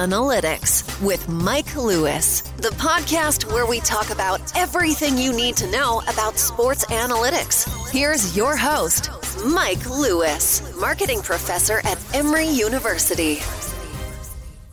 Analytics 0.00 1.02
with 1.02 1.28
Mike 1.28 1.76
Lewis, 1.76 2.40
the 2.56 2.70
podcast 2.70 3.44
where 3.52 3.66
we 3.66 3.80
talk 3.80 4.08
about 4.08 4.40
everything 4.56 5.18
you 5.18 5.30
need 5.30 5.58
to 5.58 5.70
know 5.70 6.00
about 6.08 6.38
sports 6.38 6.86
analytics. 6.86 7.68
Here's 7.90 8.34
your 8.34 8.56
host, 8.56 9.10
Mike 9.44 9.84
Lewis, 9.90 10.74
marketing 10.80 11.20
professor 11.20 11.80
at 11.84 11.98
Emory 12.14 12.48
University. 12.48 13.40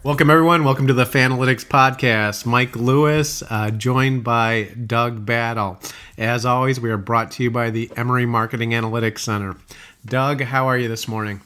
Welcome, 0.01 0.29
everyone. 0.29 0.63
Welcome 0.63 0.87
to 0.87 0.93
the 0.93 1.03
Fanalytics 1.03 1.65
Podcast. 1.65 2.45
Mike 2.45 2.77
Lewis, 2.77 3.43
uh, 3.49 3.71
joined 3.71 4.23
by 4.23 4.69
Doug 4.85 5.25
Battle. 5.25 5.77
As 6.17 6.45
always, 6.45 6.79
we 6.79 6.89
are 6.89 6.97
brought 6.97 7.31
to 7.31 7.43
you 7.43 7.51
by 7.51 7.69
the 7.69 7.91
Emory 7.97 8.25
Marketing 8.25 8.69
Analytics 8.69 9.19
Center. 9.19 9.57
Doug, 10.05 10.39
how 10.39 10.67
are 10.67 10.77
you 10.77 10.87
this 10.87 11.05
morning? 11.05 11.41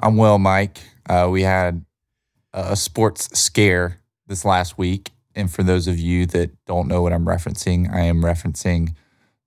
I'm 0.00 0.16
well, 0.16 0.40
Mike. 0.40 0.80
Uh, 1.08 1.28
we 1.30 1.42
had 1.42 1.84
a 2.52 2.76
sports 2.76 3.38
scare 3.38 4.00
this 4.26 4.44
last 4.44 4.78
week. 4.78 5.10
And 5.34 5.50
for 5.50 5.62
those 5.62 5.86
of 5.86 5.98
you 5.98 6.26
that 6.26 6.50
don't 6.66 6.88
know 6.88 7.02
what 7.02 7.12
I'm 7.12 7.24
referencing, 7.24 7.92
I 7.92 8.00
am 8.00 8.22
referencing 8.22 8.94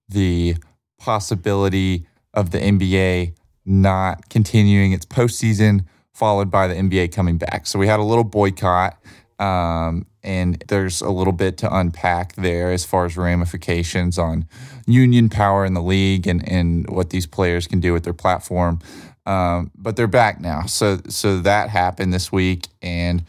the 0.08 0.56
possibility 0.98 2.08
of 2.34 2.52
the 2.52 2.60
NBA 2.60 3.34
not 3.66 4.30
continuing 4.30 4.92
its 4.92 5.06
postseason, 5.06 5.86
followed 6.14 6.52
by 6.52 6.68
the 6.68 6.76
NBA 6.76 7.14
coming 7.14 7.38
back. 7.38 7.66
So 7.66 7.80
we 7.80 7.88
had 7.88 8.00
a 8.00 8.04
little 8.04 8.24
boycott, 8.24 8.98
um, 9.40 10.06
and 10.22 10.64
there's 10.68 11.02
a 11.02 11.10
little 11.10 11.34
bit 11.34 11.58
to 11.60 11.76
unpack 11.76 12.36
there 12.36 12.72
as 12.72 12.86
far 12.86 13.06
as 13.06 13.18
ramifications 13.18 14.18
on 14.18 14.48
union 14.86 15.30
power 15.30 15.66
in 15.66 15.74
the 15.74 15.82
league 15.82 16.28
and, 16.28 16.48
and 16.48 16.90
what 16.90 17.10
these 17.10 17.26
players 17.26 17.68
can 17.68 17.80
do 17.80 17.94
with 17.94 18.04
their 18.04 18.14
platform. 18.14 18.80
Um, 19.26 19.72
but 19.76 19.96
they're 19.96 20.08
back 20.08 20.42
now. 20.42 20.64
So 20.64 21.00
so 21.08 21.40
that 21.40 21.70
happened 21.70 22.14
this 22.14 22.32
week, 22.32 22.68
and 22.82 23.24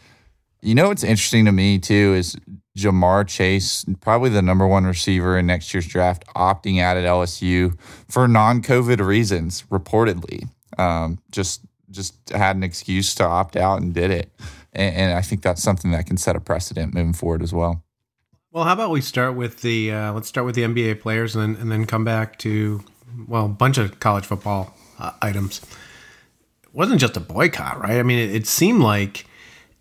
you 0.61 0.75
know 0.75 0.89
what's 0.89 1.03
interesting 1.03 1.45
to 1.45 1.51
me 1.51 1.79
too 1.79 2.13
is 2.15 2.35
Ja'Marr 2.77 3.25
Chase, 3.27 3.85
probably 4.01 4.29
the 4.29 4.41
number 4.41 4.67
one 4.67 4.85
receiver 4.85 5.37
in 5.37 5.47
next 5.47 5.73
year's 5.73 5.87
draft, 5.87 6.25
opting 6.35 6.81
out 6.81 6.97
at 6.97 7.05
LSU 7.05 7.77
for 8.09 8.27
non-COVID 8.27 8.99
reasons, 8.99 9.63
reportedly. 9.71 10.49
Um, 10.77 11.19
just 11.31 11.61
just 11.91 12.29
had 12.29 12.57
an 12.57 12.63
excuse 12.63 13.15
to 13.15 13.23
opt 13.23 13.55
out 13.55 13.81
and 13.81 13.93
did 13.93 14.11
it, 14.11 14.29
and, 14.73 14.95
and, 14.95 15.13
I 15.13 15.21
think 15.21 15.41
that's 15.41 15.63
something 15.63 15.91
that 15.91 16.05
can 16.05 16.17
set 16.17 16.35
a 16.35 16.41
precedent 16.41 16.93
moving 16.93 17.13
forward 17.13 17.41
as 17.41 17.53
well. 17.53 17.85
Well, 18.51 18.65
how 18.65 18.73
about 18.73 18.89
we 18.89 18.99
start 18.99 19.35
with 19.35 19.61
the 19.61 19.91
uh, 19.91 20.11
let's 20.11 20.27
start 20.27 20.45
with 20.45 20.55
the 20.55 20.63
NBA 20.63 20.99
players 20.99 21.35
and 21.35 21.55
then 21.55 21.61
and 21.61 21.71
then 21.71 21.85
come 21.85 22.03
back 22.03 22.37
to 22.39 22.83
well 23.27 23.45
a 23.45 23.49
bunch 23.49 23.77
of 23.77 24.01
college 24.01 24.25
football 24.25 24.75
uh, 24.99 25.11
items 25.21 25.61
wasn't 26.75 26.99
just 26.99 27.17
a 27.17 27.21
boycott, 27.21 27.79
right? 27.79 27.97
I 27.97 28.03
mean, 28.03 28.19
it, 28.19 28.35
it 28.35 28.47
seemed 28.47 28.81
like 28.81 29.25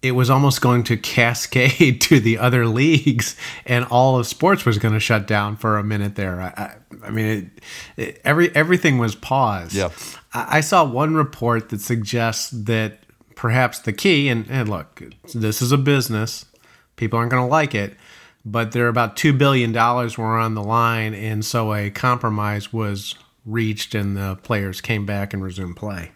it 0.04 0.12
was 0.12 0.28
almost 0.28 0.60
going 0.60 0.84
to 0.84 0.96
cascade 0.98 2.00
to 2.02 2.20
the 2.20 2.38
other 2.38 2.66
leagues, 2.66 3.36
and 3.66 3.84
all 3.86 4.18
of 4.18 4.26
sports 4.26 4.64
was 4.64 4.78
going 4.78 4.94
to 4.94 5.00
shut 5.00 5.26
down 5.26 5.56
for 5.56 5.78
a 5.78 5.82
minute 5.82 6.14
there. 6.14 6.40
I, 6.40 6.46
I, 6.46 7.06
I 7.06 7.10
mean, 7.10 7.50
it, 7.96 8.04
it, 8.08 8.20
every 8.22 8.54
everything 8.54 8.98
was 8.98 9.14
paused. 9.14 9.74
Yep. 9.74 9.92
I, 10.32 10.58
I, 10.58 10.60
saw 10.60 10.84
one 10.84 11.14
report 11.14 11.70
that 11.70 11.80
suggests 11.80 12.50
that 12.50 13.00
perhaps 13.34 13.78
the 13.80 13.92
key, 13.92 14.28
and, 14.28 14.46
and 14.48 14.68
look, 14.68 15.02
this 15.34 15.62
is 15.62 15.72
a 15.72 15.78
business, 15.78 16.44
people 16.96 17.18
aren't 17.18 17.30
going 17.30 17.42
to 17.42 17.50
like 17.50 17.74
it, 17.74 17.96
but 18.44 18.72
there 18.72 18.84
are 18.84 18.88
about 18.88 19.16
two 19.16 19.32
billion 19.32 19.72
dollars 19.72 20.18
were 20.18 20.38
on 20.38 20.54
the 20.54 20.62
line, 20.62 21.14
and 21.14 21.44
so 21.44 21.72
a 21.74 21.90
compromise 21.90 22.72
was 22.72 23.14
reached, 23.46 23.94
and 23.94 24.16
the 24.16 24.36
players 24.42 24.80
came 24.80 25.06
back 25.06 25.32
and 25.32 25.42
resumed 25.42 25.76
play. 25.76 26.12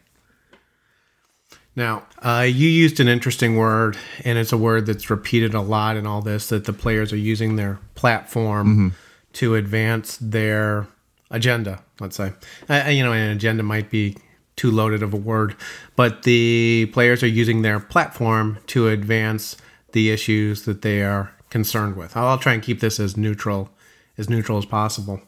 Now, 1.79 2.03
uh, 2.23 2.45
you 2.45 2.69
used 2.69 2.99
an 2.99 3.07
interesting 3.07 3.57
word, 3.57 3.97
and 4.25 4.37
it's 4.37 4.51
a 4.51 4.59
word 4.59 4.87
that's 4.87 5.11
repeated 5.11 5.55
a 5.55 5.61
lot 5.61 5.97
in 5.97 6.09
all 6.09 6.21
this 6.21 6.49
that 6.49 6.65
the 6.65 6.73
players 6.73 7.13
are 7.13 7.17
using 7.17 7.55
their 7.55 7.79
platform 7.95 8.67
mm-hmm. 8.67 8.89
to 9.35 9.55
advance 9.55 10.19
their 10.21 10.89
agenda, 11.31 11.85
let's 12.01 12.17
say. 12.17 12.33
Uh, 12.69 12.89
you 12.89 13.05
know, 13.05 13.13
an 13.13 13.31
agenda 13.31 13.63
might 13.63 13.91
be 13.91 14.17
too 14.57 14.73
loaded 14.73 15.05
of 15.05 15.15
a 15.15 15.17
word, 15.17 15.55
but 15.95 16.25
the 16.25 16.91
players 16.93 17.23
are 17.23 17.29
using 17.29 17.63
their 17.63 17.79
platform 17.79 18.59
to 18.67 18.89
advance 18.89 19.57
the 19.93 20.11
issues 20.11 20.65
that 20.65 20.83
they 20.83 21.05
are 21.05 21.33
concerned 21.49 21.95
with. 21.95 22.17
I'll 22.17 22.39
try 22.39 22.55
and 22.55 22.63
keep 22.63 22.81
this 22.81 22.99
as 22.99 23.17
neutral 23.17 23.71
as 24.19 24.29
neutral 24.29 24.59
as 24.59 24.67
possible. 24.67 25.23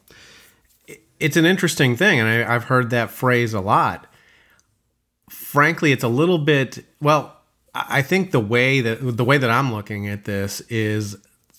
It's 1.21 1.37
an 1.37 1.47
interesting 1.47 1.97
thing, 1.97 2.19
and 2.19 2.29
I, 2.29 2.53
I've 2.57 2.65
heard 2.65 2.91
that 2.91 3.13
phrase 3.13 3.55
a 3.55 3.61
lot 3.61 4.09
frankly, 5.51 5.91
it's 5.91 6.05
a 6.05 6.09
little 6.09 6.39
bit 6.39 6.85
well. 7.01 7.37
I 7.75 8.03
think 8.03 8.31
the 8.31 8.41
way 8.41 8.81
that 8.81 9.17
the 9.17 9.25
way 9.25 9.37
that 9.37 9.51
I'm 9.51 9.73
looking 9.73 10.07
at 10.09 10.25
this 10.25 10.61
is 10.63 11.17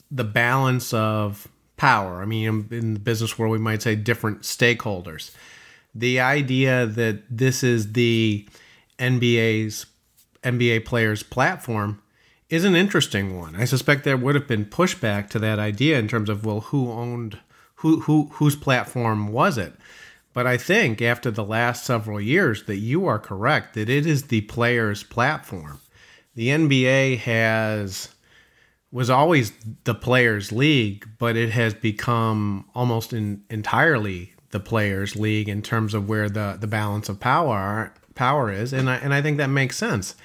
the 0.09 0.24
balance 0.24 0.94
of 0.94 1.47
power. 1.75 2.22
I 2.22 2.25
mean, 2.25 2.68
in 2.72 2.94
the 2.94 3.00
business 3.00 3.38
world, 3.38 3.51
we 3.51 3.57
might 3.57 3.81
say 3.81 3.96
different 3.96 4.44
stakeholders. 4.44 5.31
The 5.94 6.22
idea 6.22 6.85
that 6.85 7.24
this 7.30 7.63
is 7.63 7.91
the 7.91 8.47
NBA's 8.97 9.85
NBA 10.44 10.85
players' 10.85 11.24
platform 11.24 12.01
is 12.50 12.63
an 12.63 12.75
interesting 12.75 13.38
one. 13.38 13.56
I 13.57 13.66
suspect 13.66 14.06
there 14.06 14.18
would 14.18 14.35
have 14.35 14.47
been 14.47 14.66
pushback 14.66 15.30
to 15.31 15.40
that 15.40 15.59
idea 15.59 16.00
in 16.00 16.07
terms 16.07 16.30
of 16.30 16.46
well, 16.46 16.62
who 16.62 16.90
owned 16.91 17.40
who 17.75 18.01
who 18.01 18.30
whose 18.34 18.56
platform 18.56 19.28
was 19.34 19.57
it? 19.57 19.74
But 20.34 20.47
I 20.47 20.58
think 20.58 21.02
after 21.02 21.30
the 21.30 21.44
last 21.44 21.86
several 21.86 22.19
years 22.22 22.64
that 22.64 22.78
you 22.78 23.06
are 23.06 23.19
correct 23.19 23.74
that 23.74 23.90
it 23.90 24.06
is 24.06 24.24
the 24.24 24.42
players' 24.42 25.03
platform. 25.03 25.80
The 26.36 26.47
NBA 26.47 27.19
has 27.19 28.09
was 28.92 29.09
always 29.09 29.53
the 29.86 29.96
players' 29.96 30.52
league, 30.52 31.08
but 31.18 31.38
it 31.38 31.52
has 31.52 31.74
become 31.74 32.66
almost 32.75 33.14
in, 33.14 33.44
entirely 33.50 34.33
the 34.51 34.60
players' 34.60 35.16
league 35.16 35.48
in 35.48 35.62
terms 35.62 35.94
of 35.94 36.10
where 36.10 36.30
the, 36.30 36.57
the 36.60 36.68
balance 36.68 37.07
of 37.07 37.19
power 37.19 37.94
power 38.16 38.51
is, 38.51 38.74
and 38.74 38.89
I 38.89 38.95
and 38.98 39.13
I 39.13 39.22
think 39.22 39.38
that 39.38 39.50
makes 39.50 39.77
sense. 39.77 40.16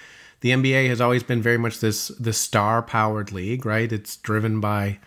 The 0.41 0.51
NBA 0.51 0.89
has 0.89 1.01
always 1.01 1.23
been 1.23 1.43
very 1.43 1.59
much 1.59 1.81
this 1.81 2.09
this 2.09 2.39
star 2.39 2.83
powered 2.83 3.33
league, 3.33 3.65
right? 3.65 3.91
It's 3.91 4.17
driven 4.17 4.61
by 4.61 4.99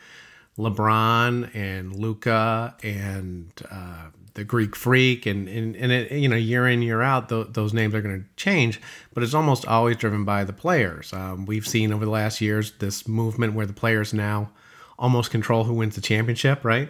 LeBron 0.58 1.54
and 1.56 1.96
Luka 1.96 2.76
and 2.84 3.52
uh, 3.70 4.08
the 4.40 4.46
Greek 4.46 4.76
Freak, 4.76 5.26
and 5.26 5.48
and, 5.50 5.76
and 5.76 5.92
it, 5.92 6.12
you 6.14 6.30
know 6.30 6.36
year 6.36 6.68
in 6.68 6.82
year 6.82 7.02
out 7.02 7.30
th- 7.30 7.48
those 7.52 7.74
names 7.74 7.94
are 7.94 8.02
going 8.02 8.22
to 8.22 8.26
change, 8.38 8.82
but 9.14 9.22
it's 9.22 9.34
almost 9.34 9.66
always 9.66 9.98
driven 9.98 10.24
by 10.24 10.46
the 10.46 10.54
players. 10.54 11.12
Um, 11.14 11.46
we've 11.46 11.68
seen 11.68 11.92
over 11.92 12.06
the 12.06 12.12
last 12.12 12.40
years 12.40 12.72
this 12.80 13.08
movement 13.08 13.54
where 13.54 13.66
the 13.66 13.74
players 13.74 14.14
now 14.14 14.50
almost 14.98 15.30
control 15.30 15.66
who 15.66 15.74
wins 15.74 15.96
the 15.96 16.02
championship, 16.02 16.64
right? 16.64 16.90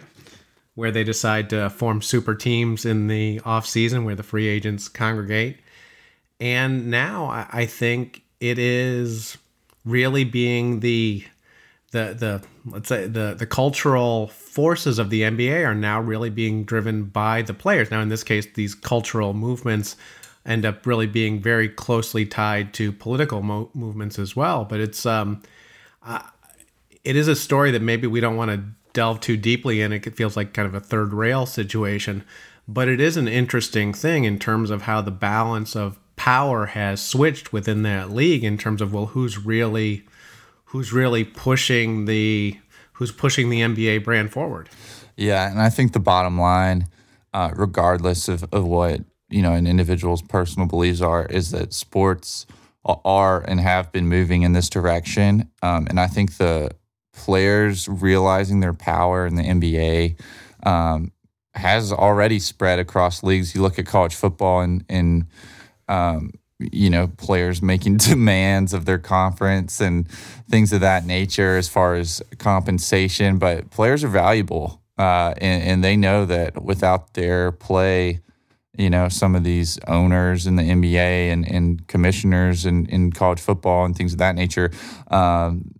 Where 0.76 0.92
they 0.92 1.02
decide 1.02 1.50
to 1.50 1.68
form 1.70 2.02
super 2.02 2.36
teams 2.36 2.86
in 2.86 3.08
the 3.08 3.40
off 3.44 3.66
season 3.66 4.04
where 4.04 4.14
the 4.14 4.22
free 4.22 4.46
agents 4.46 4.88
congregate, 4.88 5.58
and 6.38 6.88
now 6.88 7.26
I, 7.26 7.46
I 7.50 7.66
think 7.66 8.22
it 8.38 8.58
is 8.58 9.36
really 9.84 10.22
being 10.22 10.80
the 10.80 11.24
the 11.90 12.14
the 12.18 12.42
let's 12.70 12.88
say 12.88 13.06
the 13.06 13.34
the 13.36 13.46
cultural 13.46 14.28
forces 14.28 14.98
of 14.98 15.10
the 15.10 15.22
NBA 15.22 15.66
are 15.66 15.74
now 15.74 16.00
really 16.00 16.30
being 16.30 16.64
driven 16.64 17.04
by 17.04 17.42
the 17.42 17.54
players. 17.54 17.90
Now, 17.90 18.00
in 18.00 18.08
this 18.08 18.24
case, 18.24 18.46
these 18.54 18.74
cultural 18.74 19.34
movements 19.34 19.96
end 20.46 20.64
up 20.64 20.86
really 20.86 21.06
being 21.06 21.40
very 21.40 21.68
closely 21.68 22.24
tied 22.24 22.72
to 22.74 22.92
political 22.92 23.42
mo- 23.42 23.70
movements 23.74 24.18
as 24.18 24.34
well. 24.34 24.64
But 24.64 24.80
it's 24.80 25.04
um, 25.04 25.42
uh, 26.04 26.22
it 27.04 27.16
is 27.16 27.28
a 27.28 27.36
story 27.36 27.70
that 27.72 27.82
maybe 27.82 28.06
we 28.06 28.20
don't 28.20 28.36
want 28.36 28.50
to 28.50 28.62
delve 28.92 29.20
too 29.20 29.36
deeply 29.36 29.80
in. 29.80 29.92
It 29.92 30.16
feels 30.16 30.36
like 30.36 30.52
kind 30.52 30.66
of 30.66 30.74
a 30.74 30.80
third 30.80 31.12
rail 31.12 31.44
situation, 31.44 32.24
but 32.68 32.88
it 32.88 33.00
is 33.00 33.16
an 33.16 33.28
interesting 33.28 33.92
thing 33.92 34.24
in 34.24 34.38
terms 34.38 34.70
of 34.70 34.82
how 34.82 35.00
the 35.00 35.10
balance 35.10 35.74
of 35.74 35.98
power 36.14 36.66
has 36.66 37.00
switched 37.00 37.52
within 37.52 37.82
that 37.82 38.10
league 38.10 38.44
in 38.44 38.58
terms 38.58 38.80
of 38.80 38.92
well, 38.92 39.06
who's 39.06 39.38
really 39.38 40.04
who's 40.70 40.92
really 40.92 41.24
pushing 41.24 42.04
the 42.04 42.56
who's 42.92 43.10
pushing 43.12 43.50
the 43.50 43.60
NBA 43.60 44.04
brand 44.04 44.30
forward. 44.30 44.68
Yeah, 45.16 45.50
and 45.50 45.60
I 45.60 45.68
think 45.68 45.92
the 45.92 46.00
bottom 46.00 46.38
line, 46.38 46.86
uh, 47.32 47.50
regardless 47.54 48.28
of, 48.28 48.44
of 48.52 48.66
what 48.66 49.00
you 49.28 49.42
know 49.42 49.52
an 49.52 49.66
individual's 49.66 50.22
personal 50.22 50.68
beliefs 50.68 51.00
are, 51.00 51.26
is 51.26 51.50
that 51.50 51.72
sports 51.72 52.46
are 52.84 53.40
and 53.42 53.60
have 53.60 53.92
been 53.92 54.08
moving 54.08 54.42
in 54.42 54.52
this 54.52 54.68
direction. 54.68 55.50
Um, 55.62 55.86
and 55.90 56.00
I 56.00 56.06
think 56.06 56.36
the 56.38 56.70
players 57.12 57.88
realizing 57.88 58.60
their 58.60 58.72
power 58.72 59.26
in 59.26 59.34
the 59.34 59.42
NBA 59.42 60.18
um, 60.66 61.12
has 61.54 61.92
already 61.92 62.38
spread 62.38 62.78
across 62.78 63.22
leagues. 63.22 63.54
You 63.54 63.62
look 63.62 63.78
at 63.78 63.86
college 63.86 64.14
football 64.14 64.60
and 64.60 64.84
and 64.88 65.26
um, 65.88 66.32
you 66.72 66.90
know 66.90 67.08
players 67.08 67.62
making 67.62 67.96
demands 67.98 68.72
of 68.72 68.84
their 68.84 68.98
conference 68.98 69.80
and 69.80 70.10
things 70.48 70.72
of 70.72 70.80
that 70.80 71.06
nature 71.06 71.56
as 71.56 71.68
far 71.68 71.94
as 71.94 72.22
compensation. 72.38 73.38
But 73.38 73.70
players 73.70 74.04
are 74.04 74.08
valuable, 74.08 74.80
uh, 74.98 75.34
and, 75.38 75.62
and 75.62 75.84
they 75.84 75.96
know 75.96 76.26
that 76.26 76.62
without 76.62 77.14
their 77.14 77.52
play 77.52 78.20
you 78.76 78.88
know, 78.88 79.08
some 79.08 79.34
of 79.34 79.44
these 79.44 79.78
owners 79.88 80.46
in 80.46 80.56
the 80.56 80.62
NBA 80.62 81.32
and, 81.32 81.46
and 81.46 81.86
commissioners 81.88 82.64
in, 82.64 82.86
in 82.86 83.12
college 83.12 83.40
football 83.40 83.84
and 83.84 83.96
things 83.96 84.12
of 84.12 84.18
that 84.20 84.36
nature 84.36 84.70
um, 85.10 85.70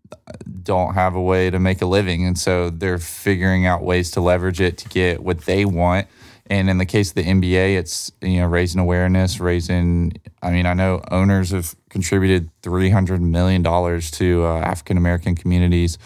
don't 0.63 0.95
have 0.95 1.15
a 1.15 1.21
way 1.21 1.51
to 1.51 1.59
make 1.59 1.81
a 1.83 1.87
living. 1.87 2.27
And 2.27 2.39
so 2.39 2.69
they're 2.69 2.99
figuring 2.99 3.65
out 3.65 3.83
ways 3.83 4.11
to 4.13 4.21
leverage 4.21 4.61
it 4.61 4.77
to 4.79 4.89
get 4.89 5.23
what 5.23 5.43
they 5.43 5.65
want. 5.65 6.09
And 6.51 6.69
in 6.69 6.79
the 6.79 6.85
case 6.85 7.11
of 7.11 7.15
the 7.15 7.23
NBA, 7.23 7.79
it's, 7.79 8.11
you 8.21 8.41
know, 8.41 8.47
raising 8.49 8.81
awareness, 8.81 9.39
raising, 9.39 10.13
I 10.43 10.51
mean, 10.51 10.67
I 10.67 10.75
know 10.75 11.01
owners 11.09 11.51
have 11.51 11.77
contributed 11.89 12.51
$300 12.63 13.21
million 13.21 13.63
to 13.63 14.45
uh, 14.45 14.59
African 14.59 14.97
American 14.97 15.37
communities 15.37 15.97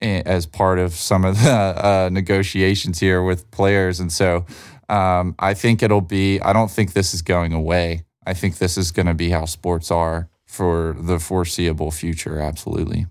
eh, 0.00 0.22
as 0.24 0.46
part 0.46 0.78
of 0.78 0.94
some 0.94 1.24
of 1.24 1.42
the 1.42 1.50
uh, 1.50 2.08
negotiations 2.12 3.00
here 3.00 3.20
with 3.20 3.50
players. 3.50 3.98
And 3.98 4.12
so, 4.12 4.46
um, 4.88 5.34
I 5.40 5.54
think 5.54 5.82
it'll 5.82 6.00
be, 6.00 6.40
I 6.40 6.52
don't 6.52 6.70
think 6.70 6.92
this 6.92 7.12
is 7.12 7.22
going 7.22 7.52
away. 7.52 8.04
I 8.24 8.32
think 8.32 8.58
this 8.58 8.78
is 8.78 8.92
going 8.92 9.06
to 9.06 9.14
be 9.14 9.30
how 9.30 9.44
sports 9.44 9.90
are 9.90 10.28
for 10.46 10.94
the 10.98 11.18
foreseeable 11.18 11.90
future. 11.90 12.38
Absolutely. 12.38 13.06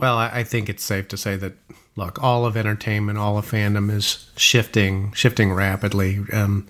Well, 0.00 0.16
I 0.16 0.44
think 0.44 0.68
it's 0.68 0.82
safe 0.82 1.08
to 1.08 1.16
say 1.16 1.36
that 1.36 1.52
look, 1.94 2.22
all 2.22 2.46
of 2.46 2.56
entertainment, 2.56 3.18
all 3.18 3.36
of 3.36 3.50
fandom 3.50 3.92
is 3.92 4.30
shifting, 4.36 5.12
shifting 5.12 5.52
rapidly. 5.52 6.20
Um, 6.32 6.66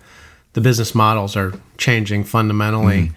the 0.54 0.60
business 0.60 0.94
models 0.94 1.36
are 1.36 1.52
changing 1.78 2.24
fundamentally, 2.24 3.12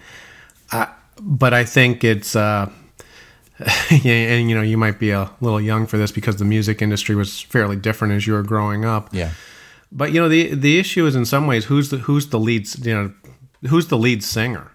mm-hmm. 0.70 0.76
uh, 0.76 0.86
but 1.20 1.52
I 1.52 1.64
think 1.64 2.04
it's. 2.04 2.36
Uh, 2.36 2.70
and 3.90 4.48
you 4.48 4.54
know, 4.54 4.62
you 4.62 4.76
might 4.76 4.98
be 4.98 5.10
a 5.10 5.30
little 5.40 5.60
young 5.60 5.86
for 5.86 5.96
this 5.96 6.10
because 6.10 6.36
the 6.36 6.44
music 6.44 6.82
industry 6.82 7.14
was 7.14 7.40
fairly 7.40 7.76
different 7.76 8.12
as 8.12 8.26
you 8.26 8.32
were 8.32 8.42
growing 8.42 8.84
up. 8.84 9.12
Yeah. 9.12 9.30
But 9.92 10.12
you 10.12 10.20
know, 10.20 10.28
the 10.28 10.54
the 10.54 10.78
issue 10.78 11.06
is 11.06 11.14
in 11.14 11.24
some 11.24 11.46
ways 11.46 11.66
who's 11.66 11.90
the 11.90 11.98
who's 11.98 12.28
the 12.28 12.38
lead 12.38 12.68
you 12.84 12.94
know 12.94 13.12
who's 13.68 13.88
the 13.88 13.98
lead 13.98 14.24
singer, 14.24 14.72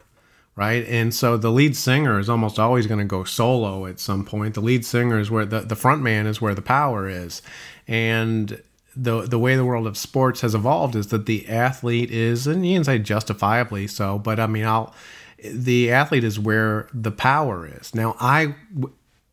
right? 0.59 0.85
And 0.89 1.15
so 1.15 1.37
the 1.37 1.51
lead 1.51 1.77
singer 1.77 2.19
is 2.19 2.29
almost 2.29 2.59
always 2.59 2.85
going 2.85 2.99
to 2.99 3.05
go 3.05 3.23
solo 3.23 3.85
at 3.85 3.97
some 3.97 4.25
point. 4.25 4.55
The 4.55 4.61
lead 4.61 4.85
singer 4.85 5.17
is 5.17 5.31
where 5.31 5.45
the 5.45 5.61
the 5.61 5.75
front 5.77 6.01
man 6.01 6.27
is 6.27 6.41
where 6.41 6.53
the 6.53 6.61
power 6.61 7.07
is, 7.07 7.41
and 7.87 8.61
the 8.93 9.21
the 9.21 9.39
way 9.39 9.55
the 9.55 9.63
world 9.63 9.87
of 9.87 9.97
sports 9.97 10.41
has 10.41 10.53
evolved 10.53 10.97
is 10.97 11.07
that 11.07 11.27
the 11.27 11.47
athlete 11.47 12.11
is, 12.11 12.45
and 12.45 12.67
you 12.67 12.75
can 12.75 12.83
say 12.83 12.99
justifiably 12.99 13.87
so, 13.87 14.19
but 14.19 14.37
I 14.37 14.47
mean, 14.47 14.65
I'll 14.65 14.93
the 15.41 15.93
athlete 15.93 16.25
is 16.25 16.37
where 16.37 16.89
the 16.93 17.11
power 17.11 17.65
is. 17.65 17.95
Now, 17.95 18.17
I 18.19 18.53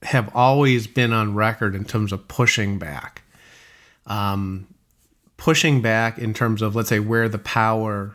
have 0.05 0.31
always 0.33 0.87
been 0.87 1.13
on 1.13 1.35
record 1.35 1.75
in 1.75 1.85
terms 1.85 2.13
of 2.13 2.29
pushing 2.29 2.79
back. 2.79 3.23
Um, 4.07 4.69
pushing 5.39 5.83
back 5.83 6.19
in 6.19 6.35
terms 6.35 6.63
of 6.63 6.77
let's 6.77 6.89
say 6.89 7.01
where 7.01 7.29
the 7.29 7.41
power 7.41 8.15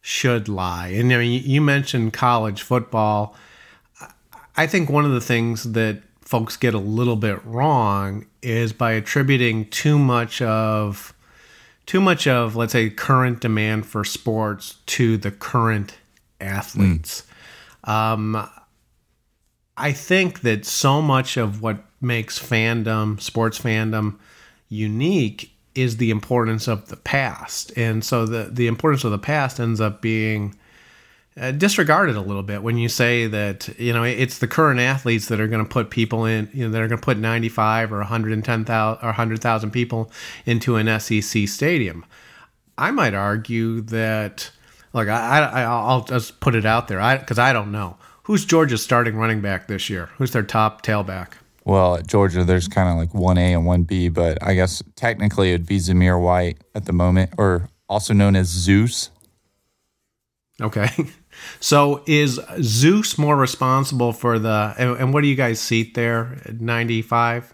should 0.00 0.48
lie. 0.48 0.88
And 0.88 1.10
you 1.10 1.60
mentioned 1.60 2.12
college 2.12 2.62
football. 2.62 3.34
I 4.56 4.66
think 4.66 4.90
one 4.90 5.04
of 5.04 5.12
the 5.12 5.20
things 5.20 5.72
that 5.72 6.02
folks 6.20 6.56
get 6.56 6.74
a 6.74 6.78
little 6.78 7.16
bit 7.16 7.44
wrong 7.44 8.26
is 8.42 8.72
by 8.72 8.92
attributing 8.92 9.66
too 9.70 9.98
much 9.98 10.42
of 10.42 11.14
too 11.86 12.00
much 12.00 12.26
of 12.26 12.54
let's 12.54 12.72
say 12.72 12.90
current 12.90 13.40
demand 13.40 13.86
for 13.86 14.04
sports 14.04 14.76
to 14.84 15.16
the 15.16 15.30
current 15.30 15.96
athletes. 16.40 17.22
Mm. 17.86 17.90
Um, 17.90 18.50
I 19.76 19.92
think 19.92 20.40
that 20.40 20.66
so 20.66 21.00
much 21.00 21.36
of 21.36 21.62
what 21.62 21.84
makes 22.00 22.38
fandom, 22.38 23.20
sports 23.20 23.58
fandom, 23.58 24.18
unique 24.68 25.52
is 25.80 25.96
the 25.96 26.10
importance 26.10 26.68
of 26.68 26.88
the 26.88 26.96
past. 26.96 27.72
And 27.76 28.04
so 28.04 28.26
the, 28.26 28.48
the 28.50 28.66
importance 28.66 29.04
of 29.04 29.10
the 29.10 29.18
past 29.18 29.60
ends 29.60 29.80
up 29.80 30.00
being 30.00 30.56
uh, 31.40 31.52
disregarded 31.52 32.16
a 32.16 32.20
little 32.20 32.42
bit 32.42 32.62
when 32.62 32.76
you 32.78 32.88
say 32.88 33.26
that, 33.26 33.68
you 33.78 33.92
know, 33.92 34.02
it's 34.02 34.38
the 34.38 34.48
current 34.48 34.80
athletes 34.80 35.28
that 35.28 35.40
are 35.40 35.46
going 35.46 35.64
to 35.64 35.68
put 35.68 35.90
people 35.90 36.24
in, 36.24 36.50
you 36.52 36.64
know, 36.64 36.70
that 36.70 36.82
are 36.82 36.88
going 36.88 37.00
to 37.00 37.04
put 37.04 37.18
95 37.18 37.92
or 37.92 37.98
110,000 37.98 39.04
or 39.04 39.06
100,000 39.06 39.70
people 39.70 40.10
into 40.46 40.76
an 40.76 41.00
SEC 41.00 41.46
stadium. 41.46 42.04
I 42.76 42.90
might 42.90 43.14
argue 43.14 43.80
that, 43.82 44.50
like, 44.92 45.08
I, 45.08 45.40
I, 45.40 45.62
I'll 45.62 46.04
just 46.04 46.40
put 46.40 46.54
it 46.54 46.66
out 46.66 46.88
there 46.88 47.18
because 47.18 47.38
I, 47.38 47.50
I 47.50 47.52
don't 47.52 47.70
know. 47.70 47.96
Who's 48.24 48.44
Georgia's 48.44 48.82
starting 48.82 49.16
running 49.16 49.40
back 49.40 49.68
this 49.68 49.88
year? 49.88 50.10
Who's 50.18 50.32
their 50.32 50.42
top 50.42 50.82
tailback? 50.82 51.32
Well, 51.68 51.96
at 51.96 52.06
Georgia, 52.06 52.44
there's 52.44 52.66
kind 52.66 52.88
of 52.88 52.96
like 52.96 53.12
1A 53.12 53.54
and 53.54 53.86
1B, 53.86 54.14
but 54.14 54.42
I 54.42 54.54
guess 54.54 54.82
technically 54.96 55.50
it'd 55.50 55.66
be 55.66 55.76
Zamir 55.76 56.18
White 56.18 56.56
at 56.74 56.86
the 56.86 56.94
moment, 56.94 57.34
or 57.36 57.68
also 57.90 58.14
known 58.14 58.36
as 58.36 58.48
Zeus. 58.48 59.10
Okay. 60.60 60.88
So 61.60 62.02
is 62.04 62.40
Zeus 62.60 63.16
more 63.16 63.36
responsible 63.36 64.12
for 64.12 64.40
the, 64.40 64.74
and, 64.76 64.96
and 64.96 65.14
what 65.14 65.20
do 65.20 65.28
you 65.28 65.36
guys 65.36 65.60
seat 65.60 65.94
there? 65.94 66.42
95? 66.58 67.52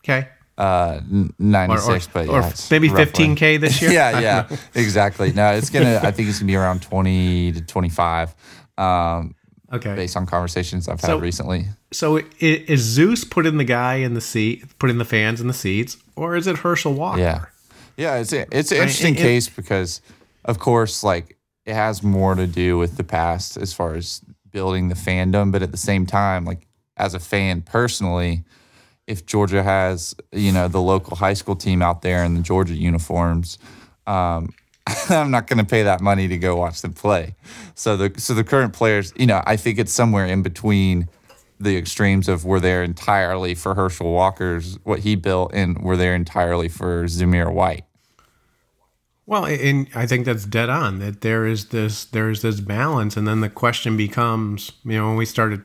Okay. 0.00 0.28
Uh, 0.58 1.00
96, 1.38 1.88
or, 1.88 1.90
or, 1.90 2.12
but 2.12 2.26
yeah, 2.26 2.46
or 2.46 2.52
maybe 2.70 2.90
15K 2.90 3.58
this 3.58 3.80
year? 3.80 3.90
yeah, 3.92 4.20
yeah, 4.20 4.56
exactly. 4.74 5.32
No, 5.32 5.54
it's 5.54 5.70
going 5.70 5.86
to, 5.86 6.06
I 6.06 6.10
think 6.10 6.28
it's 6.28 6.40
going 6.40 6.48
to 6.48 6.52
be 6.52 6.56
around 6.56 6.82
20 6.82 7.52
to 7.52 7.60
25. 7.62 8.34
Um, 8.76 9.34
Okay. 9.76 9.94
Based 9.94 10.16
on 10.16 10.26
conversations 10.26 10.88
I've 10.88 11.00
had 11.00 11.20
recently. 11.20 11.66
So 11.92 12.20
is 12.40 12.80
Zeus 12.80 13.24
putting 13.24 13.56
the 13.56 13.64
guy 13.64 13.96
in 13.96 14.14
the 14.14 14.20
seat, 14.20 14.64
putting 14.78 14.98
the 14.98 15.04
fans 15.04 15.40
in 15.40 15.46
the 15.46 15.54
seats, 15.54 15.96
or 16.16 16.36
is 16.36 16.46
it 16.46 16.58
Herschel 16.58 16.94
Walker? 16.94 17.20
Yeah. 17.20 17.46
Yeah, 17.96 18.16
it's 18.16 18.32
a, 18.32 18.46
it's 18.54 18.72
an 18.72 18.78
interesting 18.78 19.16
I, 19.16 19.20
it, 19.20 19.22
case 19.22 19.48
because, 19.48 20.02
of 20.44 20.58
course, 20.58 21.02
like 21.02 21.36
it 21.64 21.74
has 21.74 22.02
more 22.02 22.34
to 22.34 22.46
do 22.46 22.76
with 22.78 22.96
the 22.96 23.04
past 23.04 23.56
as 23.56 23.72
far 23.72 23.94
as 23.94 24.20
building 24.50 24.88
the 24.88 24.94
fandom, 24.94 25.50
but 25.50 25.62
at 25.62 25.70
the 25.70 25.78
same 25.78 26.06
time, 26.06 26.44
like 26.44 26.66
as 26.96 27.14
a 27.14 27.18
fan 27.18 27.62
personally, 27.62 28.44
if 29.06 29.24
Georgia 29.24 29.62
has 29.62 30.14
you 30.32 30.52
know 30.52 30.68
the 30.68 30.80
local 30.80 31.16
high 31.16 31.34
school 31.34 31.56
team 31.56 31.82
out 31.82 32.02
there 32.02 32.24
in 32.24 32.34
the 32.34 32.40
Georgia 32.40 32.74
uniforms, 32.74 33.58
um, 34.06 34.52
I'm 35.08 35.30
not 35.30 35.46
going 35.46 35.58
to 35.58 35.64
pay 35.64 35.82
that 35.82 36.00
money 36.00 36.28
to 36.28 36.38
go 36.38 36.56
watch 36.56 36.82
them 36.82 36.92
play. 36.92 37.34
So 37.74 37.96
the 37.96 38.20
so 38.20 38.34
the 38.34 38.44
current 38.44 38.72
players, 38.72 39.12
you 39.16 39.26
know, 39.26 39.42
I 39.46 39.56
think 39.56 39.78
it's 39.78 39.92
somewhere 39.92 40.26
in 40.26 40.42
between 40.42 41.08
the 41.58 41.76
extremes 41.76 42.28
of 42.28 42.44
were 42.44 42.60
there 42.60 42.82
entirely 42.82 43.54
for 43.54 43.74
Herschel 43.74 44.12
Walker's 44.12 44.78
what 44.84 45.00
he 45.00 45.16
built 45.16 45.52
and 45.54 45.82
were 45.82 45.96
there 45.96 46.14
entirely 46.14 46.68
for 46.68 47.04
Zamir 47.04 47.52
White. 47.52 47.84
Well, 49.24 49.44
and 49.44 49.88
I 49.94 50.06
think 50.06 50.24
that's 50.24 50.44
dead 50.44 50.68
on. 50.68 51.00
That 51.00 51.20
there 51.20 51.46
is 51.46 51.66
this 51.70 52.04
there 52.04 52.30
is 52.30 52.42
this 52.42 52.60
balance, 52.60 53.16
and 53.16 53.26
then 53.26 53.40
the 53.40 53.50
question 53.50 53.96
becomes, 53.96 54.72
you 54.84 54.96
know, 54.96 55.08
when 55.08 55.16
we 55.16 55.24
started, 55.24 55.62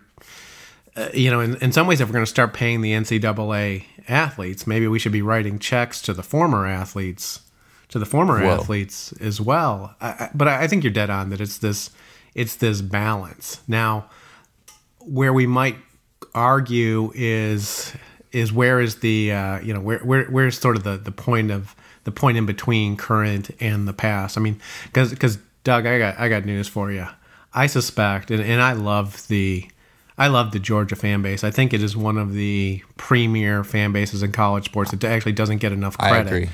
uh, 0.96 1.10
you 1.14 1.30
know, 1.30 1.42
in, 1.42 1.58
in 1.58 1.72
some 1.72 1.86
ways, 1.86 2.02
if 2.02 2.08
we're 2.08 2.14
going 2.14 2.26
to 2.26 2.30
start 2.30 2.56
paying 2.56 2.82
the 2.82 2.94
NCAA 2.94 3.86
athletes, 4.08 4.66
maybe 4.66 4.88
we 4.88 4.98
should 4.98 5.12
be 5.12 5.22
writing 5.22 5.60
checks 5.60 6.02
to 6.02 6.14
the 6.14 6.24
former 6.24 6.66
athletes 6.66 7.42
to 7.92 8.00
the 8.00 8.06
former 8.06 8.42
Whoa. 8.42 8.56
athletes 8.56 9.14
as 9.22 9.40
well. 9.40 9.96
I, 10.02 10.08
I, 10.08 10.30
but 10.34 10.48
I 10.48 10.68
think 10.68 10.84
you're 10.84 10.94
dead 10.94 11.10
on 11.10 11.30
that 11.30 11.40
it's 11.40 11.60
this 11.60 11.92
it's 12.34 12.56
this 12.56 12.82
balance. 12.82 13.62
Now, 13.68 14.10
where 15.00 15.34
we 15.34 15.46
might 15.46 15.76
argue 16.34 17.12
is 17.14 17.94
is 18.32 18.52
where 18.52 18.80
is 18.80 18.98
the 18.98 19.32
uh, 19.32 19.60
you 19.60 19.74
know 19.74 19.82
where 19.82 20.00
where 20.00 20.26
where's 20.26 20.58
sort 20.58 20.78
of 20.78 20.84
the 20.84 20.98
the 20.98 21.12
point 21.12 21.52
of 21.52 21.76
the 22.04 22.12
point 22.12 22.38
in 22.38 22.46
between 22.46 22.98
current 22.98 23.52
and 23.60 23.88
the 23.88 23.94
past. 23.94 24.38
I 24.38 24.42
mean, 24.42 24.60
because 24.86 25.12
because 25.12 25.38
Doug, 25.64 25.86
I 25.86 26.00
got 26.00 26.20
I 26.20 26.30
got 26.30 26.46
news 26.46 26.68
for 26.68 26.92
you. 26.92 27.08
I 27.54 27.68
suspect, 27.68 28.32
and, 28.32 28.42
and 28.42 28.62
I 28.62 28.72
love 28.74 29.28
the 29.28 29.70
I 30.18 30.28
love 30.28 30.52
the 30.52 30.60
Georgia 30.60 30.96
fan 30.96 31.22
base. 31.22 31.44
I 31.44 31.52
think 31.52 31.74
it 31.74 31.84
is 31.84 31.98
one 31.98 32.18
of 32.18 32.34
the 32.34 32.82
premier 32.96 33.64
fan 33.64 33.92
bases 33.92 34.24
in 34.24 34.32
college 34.32 34.66
sports. 34.66 34.94
It 34.94 35.04
actually 35.04 35.34
doesn't 35.34 35.58
get 35.58 35.74
enough 35.74 35.98
credit. 35.98 36.50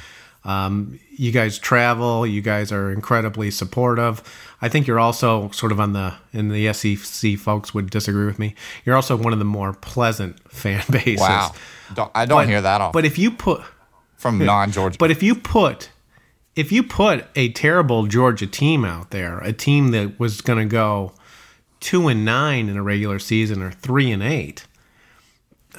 Um, 0.47 0.99
you 1.11 1.31
guys 1.31 1.59
travel. 1.59 2.25
You 2.25 2.41
guys 2.41 2.71
are 2.71 2.91
incredibly 2.91 3.51
supportive. 3.51 4.23
I 4.61 4.69
think 4.69 4.87
you're 4.87 4.99
also 4.99 5.51
sort 5.51 5.71
of 5.71 5.79
on 5.79 5.93
the 5.93 6.13
and 6.33 6.49
the 6.49 6.71
SEC 6.73 7.37
folks 7.37 7.73
would 7.73 7.89
disagree 7.89 8.25
with 8.25 8.39
me. 8.39 8.55
You're 8.85 8.95
also 8.95 9.15
one 9.17 9.33
of 9.33 9.39
the 9.39 9.45
more 9.45 9.73
pleasant 9.73 10.39
fan 10.51 10.83
bases. 10.89 11.19
Wow, 11.19 11.53
don't, 11.93 12.11
I 12.15 12.25
don't 12.25 12.37
But- 12.43 12.47
hear 12.47 12.61
that 12.61 12.79
often 12.81 12.93
But 12.93 13.05
if 13.05 13.17
you 13.19 13.31
put 13.31 13.61
from 14.15 14.37
non-Georgia. 14.45 14.97
but 14.97 15.11
if 15.11 15.21
you 15.21 15.35
put 15.35 15.89
if 16.55 16.71
you 16.71 16.81
put 16.81 17.25
a 17.35 17.49
terrible 17.51 18.07
Georgia 18.07 18.47
team 18.47 18.83
out 18.85 19.11
there, 19.11 19.39
a 19.39 19.53
team 19.53 19.89
that 19.91 20.19
was 20.19 20.41
going 20.41 20.57
to 20.59 20.65
go 20.65 21.13
two 21.79 22.07
and 22.07 22.25
nine 22.25 22.67
in 22.69 22.77
a 22.77 22.81
regular 22.83 23.19
season 23.19 23.61
or 23.61 23.69
three 23.71 24.09
and 24.11 24.23
eight, 24.23 24.65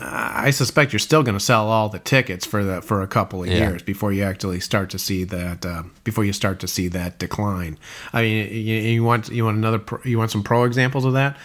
I 0.01 0.51
suspect 0.51 0.93
you're 0.93 1.01
still 1.01 1.23
going 1.25 1.37
to 1.37 1.45
sell 1.45 1.69
all 1.69 1.89
the 1.89 1.99
tickets 1.99 2.47
for 2.47 2.63
the 2.63 2.81
for 2.83 3.03
a 3.03 3.07
couple 3.09 3.43
of 3.43 3.49
Yeah. 3.49 3.57
years 3.71 3.83
before 3.83 4.13
you 4.13 4.23
actually 4.23 4.61
start 4.61 4.91
to 4.91 4.99
see 4.99 5.25
that 5.25 5.67
uh, 5.67 5.83
before 6.05 6.25
you 6.25 6.33
start 6.33 6.61
to 6.61 6.69
see 6.69 6.87
that 6.89 7.19
decline. 7.19 7.79
I 8.13 8.23
mean, 8.23 8.47
you, 8.53 8.77
you 8.77 9.05
want 9.05 9.29
you 9.29 9.45
want 9.45 9.57
another 9.57 9.79
pro, 9.81 9.99
you 10.05 10.19
want 10.19 10.31
some 10.31 10.43
pro 10.45 10.65
examples 10.65 11.05
of 11.05 11.15
that. 11.15 11.37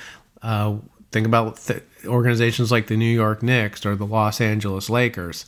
Uh, 0.42 0.76
think 1.12 1.26
about 1.26 1.58
th- 1.58 1.82
organizations 2.06 2.72
like 2.72 2.88
the 2.88 2.98
New 2.98 3.14
York 3.14 3.42
Knicks 3.42 3.86
or 3.86 3.96
the 3.96 4.06
Los 4.06 4.40
Angeles 4.40 4.90
Lakers. 4.90 5.46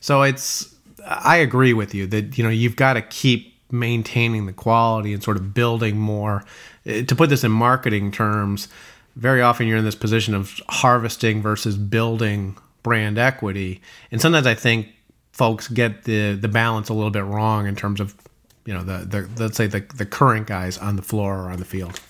So 0.00 0.22
it's 0.22 0.74
I 1.06 1.36
agree 1.36 1.72
with 1.72 1.94
you 1.94 2.06
that 2.08 2.36
you 2.36 2.42
know 2.42 2.50
you've 2.50 2.76
got 2.76 2.94
to 2.94 3.02
keep 3.02 3.54
maintaining 3.70 4.46
the 4.46 4.52
quality 4.52 5.12
and 5.12 5.22
sort 5.22 5.36
of 5.36 5.54
building 5.54 5.96
more. 5.98 6.42
Eh, 6.84 7.04
To 7.04 7.14
put 7.14 7.28
this 7.30 7.44
in 7.44 7.52
marketing 7.52 8.10
terms, 8.10 8.66
very 9.16 9.42
often 9.42 9.66
you're 9.66 9.78
in 9.78 9.84
this 9.84 9.94
position 9.94 10.34
of 10.34 10.60
harvesting 10.68 11.42
versus 11.42 11.76
building 11.76 12.56
brand 12.82 13.18
equity, 13.18 13.80
and 14.10 14.20
sometimes 14.20 14.46
I 14.46 14.54
think 14.54 14.88
folks 15.32 15.68
get 15.68 16.04
the 16.04 16.34
the 16.34 16.48
balance 16.48 16.88
a 16.88 16.94
little 16.94 17.10
bit 17.10 17.24
wrong 17.24 17.66
in 17.66 17.76
terms 17.76 18.00
of 18.00 18.14
you 18.64 18.74
know 18.74 18.82
the 18.82 19.04
the 19.04 19.42
let's 19.42 19.56
say 19.56 19.66
the 19.66 19.80
the 19.96 20.06
current 20.06 20.46
guys 20.46 20.78
on 20.78 20.96
the 20.96 21.02
floor 21.02 21.38
or 21.38 21.50
on 21.50 21.58
the 21.58 21.64
field. 21.64 22.00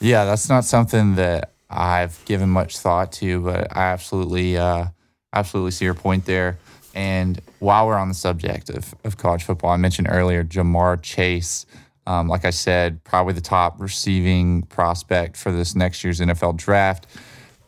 Yeah, 0.00 0.24
that's 0.24 0.48
not 0.48 0.64
something 0.64 1.16
that 1.16 1.52
I've 1.68 2.22
given 2.24 2.48
much 2.48 2.78
thought 2.78 3.12
to, 3.12 3.40
but 3.40 3.76
I 3.76 3.84
absolutely, 3.84 4.56
uh, 4.56 4.86
absolutely 5.32 5.70
see 5.70 5.84
your 5.84 5.94
point 5.94 6.24
there. 6.24 6.58
And 6.94 7.40
while 7.60 7.86
we're 7.86 7.98
on 7.98 8.08
the 8.08 8.14
subject 8.14 8.70
of, 8.70 8.94
of 9.04 9.16
college 9.18 9.44
football, 9.44 9.70
I 9.70 9.76
mentioned 9.76 10.08
earlier 10.10 10.42
Ja'Marr 10.42 11.00
Chase. 11.02 11.66
Um, 12.06 12.28
like 12.28 12.44
I 12.44 12.50
said, 12.50 13.04
probably 13.04 13.34
the 13.34 13.40
top 13.40 13.80
receiving 13.80 14.62
prospect 14.62 15.36
for 15.36 15.52
this 15.52 15.74
next 15.74 16.02
year's 16.02 16.20
NFL 16.20 16.56
draft, 16.56 17.06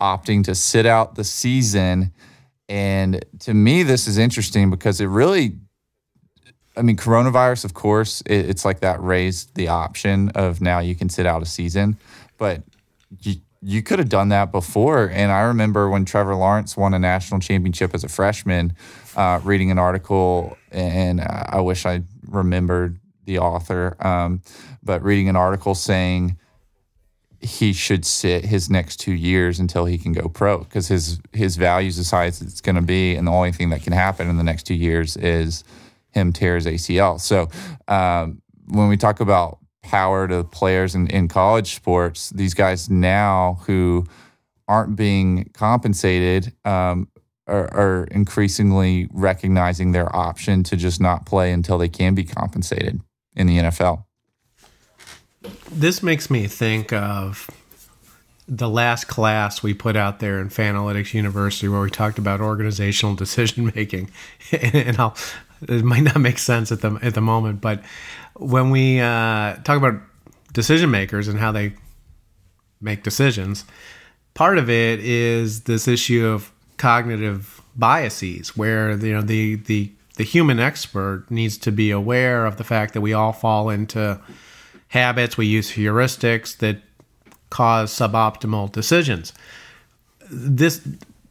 opting 0.01 0.43
to 0.45 0.55
sit 0.55 0.87
out 0.87 1.15
the 1.15 1.25
season. 1.25 2.13
And 2.69 3.25
to 3.41 3.55
me, 3.55 3.83
this 3.83 4.09
is 4.09 4.19
interesting 4.19 4.71
because 4.71 5.01
it 5.01 5.07
really 5.07 5.59
I 6.77 6.83
mean, 6.83 6.97
coronavirus, 6.97 7.65
of 7.65 7.75
course, 7.75 8.23
it, 8.23 8.49
it's 8.49 8.65
like 8.65 8.81
that 8.81 9.03
raised 9.03 9.55
the 9.55 9.69
option 9.69 10.31
of 10.31 10.61
now 10.61 10.79
you 10.79 10.95
can 10.95 11.09
sit 11.09 11.27
out 11.27 11.43
a 11.43 11.47
season, 11.47 11.99
but 12.39 12.63
you, 13.21 13.37
you 13.61 13.83
could 13.83 13.99
have 13.99 14.09
done 14.09 14.31
that 14.31 14.51
before. 14.53 15.11
And 15.11 15.31
I 15.31 15.43
remember 15.43 15.89
when 15.91 16.05
Trevor 16.05 16.35
Lawrence 16.35 16.77
won 16.77 16.95
a 16.95 16.99
national 16.99 17.41
championship 17.41 17.95
as 17.95 18.05
a 18.05 18.09
freshman, 18.09 18.75
uh, 19.17 19.41
reading 19.45 19.71
an 19.71 19.79
article, 19.79 20.57
and 20.71 21.21
I 21.21 21.61
wish 21.61 21.85
I 21.85 22.03
remembered 22.27 22.99
the 23.25 23.39
author, 23.39 23.97
um, 24.05 24.43
but 24.83 25.03
reading 25.03 25.29
an 25.29 25.37
article 25.37 25.75
saying 25.75 26.37
he 27.43 27.73
should 27.73 28.05
sit 28.05 28.45
his 28.45 28.71
next 28.71 28.99
two 28.99 29.13
years 29.13 29.59
until 29.59 29.85
he 29.85 29.99
can 29.99 30.13
go 30.13 30.29
pro 30.29 30.59
because 30.59 30.87
his 30.87 31.19
his 31.33 31.57
values 31.57 31.99
as 31.99 32.41
it's 32.41 32.61
going 32.61 32.77
to 32.77 32.83
be, 32.83 33.17
and 33.17 33.27
the 33.27 33.33
only 33.33 33.53
thing 33.53 33.71
that 33.71 33.83
can 33.83 33.93
happen 33.93 34.29
in 34.29 34.37
the 34.37 34.45
next 34.45 34.63
two 34.63 34.75
years 34.75 35.17
is 35.17 35.65
him 36.11 36.33
tear 36.33 36.55
his 36.55 36.67
ACL. 36.67 37.21
So 37.21 37.49
um, 37.89 38.41
when 38.69 38.89
we 38.89 38.97
talk 38.97 39.21
about 39.21 39.59
power 39.83 40.29
to 40.29 40.45
players 40.45 40.95
in, 40.95 41.09
in 41.09 41.27
college 41.27 41.75
sports, 41.75 42.31
these 42.31 42.55
guys 42.55 42.89
now 42.89 43.59
who 43.67 44.07
aren't 44.69 44.95
being 44.95 45.51
compensated 45.53 46.53
um, 46.65 47.09
are 47.49 48.07
increasingly 48.13 49.09
recognizing 49.13 49.91
their 49.93 50.15
option 50.15 50.63
to 50.63 50.77
just 50.77 51.01
not 51.01 51.27
play 51.27 51.51
until 51.51 51.77
they 51.77 51.89
can 51.89 52.15
be 52.15 52.23
compensated 52.23 53.01
in 53.35 53.47
the 53.47 53.59
NFL. 53.59 54.05
This 55.71 56.03
makes 56.03 56.31
me 56.31 56.47
think 56.47 56.93
of 56.93 57.51
the 58.47 58.69
last 58.69 59.09
class 59.09 59.63
we 59.63 59.73
put 59.73 59.97
out 59.97 60.21
there 60.21 60.41
in 60.41 60.49
Fanalytics 60.49 61.15
University 61.15 61.69
where 61.69 61.81
we 61.81 61.91
talked 61.91 62.19
about 62.19 62.41
organizational 62.41 63.15
decision 63.17 63.73
making. 63.75 64.11
and 64.53 64.99
I'll, 64.99 65.17
it 65.69 65.85
might 65.85 66.03
not 66.03 66.21
make 66.21 66.39
sense 66.39 66.73
at 66.73 66.81
the 66.81 66.99
at 67.03 67.15
the 67.15 67.21
moment, 67.21 67.61
but 67.61 67.83
when 68.35 68.71
we 68.71 69.01
uh, 69.01 69.55
talk 69.65 69.77
about 69.77 70.01
decision 70.53 70.91
makers 70.91 71.29
and 71.29 71.39
how 71.39 71.53
they 71.53 71.75
make 72.81 73.03
decisions, 73.03 73.65
part 74.35 74.59
of 74.59 74.69
it 74.69 75.01
is 75.01 75.63
this 75.63 75.87
issue 75.87 76.27
of 76.27 76.51
cognitive 76.79 77.63
biases, 77.77 78.57
where 78.57 78.91
you 78.93 79.13
know 79.13 79.23
the 79.23 79.57
the 79.57 79.93
the 80.17 80.25
human 80.25 80.61
expert 80.61 81.25
needs 81.31 81.57
to 81.59 81.73
be 81.73 81.91
aware 81.91 82.45
of 82.45 82.57
the 82.57 82.65
fact 82.65 82.95
that 82.95 83.01
we 83.01 83.13
all 83.13 83.33
fall 83.33 83.71
into 83.71 84.21
habits, 84.89 85.37
we 85.37 85.47
use 85.47 85.73
heuristics 85.73 86.57
that 86.59 86.79
cause 87.51 87.93
suboptimal 87.93 88.73
decisions. 88.73 89.33
This 90.31 90.87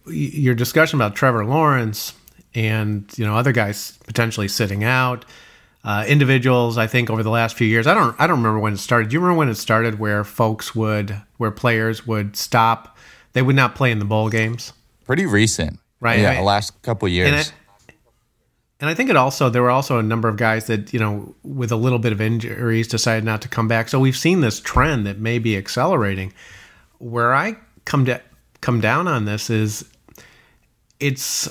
your 0.07 0.55
discussion 0.55 0.97
about 0.97 1.15
Trevor 1.15 1.45
Lawrence 1.45 2.13
and 2.55 3.11
you 3.17 3.25
know 3.25 3.35
other 3.35 3.51
guys 3.51 3.97
potentially 4.05 4.47
sitting 4.47 4.83
out. 4.83 5.25
Uh, 5.83 6.05
individuals, 6.07 6.77
I 6.77 6.85
think, 6.85 7.09
over 7.09 7.23
the 7.23 7.31
last 7.31 7.57
few 7.57 7.65
years, 7.65 7.87
I 7.87 7.95
don't, 7.95 8.15
I 8.19 8.27
don't 8.27 8.37
remember 8.37 8.59
when 8.59 8.73
it 8.73 8.77
started. 8.77 9.09
Do 9.09 9.15
you 9.15 9.19
remember 9.19 9.39
when 9.39 9.49
it 9.49 9.55
started, 9.55 9.97
where 9.97 10.23
folks 10.23 10.75
would, 10.75 11.19
where 11.37 11.49
players 11.49 12.05
would 12.05 12.37
stop, 12.37 12.99
they 13.33 13.41
would 13.41 13.55
not 13.55 13.73
play 13.73 13.89
in 13.89 13.97
the 13.97 14.05
bowl 14.05 14.29
games, 14.29 14.73
Pretty 15.05 15.25
recent, 15.25 15.79
Right, 15.99 16.19
Yeah, 16.19 16.35
the 16.35 16.41
last 16.41 16.81
couple 16.83 17.07
years. 17.07 17.51
And 18.81 18.89
I, 18.89 18.93
think 18.95 19.09
it 19.09 19.15
also 19.15 19.49
there 19.49 19.61
were 19.61 19.69
also 19.69 19.99
a 19.99 20.03
number 20.03 20.27
of 20.27 20.37
guys 20.37 20.65
that 20.65 20.91
you 20.91 20.99
know 20.99 21.35
with 21.43 21.71
a 21.71 21.75
little 21.75 21.99
bit 21.99 22.11
of 22.11 22.19
injuries 22.19 22.87
decided 22.87 23.23
not 23.23 23.41
to 23.43 23.47
come 23.47 23.67
back. 23.67 23.87
So 23.87 23.99
we've 23.99 24.17
seen 24.17 24.41
this 24.41 24.59
trend 24.59 25.05
that 25.05 25.19
may 25.19 25.39
be 25.39 25.55
accelerating. 25.55 26.33
Where 26.97 27.33
I 27.33 27.57
come 27.85 28.05
to 28.05 28.21
come 28.59 28.81
down 28.81 29.07
on 29.07 29.25
this 29.25 29.49
is 29.49 29.85
it's 30.99 31.47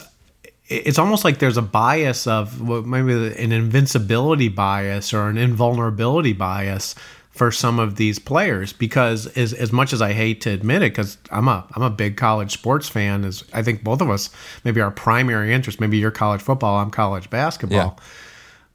it's 0.68 0.98
almost 0.98 1.24
like 1.24 1.38
there's 1.38 1.56
a 1.56 1.62
bias 1.62 2.26
of 2.26 2.60
maybe 2.86 3.12
an 3.12 3.52
invincibility 3.52 4.48
bias 4.48 5.12
or 5.12 5.28
an 5.28 5.36
invulnerability 5.36 6.32
bias 6.32 6.94
for 7.30 7.52
some 7.52 7.78
of 7.78 7.96
these 7.96 8.18
players 8.18 8.72
because 8.72 9.26
as, 9.36 9.52
as 9.52 9.72
much 9.72 9.92
as 9.92 10.02
I 10.02 10.12
hate 10.12 10.40
to 10.42 10.50
admit 10.50 10.82
it 10.82 10.92
because 10.92 11.16
I'm 11.30 11.48
a 11.48 11.64
I'm 11.74 11.82
a 11.82 11.88
big 11.90 12.16
college 12.16 12.52
sports 12.52 12.88
fan 12.88 13.24
as 13.24 13.44
I 13.54 13.62
think 13.62 13.84
both 13.84 14.00
of 14.00 14.10
us 14.10 14.30
maybe 14.64 14.80
our 14.80 14.90
primary 14.90 15.54
interest 15.54 15.80
maybe 15.80 15.96
you're 15.98 16.10
college 16.10 16.42
football 16.42 16.78
I'm 16.80 16.90
college 16.90 17.30
basketball 17.30 17.96
Yeah. 17.98 18.04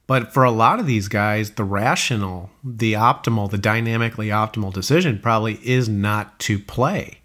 but 0.06 0.32
for 0.32 0.42
a 0.42 0.50
lot 0.50 0.80
of 0.80 0.86
these 0.86 1.06
guys 1.06 1.50
the 1.52 1.64
rational 1.64 2.48
the 2.64 2.94
optimal 2.94 3.50
the 3.50 3.58
dynamically 3.58 4.28
optimal 4.28 4.72
decision 4.72 5.18
probably 5.18 5.60
is 5.62 5.88
not 5.88 6.38
to 6.40 6.58
play 6.58 7.18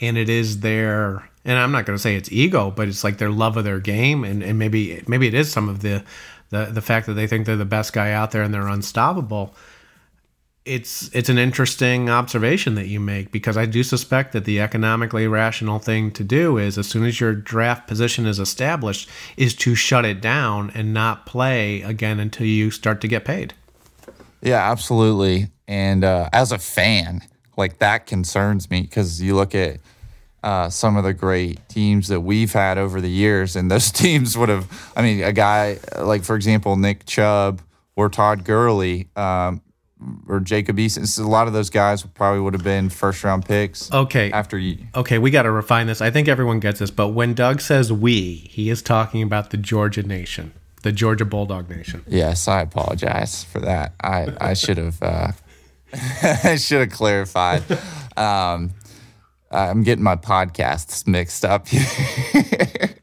and 0.00 0.18
it 0.18 0.28
is 0.28 0.60
their 0.60 1.28
and 1.44 1.58
I'm 1.58 1.72
not 1.72 1.86
going 1.86 1.96
to 1.96 2.02
say 2.02 2.14
it's 2.14 2.30
ego, 2.30 2.70
but 2.70 2.86
it's 2.86 3.02
like 3.02 3.18
their 3.18 3.28
love 3.30 3.56
of 3.56 3.64
their 3.64 3.80
game, 3.80 4.22
and, 4.22 4.44
and 4.44 4.60
maybe 4.60 5.02
maybe 5.08 5.26
it 5.26 5.34
is 5.34 5.50
some 5.50 5.68
of 5.68 5.80
the, 5.82 6.04
the 6.50 6.66
the 6.66 6.80
fact 6.80 7.06
that 7.06 7.14
they 7.14 7.26
think 7.26 7.46
they're 7.46 7.56
the 7.56 7.64
best 7.64 7.92
guy 7.92 8.12
out 8.12 8.30
there 8.30 8.42
and 8.44 8.54
they're 8.54 8.68
unstoppable. 8.68 9.52
It's 10.64 11.10
it's 11.12 11.28
an 11.28 11.38
interesting 11.38 12.08
observation 12.08 12.76
that 12.76 12.86
you 12.86 13.00
make 13.00 13.32
because 13.32 13.56
I 13.56 13.66
do 13.66 13.82
suspect 13.82 14.32
that 14.32 14.44
the 14.44 14.60
economically 14.60 15.26
rational 15.26 15.80
thing 15.80 16.12
to 16.12 16.22
do 16.22 16.56
is 16.56 16.78
as 16.78 16.86
soon 16.86 17.04
as 17.04 17.20
your 17.20 17.34
draft 17.34 17.88
position 17.88 18.26
is 18.26 18.38
established 18.38 19.08
is 19.36 19.54
to 19.56 19.74
shut 19.74 20.04
it 20.04 20.20
down 20.20 20.70
and 20.74 20.94
not 20.94 21.26
play 21.26 21.82
again 21.82 22.20
until 22.20 22.46
you 22.46 22.70
start 22.70 23.00
to 23.00 23.08
get 23.08 23.24
paid. 23.24 23.54
Yeah, 24.40 24.70
absolutely. 24.70 25.48
And 25.66 26.04
uh, 26.04 26.28
as 26.32 26.52
a 26.52 26.58
fan, 26.58 27.22
like 27.56 27.78
that 27.78 28.06
concerns 28.06 28.70
me 28.70 28.82
because 28.82 29.20
you 29.20 29.34
look 29.34 29.54
at 29.54 29.78
uh, 30.42 30.68
some 30.68 30.96
of 30.96 31.04
the 31.04 31.14
great 31.14 31.66
teams 31.68 32.08
that 32.08 32.20
we've 32.20 32.52
had 32.52 32.76
over 32.78 33.00
the 33.00 33.10
years, 33.10 33.54
and 33.54 33.70
those 33.70 33.90
teams 33.92 34.36
would 34.36 34.48
have. 34.48 34.92
I 34.96 35.02
mean, 35.02 35.22
a 35.22 35.32
guy 35.32 35.78
like, 35.98 36.24
for 36.24 36.36
example, 36.36 36.76
Nick 36.76 37.06
Chubb 37.06 37.62
or 37.94 38.08
Todd 38.08 38.44
Gurley 38.44 39.08
um, 39.16 39.62
or 40.28 40.40
Jacob 40.40 40.76
Eason. 40.76 41.18
A 41.18 41.28
lot 41.28 41.46
of 41.46 41.52
those 41.52 41.70
guys 41.70 42.02
probably 42.02 42.40
would 42.40 42.54
have 42.54 42.64
been 42.64 42.88
first 42.90 43.22
round 43.24 43.44
picks. 43.46 43.90
Okay. 43.92 44.30
After 44.32 44.58
you, 44.58 44.78
Okay, 44.94 45.18
we 45.18 45.30
got 45.30 45.42
to 45.42 45.50
refine 45.50 45.86
this. 45.86 46.00
I 46.00 46.10
think 46.10 46.28
everyone 46.28 46.60
gets 46.60 46.78
this, 46.80 46.90
but 46.90 47.08
when 47.08 47.34
Doug 47.34 47.60
says 47.60 47.92
we, 47.92 48.34
he 48.50 48.70
is 48.70 48.82
talking 48.82 49.22
about 49.22 49.50
the 49.50 49.56
Georgia 49.56 50.02
nation, 50.02 50.52
the 50.82 50.92
Georgia 50.92 51.24
Bulldog 51.24 51.68
nation. 51.70 52.04
yes, 52.08 52.48
I 52.48 52.62
apologize 52.62 53.44
for 53.44 53.60
that. 53.60 53.94
I 54.02 54.28
I 54.40 54.54
should 54.54 54.78
have 54.78 55.02
uh, 55.02 55.32
I 56.44 56.56
should 56.60 56.80
have 56.80 56.90
clarified. 56.90 57.62
Um, 58.16 58.70
I'm 59.50 59.82
getting 59.82 60.02
my 60.02 60.16
podcasts 60.16 61.06
mixed 61.06 61.44
up 61.44 61.68
here. 61.68 61.84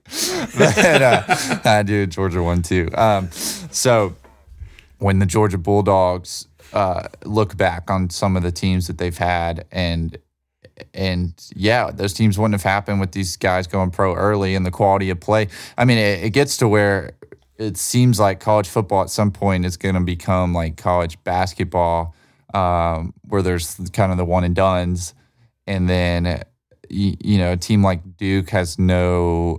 but, 0.57 1.01
uh, 1.01 1.23
I 1.63 1.83
do 1.85 2.03
a 2.03 2.07
Georgia 2.07 2.41
one 2.41 2.63
too. 2.63 2.89
Um, 2.95 3.29
so 3.31 4.15
when 4.97 5.19
the 5.19 5.25
Georgia 5.27 5.57
Bulldogs 5.59 6.47
uh, 6.73 7.07
look 7.25 7.57
back 7.57 7.89
on 7.89 8.09
some 8.09 8.37
of 8.37 8.43
the 8.43 8.51
teams 8.51 8.87
that 8.87 8.97
they've 8.97 9.17
had 9.17 9.65
and 9.71 10.17
and 10.93 11.33
yeah, 11.55 11.91
those 11.91 12.13
teams 12.13 12.37
wouldn't 12.37 12.53
have 12.53 12.63
happened 12.63 12.99
with 12.99 13.11
these 13.11 13.37
guys 13.37 13.67
going 13.67 13.91
pro 13.91 14.15
early 14.15 14.55
and 14.55 14.65
the 14.65 14.71
quality 14.71 15.09
of 15.09 15.19
play. 15.19 15.47
I 15.77 15.85
mean, 15.85 15.97
it, 15.97 16.23
it 16.23 16.29
gets 16.31 16.57
to 16.57 16.67
where 16.67 17.13
it 17.57 17.77
seems 17.77 18.19
like 18.19 18.39
college 18.39 18.67
football 18.67 19.03
at 19.03 19.09
some 19.09 19.31
point 19.31 19.65
is 19.65 19.77
going 19.77 19.95
to 19.95 20.01
become 20.01 20.53
like 20.53 20.77
college 20.77 21.21
basketball, 21.23 22.15
um, 22.53 23.13
where 23.27 23.41
there's 23.41 23.79
kind 23.93 24.11
of 24.11 24.17
the 24.17 24.25
one 24.25 24.43
and 24.43 24.55
dones, 24.55 25.13
and 25.67 25.89
then 25.89 26.43
you, 26.89 27.15
you 27.19 27.37
know 27.37 27.51
a 27.51 27.57
team 27.57 27.83
like 27.83 28.17
Duke 28.17 28.49
has 28.49 28.79
no. 28.79 29.57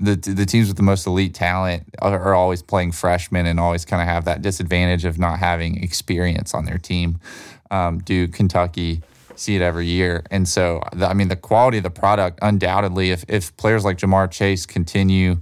The, 0.00 0.16
the 0.16 0.44
teams 0.44 0.66
with 0.68 0.76
the 0.76 0.82
most 0.82 1.06
elite 1.06 1.34
talent 1.34 1.84
are, 2.02 2.18
are 2.20 2.34
always 2.34 2.62
playing 2.62 2.92
freshmen 2.92 3.46
and 3.46 3.60
always 3.60 3.84
kind 3.84 4.02
of 4.02 4.08
have 4.08 4.24
that 4.24 4.42
disadvantage 4.42 5.04
of 5.04 5.18
not 5.18 5.38
having 5.38 5.82
experience 5.82 6.52
on 6.52 6.64
their 6.64 6.78
team. 6.78 7.20
Um, 7.70 7.98
Duke, 7.98 8.32
Kentucky, 8.32 9.02
see 9.36 9.54
it 9.56 9.62
every 9.62 9.86
year. 9.86 10.24
And 10.30 10.48
so, 10.48 10.82
the, 10.92 11.08
I 11.08 11.14
mean, 11.14 11.28
the 11.28 11.36
quality 11.36 11.78
of 11.78 11.84
the 11.84 11.90
product, 11.90 12.40
undoubtedly, 12.42 13.10
if, 13.10 13.24
if 13.28 13.56
players 13.56 13.84
like 13.84 13.98
Ja'Marr 13.98 14.30
Chase 14.30 14.66
continue 14.66 15.38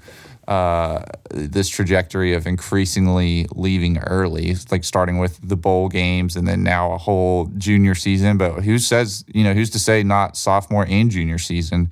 uh, 0.48 1.02
this 1.30 1.68
trajectory 1.68 2.34
of 2.34 2.46
increasingly 2.46 3.46
leaving 3.54 3.98
early, 3.98 4.56
like 4.70 4.84
starting 4.84 5.18
with 5.18 5.38
the 5.48 5.56
bowl 5.56 5.88
games 5.88 6.36
and 6.36 6.46
then 6.46 6.62
now 6.62 6.92
a 6.92 6.98
whole 6.98 7.46
junior 7.56 7.94
season. 7.94 8.38
But 8.38 8.64
who 8.64 8.78
says, 8.78 9.24
you 9.28 9.44
know, 9.44 9.54
who's 9.54 9.70
to 9.70 9.78
say 9.78 10.02
not 10.02 10.36
sophomore 10.36 10.86
and 10.88 11.10
junior 11.10 11.38
season? 11.38 11.90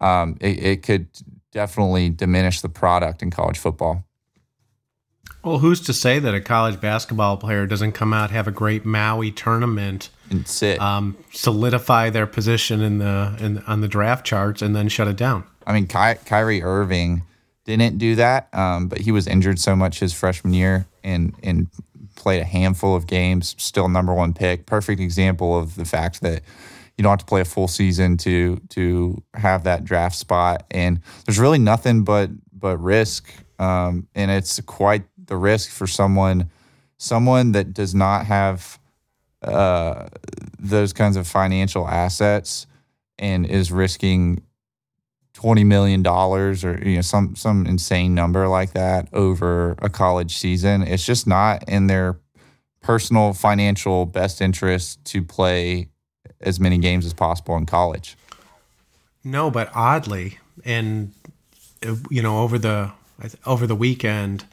Um, 0.00 0.36
it, 0.40 0.64
it 0.64 0.82
could 0.82 1.06
definitely 1.52 2.10
diminish 2.10 2.60
the 2.60 2.68
product 2.68 3.22
in 3.22 3.30
college 3.30 3.58
football. 3.58 4.04
Well, 5.44 5.58
who's 5.58 5.80
to 5.82 5.92
say 5.92 6.18
that 6.20 6.34
a 6.34 6.40
college 6.40 6.80
basketball 6.80 7.36
player 7.36 7.66
doesn't 7.66 7.92
come 7.92 8.12
out 8.12 8.30
have 8.30 8.46
a 8.46 8.52
great 8.52 8.84
Maui 8.84 9.32
tournament, 9.32 10.08
And 10.30 10.46
sit. 10.46 10.80
um, 10.80 11.16
solidify 11.32 12.10
their 12.10 12.26
position 12.26 12.80
in 12.80 12.98
the 12.98 13.34
in, 13.40 13.58
on 13.66 13.80
the 13.80 13.88
draft 13.88 14.24
charts, 14.24 14.62
and 14.62 14.74
then 14.74 14.88
shut 14.88 15.08
it 15.08 15.16
down? 15.16 15.44
I 15.66 15.72
mean, 15.72 15.86
Ky- 15.86 16.14
Kyrie 16.26 16.62
Irving 16.62 17.22
didn't 17.64 17.98
do 17.98 18.14
that, 18.16 18.48
um, 18.54 18.86
but 18.88 18.98
he 18.98 19.10
was 19.12 19.26
injured 19.26 19.58
so 19.58 19.74
much 19.74 19.98
his 20.00 20.12
freshman 20.12 20.54
year 20.54 20.86
and 21.02 21.34
and 21.42 21.68
played 22.14 22.40
a 22.40 22.44
handful 22.44 22.94
of 22.94 23.06
games. 23.08 23.56
Still 23.58 23.88
number 23.88 24.14
one 24.14 24.32
pick. 24.34 24.64
Perfect 24.66 25.00
example 25.00 25.58
of 25.58 25.74
the 25.74 25.84
fact 25.84 26.20
that 26.20 26.42
you 26.96 27.02
don't 27.02 27.10
have 27.10 27.20
to 27.20 27.26
play 27.26 27.40
a 27.40 27.44
full 27.44 27.68
season 27.68 28.16
to 28.18 28.56
to 28.70 29.22
have 29.34 29.64
that 29.64 29.84
draft 29.84 30.16
spot. 30.16 30.66
And 30.70 31.00
there's 31.26 31.38
really 31.38 31.58
nothing 31.58 32.04
but 32.04 32.30
but 32.52 32.78
risk, 32.78 33.32
um, 33.58 34.06
and 34.14 34.30
it's 34.30 34.60
quite 34.60 35.04
the 35.16 35.36
risk 35.36 35.70
for 35.70 35.86
someone 35.86 36.50
someone 36.98 37.52
that 37.52 37.74
does 37.74 37.94
not 37.94 38.26
have 38.26 38.78
uh, 39.42 40.06
those 40.60 40.92
kinds 40.92 41.16
of 41.16 41.26
financial 41.26 41.88
assets 41.88 42.66
and 43.18 43.44
is 43.44 43.72
risking 43.72 44.40
twenty 45.34 45.64
million 45.64 46.02
dollars 46.02 46.64
or 46.64 46.80
you 46.86 46.96
know 46.96 47.00
some 47.00 47.34
some 47.34 47.66
insane 47.66 48.14
number 48.14 48.46
like 48.46 48.72
that 48.72 49.08
over 49.12 49.74
a 49.78 49.88
college 49.88 50.36
season. 50.36 50.82
It's 50.82 51.04
just 51.04 51.26
not 51.26 51.68
in 51.68 51.88
their 51.88 52.20
personal 52.80 53.32
financial 53.32 54.06
best 54.06 54.40
interest 54.40 55.04
to 55.06 55.22
play 55.22 55.88
as 56.40 56.58
many 56.60 56.78
games 56.78 57.04
as 57.06 57.12
possible 57.14 57.56
in 57.56 57.66
college. 57.66 58.16
No, 59.24 59.50
but 59.50 59.70
oddly, 59.74 60.38
and 60.64 61.12
you 62.10 62.22
know, 62.22 62.40
over 62.40 62.58
the 62.58 62.90
over 63.46 63.66
the 63.66 63.76
weekend, 63.76 64.44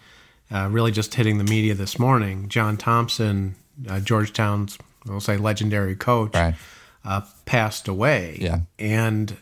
uh, 0.52 0.68
really 0.72 0.92
just 0.92 1.16
hitting 1.16 1.38
the 1.38 1.44
media 1.44 1.74
this 1.74 1.98
morning. 1.98 2.48
John 2.50 2.78
Thompson, 2.78 3.56
uh, 3.90 4.00
Georgetown's, 4.00 4.78
we'll 5.08 5.20
say, 5.20 5.38
legendary 5.38 5.96
coach, 5.96 6.36
Right. 6.36 6.56
uh, 7.04 7.22
passed 7.46 7.88
away. 7.88 8.38
Yeah. 8.40 8.60
and 8.78 9.36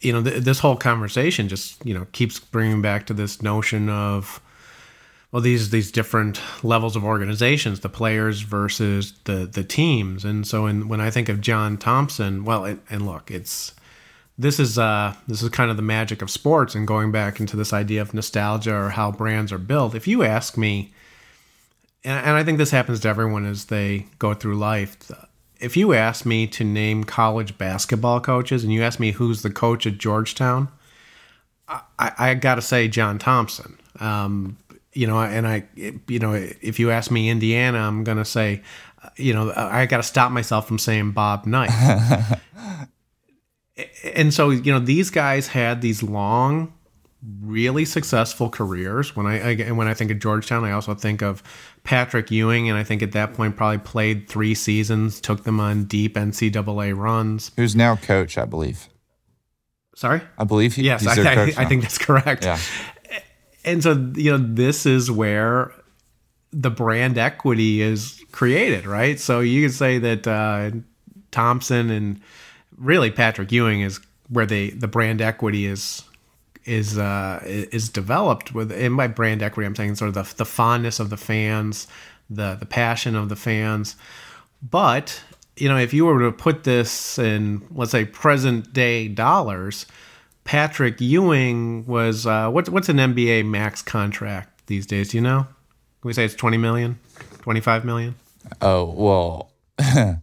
you 0.00 0.10
know, 0.14 0.22
th- 0.22 0.42
this 0.42 0.60
whole 0.60 0.76
conversation 0.76 1.46
just 1.48 1.84
you 1.84 1.92
know 1.92 2.06
keeps 2.12 2.38
bringing 2.40 2.80
back 2.80 3.04
to 3.06 3.12
this 3.14 3.42
notion 3.42 3.90
of 3.90 4.40
well 5.34 5.40
these 5.40 5.70
these 5.70 5.90
different 5.90 6.40
levels 6.62 6.94
of 6.94 7.04
organizations 7.04 7.80
the 7.80 7.88
players 7.88 8.42
versus 8.42 9.14
the 9.24 9.44
the 9.52 9.64
teams 9.64 10.24
and 10.24 10.46
so 10.46 10.66
in, 10.66 10.86
when 10.86 11.00
i 11.00 11.10
think 11.10 11.28
of 11.28 11.40
john 11.40 11.76
thompson 11.76 12.44
well 12.44 12.64
it, 12.64 12.78
and 12.88 13.04
look 13.04 13.32
it's 13.32 13.74
this 14.38 14.60
is 14.60 14.78
uh 14.78 15.12
this 15.26 15.42
is 15.42 15.48
kind 15.48 15.72
of 15.72 15.76
the 15.76 15.82
magic 15.82 16.22
of 16.22 16.30
sports 16.30 16.76
and 16.76 16.86
going 16.86 17.10
back 17.10 17.40
into 17.40 17.56
this 17.56 17.72
idea 17.72 18.00
of 18.00 18.14
nostalgia 18.14 18.72
or 18.72 18.90
how 18.90 19.10
brands 19.10 19.50
are 19.50 19.58
built 19.58 19.92
if 19.92 20.06
you 20.06 20.22
ask 20.22 20.56
me 20.56 20.92
and, 22.04 22.24
and 22.24 22.36
i 22.36 22.44
think 22.44 22.56
this 22.56 22.70
happens 22.70 23.00
to 23.00 23.08
everyone 23.08 23.44
as 23.44 23.64
they 23.64 24.06
go 24.20 24.34
through 24.34 24.56
life 24.56 24.96
if 25.58 25.76
you 25.76 25.92
ask 25.94 26.24
me 26.24 26.46
to 26.46 26.62
name 26.62 27.02
college 27.02 27.58
basketball 27.58 28.20
coaches 28.20 28.62
and 28.62 28.72
you 28.72 28.84
ask 28.84 29.00
me 29.00 29.10
who's 29.10 29.42
the 29.42 29.50
coach 29.50 29.84
at 29.84 29.98
georgetown 29.98 30.68
I, 31.98 32.12
I 32.18 32.34
got 32.34 32.56
to 32.56 32.62
say 32.62 32.88
John 32.88 33.18
Thompson. 33.18 33.78
Um, 33.98 34.58
you 34.94 35.06
know, 35.06 35.20
and 35.20 35.46
I, 35.46 35.64
you 35.74 36.18
know, 36.18 36.32
if 36.34 36.78
you 36.78 36.90
ask 36.90 37.10
me 37.10 37.28
Indiana, 37.28 37.78
I'm 37.78 38.04
going 38.04 38.18
to 38.18 38.24
say, 38.24 38.62
you 39.16 39.34
know, 39.34 39.52
I 39.54 39.86
got 39.86 39.98
to 39.98 40.02
stop 40.02 40.32
myself 40.32 40.66
from 40.66 40.78
saying 40.78 41.12
Bob 41.12 41.46
Knight. 41.46 41.70
and 44.14 44.32
so, 44.32 44.50
you 44.50 44.72
know, 44.72 44.78
these 44.78 45.10
guys 45.10 45.48
had 45.48 45.80
these 45.82 46.02
long, 46.02 46.72
really 47.42 47.84
successful 47.84 48.48
careers. 48.48 49.14
When 49.16 49.26
I, 49.26 49.66
I 49.66 49.70
when 49.72 49.88
I 49.88 49.94
think 49.94 50.10
of 50.10 50.18
Georgetown, 50.18 50.64
I 50.64 50.72
also 50.72 50.94
think 50.94 51.22
of 51.22 51.42
Patrick 51.82 52.30
Ewing, 52.30 52.68
and 52.68 52.78
I 52.78 52.84
think 52.84 53.02
at 53.02 53.12
that 53.12 53.34
point 53.34 53.56
probably 53.56 53.78
played 53.78 54.28
three 54.28 54.54
seasons, 54.54 55.20
took 55.20 55.44
them 55.44 55.60
on 55.60 55.84
deep 55.84 56.14
NCAA 56.14 56.96
runs. 56.96 57.50
Who's 57.56 57.74
now 57.74 57.96
coach, 57.96 58.38
I 58.38 58.44
believe. 58.44 58.88
Sorry. 59.96 60.22
I 60.38 60.44
believe 60.44 60.74
he, 60.74 60.82
Yes, 60.82 61.06
I, 61.06 61.22
I, 61.22 61.42
I 61.56 61.64
think 61.66 61.82
that's 61.82 61.98
correct. 61.98 62.44
Yeah. 62.44 62.58
And 63.64 63.82
so, 63.82 63.92
you 64.14 64.30
know, 64.30 64.38
this 64.38 64.86
is 64.86 65.10
where 65.10 65.72
the 66.52 66.70
brand 66.70 67.18
equity 67.18 67.80
is 67.80 68.22
created, 68.30 68.86
right? 68.86 69.18
So 69.18 69.40
you 69.40 69.66
could 69.66 69.74
say 69.74 69.98
that 69.98 70.26
uh, 70.26 70.70
Thompson 71.30 71.90
and 71.90 72.20
really 72.76 73.10
Patrick 73.10 73.50
Ewing 73.50 73.80
is 73.80 74.00
where 74.28 74.46
they 74.46 74.70
the 74.70 74.88
brand 74.88 75.20
equity 75.20 75.66
is 75.66 76.02
is 76.64 76.98
uh, 76.98 77.40
is 77.44 77.88
developed 77.88 78.54
with. 78.54 78.72
And 78.72 78.96
by 78.96 79.06
brand 79.08 79.42
equity, 79.42 79.66
I'm 79.66 79.76
saying 79.76 79.96
sort 79.96 80.08
of 80.08 80.14
the, 80.14 80.36
the 80.36 80.44
fondness 80.44 81.00
of 81.00 81.10
the 81.10 81.16
fans, 81.16 81.86
the 82.30 82.54
the 82.54 82.66
passion 82.66 83.16
of 83.16 83.28
the 83.28 83.36
fans. 83.36 83.96
But 84.62 85.22
you 85.56 85.68
know, 85.68 85.76
if 85.76 85.92
you 85.92 86.04
were 86.06 86.20
to 86.20 86.32
put 86.32 86.64
this 86.64 87.18
in, 87.18 87.66
let's 87.70 87.92
say, 87.92 88.04
present 88.04 88.72
day 88.72 89.08
dollars, 89.08 89.86
Patrick 90.44 91.00
Ewing 91.00 91.86
was 91.86 92.26
uh, 92.26 92.50
what's 92.50 92.68
what's 92.68 92.88
an 92.88 92.98
NBA 92.98 93.46
max 93.46 93.82
contract 93.82 94.66
these 94.66 94.86
days? 94.86 95.10
Do 95.10 95.16
you 95.16 95.22
know? 95.22 95.46
Can 96.00 96.08
we 96.08 96.12
say 96.12 96.24
it's 96.24 96.34
20 96.34 96.58
million, 96.58 96.98
25 97.42 97.84
million? 97.84 98.14
Oh 98.60 98.84
well, 98.84 99.50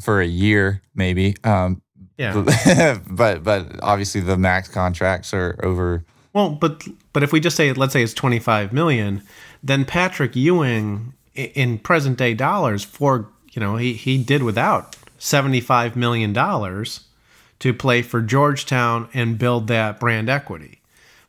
for 0.00 0.20
a 0.20 0.26
year 0.26 0.82
maybe. 0.94 1.36
Um, 1.44 1.82
Yeah. 2.16 2.98
but 3.10 3.44
but 3.44 3.82
obviously 3.82 4.22
the 4.22 4.36
max 4.38 4.68
contracts 4.68 5.34
are 5.34 5.58
over. 5.62 6.04
Well, 6.32 6.50
but 6.50 6.84
but 7.12 7.22
if 7.22 7.32
we 7.32 7.40
just 7.40 7.56
say 7.56 7.72
let's 7.72 7.92
say 7.92 8.02
it's 8.02 8.14
25 8.14 8.72
million, 8.72 9.22
then 9.62 9.84
Patrick 9.84 10.34
Ewing 10.34 11.12
in 11.34 11.78
present 11.78 12.16
day 12.18 12.34
dollars 12.34 12.84
for 12.84 13.28
you 13.52 13.60
know 13.60 13.76
he 13.76 13.92
he 13.92 14.22
did 14.22 14.42
without 14.42 14.96
75 15.18 15.94
million 15.94 16.32
dollars 16.32 17.04
to 17.60 17.74
play 17.74 18.02
for 18.02 18.20
Georgetown 18.20 19.08
and 19.12 19.38
build 19.38 19.66
that 19.68 19.98
brand 20.00 20.28
equity. 20.28 20.80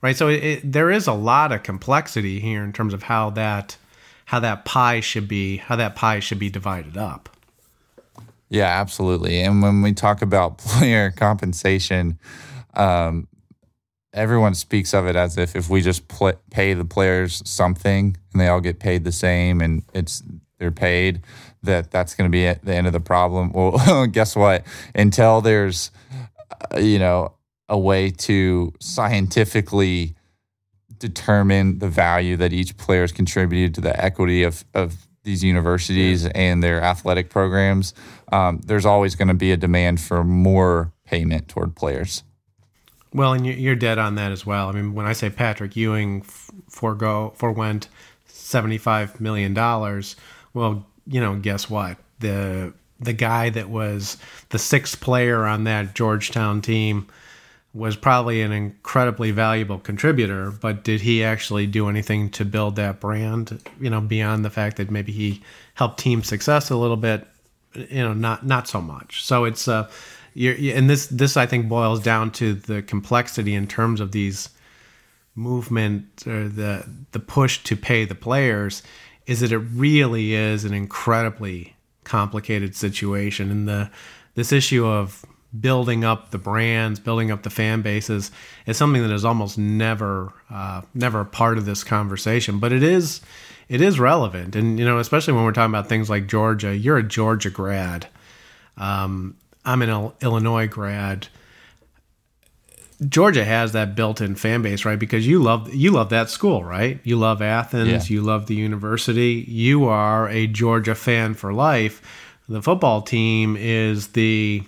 Right? 0.01 0.15
So 0.15 0.29
it, 0.29 0.43
it, 0.43 0.71
there 0.71 0.91
is 0.91 1.07
a 1.07 1.13
lot 1.13 1.51
of 1.51 1.63
complexity 1.63 2.39
here 2.39 2.63
in 2.63 2.71
terms 2.71 2.93
of 2.93 3.03
how 3.03 3.31
that 3.31 3.77
how 4.25 4.39
that 4.39 4.63
pie 4.63 4.99
should 4.99 5.27
be 5.27 5.57
how 5.57 5.75
that 5.75 5.95
pie 5.95 6.19
should 6.19 6.39
be 6.39 6.49
divided 6.49 6.95
up. 6.95 7.29
Yeah, 8.49 8.67
absolutely. 8.67 9.41
And 9.41 9.61
when 9.61 9.81
we 9.81 9.93
talk 9.93 10.21
about 10.21 10.57
player 10.59 11.11
compensation, 11.11 12.17
um, 12.73 13.27
everyone 14.13 14.55
speaks 14.55 14.93
of 14.93 15.05
it 15.05 15.15
as 15.15 15.37
if 15.37 15.55
if 15.55 15.69
we 15.69 15.81
just 15.81 16.03
pay 16.49 16.73
the 16.73 16.85
players 16.85 17.41
something 17.47 18.17
and 18.31 18.41
they 18.41 18.47
all 18.47 18.61
get 18.61 18.79
paid 18.79 19.03
the 19.03 19.11
same 19.11 19.61
and 19.61 19.83
it's 19.93 20.23
they're 20.57 20.71
paid 20.71 21.21
that 21.63 21.91
that's 21.91 22.15
going 22.15 22.29
to 22.29 22.31
be 22.31 22.45
the 22.63 22.75
end 22.75 22.87
of 22.87 22.93
the 22.93 22.99
problem. 22.99 23.51
Well, 23.53 24.07
guess 24.07 24.35
what? 24.35 24.65
Until 24.95 25.41
there's 25.41 25.91
uh, 26.73 26.79
you 26.79 26.99
know 26.99 27.33
a 27.67 27.77
way 27.77 28.09
to 28.09 28.73
scientifically 28.79 30.15
determine 30.97 31.79
the 31.79 31.87
value 31.87 32.35
that 32.37 32.51
each 32.51 32.75
player 32.77 33.01
has 33.01 33.11
contributed 33.11 33.75
to 33.75 33.81
the 33.81 34.03
equity 34.03 34.43
of 34.43 34.65
of 34.73 35.07
these 35.23 35.43
universities 35.43 36.23
yeah. 36.23 36.31
and 36.33 36.63
their 36.63 36.81
athletic 36.81 37.29
programs, 37.29 37.93
um, 38.31 38.61
there's 38.65 38.85
always 38.85 39.15
going 39.15 39.27
to 39.27 39.33
be 39.33 39.51
a 39.51 39.57
demand 39.57 39.99
for 39.99 40.23
more 40.23 40.93
payment 41.05 41.47
toward 41.47 41.75
players. 41.75 42.23
Well, 43.13 43.33
and 43.33 43.45
you're 43.45 43.75
dead 43.75 43.97
on 43.97 44.15
that 44.15 44.31
as 44.31 44.45
well. 44.45 44.69
I 44.69 44.71
mean, 44.71 44.93
when 44.93 45.05
I 45.05 45.13
say 45.13 45.29
Patrick 45.29 45.75
Ewing 45.75 46.21
forego 46.69 47.33
forewent 47.35 47.89
seventy 48.27 48.77
five 48.77 49.19
million 49.19 49.53
dollars, 49.53 50.15
well, 50.53 50.85
you 51.09 51.19
know, 51.19 51.35
guess 51.35 51.69
what? 51.69 51.97
The 52.19 52.73
the 52.99 53.13
guy 53.13 53.49
that 53.49 53.69
was 53.69 54.17
the 54.49 54.59
sixth 54.59 54.99
player 54.99 55.45
on 55.45 55.63
that 55.63 55.95
Georgetown 55.95 56.61
team 56.61 57.07
was 57.73 57.95
probably 57.95 58.41
an 58.41 58.51
incredibly 58.51 59.31
valuable 59.31 59.79
contributor, 59.79 60.51
but 60.51 60.83
did 60.83 61.01
he 61.01 61.23
actually 61.23 61.67
do 61.67 61.87
anything 61.87 62.29
to 62.31 62.43
build 62.43 62.75
that 62.75 62.99
brand? 62.99 63.61
You 63.79 63.89
know, 63.89 64.01
beyond 64.01 64.43
the 64.43 64.49
fact 64.49 64.77
that 64.77 64.91
maybe 64.91 65.11
he 65.11 65.41
helped 65.75 65.99
team 65.99 66.23
success 66.23 66.69
a 66.69 66.75
little 66.75 66.97
bit, 66.97 67.27
you 67.73 68.03
know, 68.03 68.13
not 68.13 68.45
not 68.45 68.67
so 68.67 68.81
much. 68.81 69.23
So 69.23 69.45
it's 69.45 69.67
uh, 69.67 69.89
you're, 70.33 70.55
and 70.75 70.89
this 70.89 71.07
this 71.07 71.37
I 71.37 71.45
think 71.45 71.69
boils 71.69 72.03
down 72.03 72.31
to 72.33 72.53
the 72.53 72.81
complexity 72.81 73.55
in 73.55 73.67
terms 73.67 73.99
of 73.99 74.11
these 74.11 74.49
movement 75.35 76.27
or 76.27 76.49
the 76.49 76.85
the 77.11 77.19
push 77.19 77.63
to 77.63 77.75
pay 77.75 78.03
the 78.03 78.15
players 78.15 78.83
is 79.29 79.41
that 79.41 79.51
it 79.51 79.59
really 79.59 80.33
is 80.33 80.65
an 80.65 80.73
incredibly 80.73 81.75
complicated 82.03 82.75
situation 82.75 83.51
and 83.51 83.67
the 83.67 83.91
this 84.33 84.51
issue 84.51 84.87
of 84.87 85.23
building 85.59 86.03
up 86.03 86.31
the 86.31 86.39
brands, 86.39 86.99
building 86.99 87.29
up 87.29 87.43
the 87.43 87.49
fan 87.51 87.83
bases 87.83 88.31
is 88.65 88.75
something 88.75 89.03
that 89.03 89.11
is 89.11 89.23
almost 89.23 89.55
never 89.55 90.33
uh, 90.49 90.81
never 90.95 91.21
a 91.21 91.25
part 91.25 91.59
of 91.59 91.65
this 91.65 91.83
conversation, 91.83 92.57
but 92.57 92.71
it 92.71 92.81
is 92.81 93.21
it 93.67 93.81
is 93.81 93.99
relevant, 93.99 94.55
and 94.55 94.79
you 94.79 94.85
know 94.85 94.97
especially 94.97 95.33
when 95.33 95.43
we're 95.43 95.51
talking 95.51 95.71
about 95.71 95.87
things 95.87 96.09
like 96.09 96.25
Georgia. 96.25 96.75
You're 96.75 96.97
a 96.97 97.03
Georgia 97.03 97.51
grad. 97.51 98.07
Um, 98.77 99.35
I'm 99.63 99.83
an 99.83 100.11
Illinois 100.21 100.67
grad. 100.67 101.27
Georgia 103.07 103.45
has 103.45 103.71
that 103.71 103.95
built-in 103.95 104.35
fan 104.35 104.61
base, 104.61 104.83
right? 104.83 104.99
Because 104.99 105.25
you 105.25 105.41
love 105.41 105.73
you 105.73 105.91
love 105.91 106.09
that 106.09 106.29
school, 106.29 106.63
right? 106.63 106.99
You 107.03 107.15
love 107.15 107.41
Athens, 107.41 108.09
yeah. 108.09 108.15
you 108.15 108.21
love 108.21 108.47
the 108.47 108.55
university. 108.55 109.45
You 109.47 109.85
are 109.85 110.27
a 110.27 110.47
Georgia 110.47 110.95
fan 110.95 111.33
for 111.33 111.53
life. 111.53 112.01
The 112.49 112.61
football 112.61 113.01
team 113.01 113.55
is 113.57 114.09
the 114.09 114.63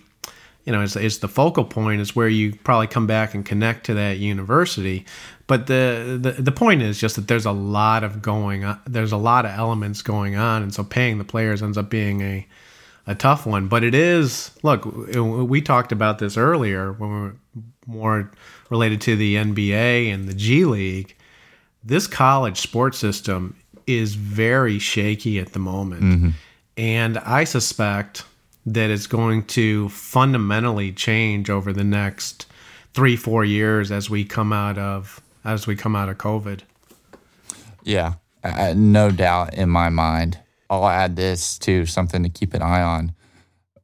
you 0.66 0.72
know, 0.72 0.82
it's, 0.82 0.96
it's 0.96 1.18
the 1.18 1.28
focal 1.28 1.66
point. 1.66 2.02
Is 2.02 2.16
where 2.16 2.30
you 2.30 2.54
probably 2.64 2.88
come 2.88 3.08
back 3.08 3.34
and 3.34 3.46
connect 3.46 3.88
to 3.88 3.96
that 3.96 4.20
university. 4.20 5.06
But 5.48 5.68
the, 5.68 6.18
the 6.22 6.42
the 6.42 6.52
point 6.52 6.82
is 6.82 7.00
just 7.00 7.18
that 7.18 7.28
there's 7.28 7.46
a 7.46 7.52
lot 7.52 8.04
of 8.04 8.22
going 8.22 8.64
on. 8.64 8.80
There's 8.86 9.12
a 9.12 9.18
lot 9.18 9.46
of 9.46 9.52
elements 9.52 10.02
going 10.02 10.36
on, 10.36 10.64
and 10.64 10.74
so 10.74 10.84
paying 10.84 11.18
the 11.18 11.26
players 11.26 11.62
ends 11.62 11.78
up 11.78 11.90
being 11.90 12.22
a 12.22 12.48
a 13.08 13.16
tough 13.16 13.46
one. 13.46 13.68
But 13.68 13.84
it 13.84 13.96
is. 13.96 14.52
Look, 14.64 14.86
we 14.86 15.62
talked 15.62 15.92
about 15.92 16.20
this 16.20 16.38
earlier 16.38 16.94
when 16.94 17.10
we 17.10 17.20
were 17.22 17.36
more 17.86 18.32
related 18.70 19.02
to 19.02 19.16
the 19.16 19.36
NBA 19.36 20.14
and 20.14 20.28
the 20.28 20.34
G 20.34 20.66
League. 20.66 21.16
This 21.84 22.08
college 22.08 22.60
sports 22.60 22.98
system 22.98 23.56
is 23.88 24.16
very 24.16 24.80
shaky 24.80 25.40
at 25.40 25.54
the 25.54 25.60
moment, 25.60 26.04
mm-hmm. 26.04 26.30
and 26.78 27.18
I 27.20 27.44
suspect 27.44 28.24
that 28.66 28.92
it's 28.92 29.08
going 29.08 29.46
to 29.46 29.90
fundamentally 29.90 30.92
change 30.92 31.50
over 31.50 31.74
the 31.74 31.84
next 31.84 32.46
three 32.94 33.16
four 33.16 33.44
years 33.44 33.92
as 33.92 34.10
we 34.10 34.24
come 34.24 34.54
out 34.54 34.78
of 34.78 35.22
as 35.44 35.66
we 35.66 35.76
come 35.76 35.96
out 35.96 36.10
of 36.10 36.18
COVID. 36.18 36.62
Yeah, 37.84 38.14
no 38.76 39.12
doubt 39.12 39.54
in 39.56 39.70
my 39.70 39.90
mind. 39.90 40.40
I'll 40.70 40.88
add 40.88 41.16
this 41.16 41.58
to 41.60 41.86
something 41.86 42.24
to 42.24 42.30
keep 42.30 42.54
an 42.54 42.62
eye 42.62 42.82
on. 42.82 43.14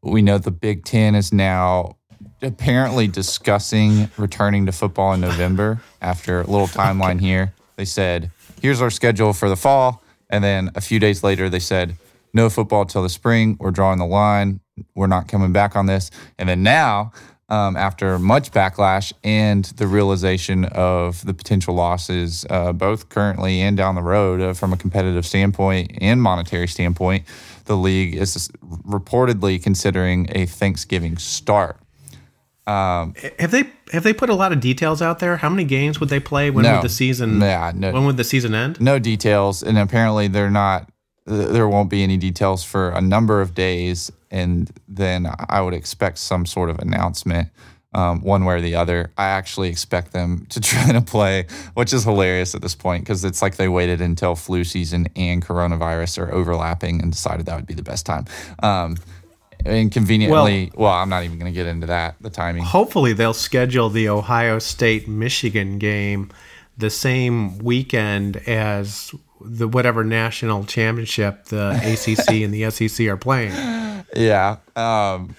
We 0.02 0.22
know 0.22 0.38
the 0.38 0.52
Big 0.52 0.86
Ten 0.86 1.16
is 1.16 1.34
now 1.34 1.98
apparently 2.42 3.08
discussing 3.08 4.10
returning 4.18 4.66
to 4.66 4.72
football 4.72 5.14
in 5.14 5.22
November 5.22 5.82
after 6.02 6.42
a 6.42 6.46
little 6.46 6.68
timeline 6.68 7.20
here. 7.20 7.54
They 7.76 7.86
said, 7.86 8.32
here's 8.62 8.82
our 8.82 8.90
schedule 8.90 9.34
for 9.34 9.50
the 9.50 9.56
fall. 9.56 10.04
And 10.30 10.44
then 10.44 10.72
a 10.76 10.82
few 10.82 11.00
days 11.00 11.24
later, 11.24 11.50
they 11.50 11.60
said, 11.60 11.96
no 12.34 12.50
football 12.50 12.86
till 12.86 13.04
the 13.04 13.10
spring. 13.10 13.58
We're 13.60 13.72
drawing 13.72 14.00
the 14.00 14.06
line 14.06 14.60
we're 14.96 15.08
not 15.08 15.28
coming 15.28 15.52
back 15.52 15.76
on 15.76 15.86
this. 15.86 16.12
And 16.38 16.50
then 16.50 16.64
now, 16.64 17.12
um, 17.50 17.78
after 17.78 18.20
much 18.20 18.52
backlash 18.52 19.14
and 19.24 19.66
the 19.66 19.88
realization 19.88 20.66
of 20.66 21.26
the 21.26 21.34
potential 21.34 21.74
losses, 21.74 22.46
uh, 22.50 22.74
both 22.74 23.10
currently 23.10 23.62
and 23.62 23.78
down 23.78 23.96
the 23.96 24.02
road, 24.02 24.42
uh, 24.42 24.54
from 24.54 24.74
a 24.74 24.78
competitive 24.78 25.26
standpoint 25.26 25.92
and 26.02 26.22
monetary 26.22 26.68
standpoint, 26.68 27.26
the 27.66 27.78
league 27.78 28.16
is 28.16 28.50
reportedly 28.62 29.62
considering 29.62 30.28
a 30.32 30.46
Thanksgiving 30.46 31.18
start. 31.18 31.78
Um, 32.68 33.14
have 33.40 33.52
they 33.52 33.72
have 33.94 34.04
they 34.04 34.14
put 34.14 34.30
a 34.30 34.36
lot 34.36 34.52
of 34.52 34.60
details 34.60 35.02
out 35.02 35.20
there? 35.20 35.38
How 35.38 35.50
many 35.50 35.64
games 35.64 36.02
would 36.02 36.10
they 36.10 36.20
play? 36.20 36.50
When 36.50 36.64
no, 36.64 36.76
would 36.76 36.84
the 36.84 36.90
season? 36.90 37.40
Yeah, 37.40 37.72
no, 37.74 37.94
when 37.94 38.06
would 38.06 38.18
the 38.18 38.26
season 38.26 38.54
end? 38.54 38.82
No 38.82 39.00
details, 39.00 39.64
and 39.64 39.78
apparently 39.78 40.28
they're 40.28 40.52
not 40.52 40.90
there 41.26 41.68
won't 41.68 41.90
be 41.90 42.04
any 42.04 42.18
details 42.18 42.64
for 42.64 42.90
a 42.90 43.02
number 43.02 43.42
of 43.42 43.54
days, 43.54 44.12
and 44.32 44.72
then 44.88 45.28
I 45.50 45.62
would 45.62 45.74
expect 45.74 46.18
some 46.20 46.46
sort 46.46 46.70
of 46.70 46.80
announcement. 46.80 47.50
Um, 47.94 48.22
one 48.22 48.44
way 48.44 48.56
or 48.56 48.62
the 48.62 48.76
other. 48.76 49.12
I 49.18 49.28
actually 49.28 49.70
expect 49.70 50.12
them 50.12 50.46
to 50.50 50.60
try 50.60 50.92
to 50.92 51.02
play, 51.02 51.48
which 51.74 51.94
is 51.94 52.04
hilarious 52.04 52.54
at 52.54 52.62
this 52.62 52.76
point 52.76 53.04
because 53.04 53.24
it's 53.24 53.42
like 53.42 53.56
they 53.56 53.70
waited 53.70 54.02
until 54.02 54.36
flu 54.36 54.66
season 54.66 55.08
and 55.16 55.44
coronavirus 55.44 56.20
are 56.20 56.32
overlapping 56.32 57.02
and 57.02 57.12
decided 57.12 57.46
that 57.46 57.56
would 57.56 57.66
be 57.66 57.74
the 57.74 57.82
best 57.82 58.06
time. 58.06 58.26
Um, 58.62 58.98
and 59.68 59.92
conveniently, 59.92 60.72
well, 60.74 60.86
well, 60.86 60.94
I'm 60.94 61.10
not 61.10 61.24
even 61.24 61.38
going 61.40 61.52
to 61.52 61.56
get 61.56 61.68
into 61.68 61.88
that, 61.88 62.16
the 62.22 62.30
timing. 62.30 62.64
Hopefully, 62.64 63.14
they'll 63.14 63.34
schedule 63.34 63.90
the 63.90 64.10
Ohio 64.10 64.60
State 64.60 65.08
Michigan 65.08 65.78
game 65.78 66.32
the 66.78 66.90
same 66.90 67.58
weekend 67.60 68.38
as 68.48 69.14
the 69.42 69.68
whatever 69.68 70.04
national 70.04 70.64
championship 70.66 71.46
the 71.46 71.72
ACC 71.84 72.42
and 72.44 72.54
the 72.54 72.70
SEC 72.70 73.08
are 73.08 73.18
playing. 73.18 73.52
Yeah. 74.16 74.58
Um, 74.76 75.36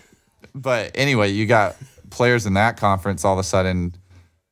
but 0.54 0.90
anyway, 0.94 1.30
you 1.30 1.46
got 1.46 1.76
players 2.10 2.46
in 2.46 2.54
that 2.54 2.76
conference 2.76 3.24
all 3.24 3.34
of 3.34 3.38
a 3.38 3.44
sudden 3.44 3.94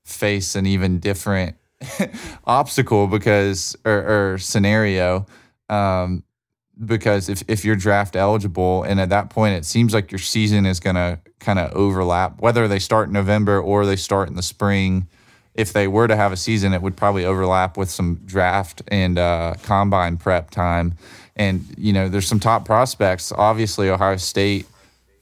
face 0.05 0.55
an 0.55 0.67
even 0.67 1.01
different 1.01 1.57
obstacle 2.45 3.07
because 3.07 3.77
or, 3.85 4.33
or 4.33 4.39
scenario 4.39 5.27
um, 5.69 6.23
because 6.85 7.29
if, 7.29 7.43
if 7.49 7.65
you're 7.65 7.77
draft 7.77 8.17
eligible 8.17 8.83
and 8.83 9.01
at 9.01 9.09
that 9.09 9.31
point 9.31 9.55
it 9.55 9.65
seems 9.65 9.95
like 9.95 10.13
your 10.13 10.19
season 10.19 10.67
is 10.67 10.79
going 10.79 10.97
to 10.97 11.19
kind 11.41 11.59
of 11.59 11.73
overlap 11.73 12.39
whether 12.41 12.69
they 12.69 12.79
start 12.79 13.09
in 13.09 13.15
november 13.15 13.59
or 13.59 13.87
they 13.87 13.97
start 13.97 14.29
in 14.29 14.35
the 14.35 14.43
spring 14.43 15.07
if 15.57 15.73
they 15.73 15.89
were 15.89 16.07
to 16.07 16.17
have 16.17 16.33
a 16.33 16.37
season, 16.37 16.75
it 16.75 16.83
would 16.83 16.97
probably 16.97 17.25
overlap 17.25 17.77
with 17.77 17.91
some 17.91 18.21
draft 18.27 18.83
and 18.89 19.19
uh, 19.19 19.55
combine 19.63 20.19
prep 20.19 20.51
time. 20.51 20.95
And, 21.35 21.65
you 21.79 21.93
know, 21.93 22.09
there's 22.09 22.27
some 22.27 22.41
top 22.41 22.65
prospects. 22.65 23.33
Obviously, 23.33 23.89
Ohio 23.89 24.19
State 24.19 24.67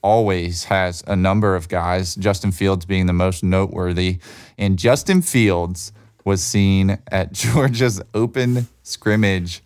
always 0.03 0.65
has 0.65 1.03
a 1.07 1.17
number 1.17 1.57
of 1.57 1.69
guys, 1.69 2.15
Justin 2.17 2.53
Fields 2.53 2.85
being 2.85 3.07
the 3.07 3.13
most 3.13 3.43
noteworthy. 3.43 4.19
And 4.59 4.79
Justin 4.79 5.23
Fields 5.23 5.93
was 6.25 6.43
seen 6.43 6.99
at 7.09 7.33
Georgia's 7.33 8.03
open 8.13 8.67
scrimmage 8.83 9.63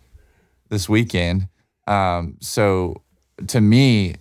this 0.69 0.87
weekend. 0.87 1.47
Um, 1.89 2.37
so 2.39 3.01
to 3.47 3.59
me, 3.59 4.15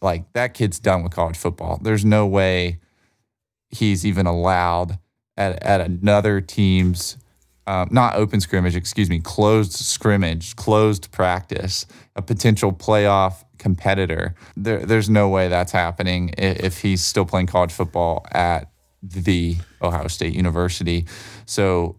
like 0.00 0.32
that 0.32 0.54
kid's 0.54 0.80
done 0.80 1.02
with 1.02 1.12
college 1.12 1.36
football. 1.36 1.78
There's 1.80 2.04
no 2.04 2.26
way 2.26 2.80
he's 3.68 4.04
even 4.04 4.26
allowed 4.26 4.98
at, 5.36 5.62
at 5.62 5.80
another 5.80 6.40
team's 6.40 7.16
um, 7.66 7.88
not 7.92 8.16
open 8.16 8.40
scrimmage, 8.40 8.74
excuse 8.74 9.08
me, 9.08 9.20
closed 9.20 9.72
scrimmage, 9.72 10.56
closed 10.56 11.12
practice, 11.12 11.86
a 12.16 12.22
potential 12.22 12.72
playoff 12.72 13.44
competitor. 13.58 14.34
There, 14.56 14.84
there's 14.84 15.08
no 15.08 15.28
way 15.28 15.48
that's 15.48 15.70
happening 15.70 16.34
if 16.36 16.80
he's 16.80 17.04
still 17.04 17.24
playing 17.24 17.46
college 17.46 17.72
football 17.72 18.26
at 18.32 18.72
the 19.02 19.56
Ohio 19.80 20.08
State 20.08 20.34
University. 20.34 21.06
So 21.46 21.96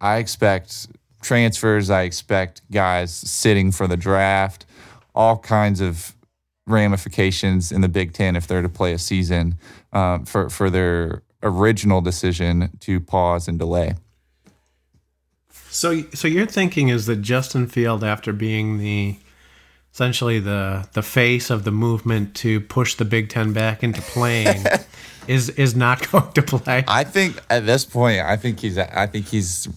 I 0.00 0.16
expect 0.16 0.88
transfers. 1.20 1.90
I 1.90 2.02
expect 2.02 2.62
guys 2.70 3.12
sitting 3.12 3.72
for 3.72 3.86
the 3.86 3.96
draft, 3.96 4.66
all 5.14 5.38
kinds 5.38 5.80
of 5.80 6.14
ramifications 6.66 7.72
in 7.72 7.80
the 7.80 7.88
Big 7.88 8.12
Ten 8.12 8.36
if 8.36 8.46
they're 8.46 8.62
to 8.62 8.68
play 8.68 8.92
a 8.92 8.98
season 8.98 9.56
um, 9.92 10.24
for 10.24 10.48
for 10.50 10.70
their 10.70 11.22
original 11.42 12.00
decision 12.00 12.70
to 12.80 13.00
pause 13.00 13.48
and 13.48 13.58
delay. 13.58 13.94
So, 15.70 16.02
so 16.14 16.26
your 16.26 16.46
thinking 16.46 16.88
is 16.88 17.06
that 17.06 17.22
Justin 17.22 17.66
Field, 17.68 18.02
after 18.02 18.32
being 18.32 18.78
the 18.78 19.16
essentially 19.92 20.38
the 20.38 20.88
the 20.92 21.02
face 21.02 21.50
of 21.50 21.64
the 21.64 21.70
movement 21.70 22.34
to 22.36 22.60
push 22.60 22.94
the 22.94 23.04
Big 23.04 23.28
Ten 23.28 23.52
back 23.52 23.82
into 23.82 24.02
playing, 24.02 24.64
is 25.28 25.48
is 25.50 25.76
not 25.76 26.10
going 26.12 26.32
to 26.32 26.42
play. 26.42 26.84
I 26.88 27.04
think 27.04 27.40
at 27.50 27.66
this 27.66 27.84
point, 27.84 28.20
I 28.20 28.36
think 28.36 28.60
he's. 28.60 28.78
I 28.78 29.06
think 29.06 29.26
he's. 29.28 29.68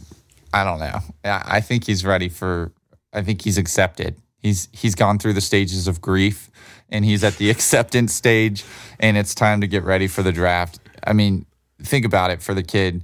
I 0.53 0.63
don't 0.63 0.79
know. 0.79 0.99
I 1.25 1.61
think 1.61 1.85
he's 1.85 2.05
ready 2.05 2.29
for. 2.29 2.71
I 3.11 3.23
think 3.23 3.41
he's 3.41 3.57
accepted. 3.57 4.15
He's 4.37 4.69
he's 4.71 4.93
gone 4.93 5.17
through 5.17 5.33
the 5.33 5.41
stages 5.41 5.87
of 5.87 5.99
grief, 5.99 6.51
and 6.89 7.03
he's 7.03 7.23
at 7.23 7.37
the 7.37 7.49
acceptance 7.55 8.13
stage, 8.13 8.63
and 8.99 9.17
it's 9.17 9.33
time 9.33 9.61
to 9.61 9.67
get 9.67 9.83
ready 9.83 10.07
for 10.07 10.21
the 10.21 10.31
draft. 10.31 10.79
I 11.05 11.13
mean, 11.13 11.45
think 11.81 12.05
about 12.05 12.29
it 12.29 12.41
for 12.41 12.53
the 12.53 12.63
kid. 12.63 13.03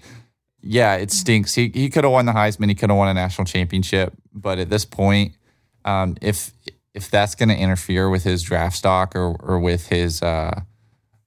Yeah, 0.61 0.95
it 0.95 1.11
stinks. 1.11 1.55
He 1.55 1.71
he 1.73 1.89
could 1.89 2.03
have 2.03 2.13
won 2.13 2.25
the 2.25 2.33
Heisman. 2.33 2.69
He 2.69 2.75
could 2.75 2.89
have 2.89 2.97
won 2.97 3.07
a 3.07 3.13
national 3.13 3.45
championship. 3.45 4.13
But 4.33 4.59
at 4.59 4.69
this 4.69 4.85
point, 4.85 5.33
um, 5.85 6.17
if 6.21 6.53
if 6.93 7.09
that's 7.09 7.33
going 7.33 7.49
to 7.49 7.55
interfere 7.57 8.09
with 8.09 8.23
his 8.23 8.43
draft 8.43 8.75
stock 8.75 9.15
or 9.15 9.35
or 9.39 9.57
with 9.57 9.87
his 9.87 10.21
uh, 10.21 10.61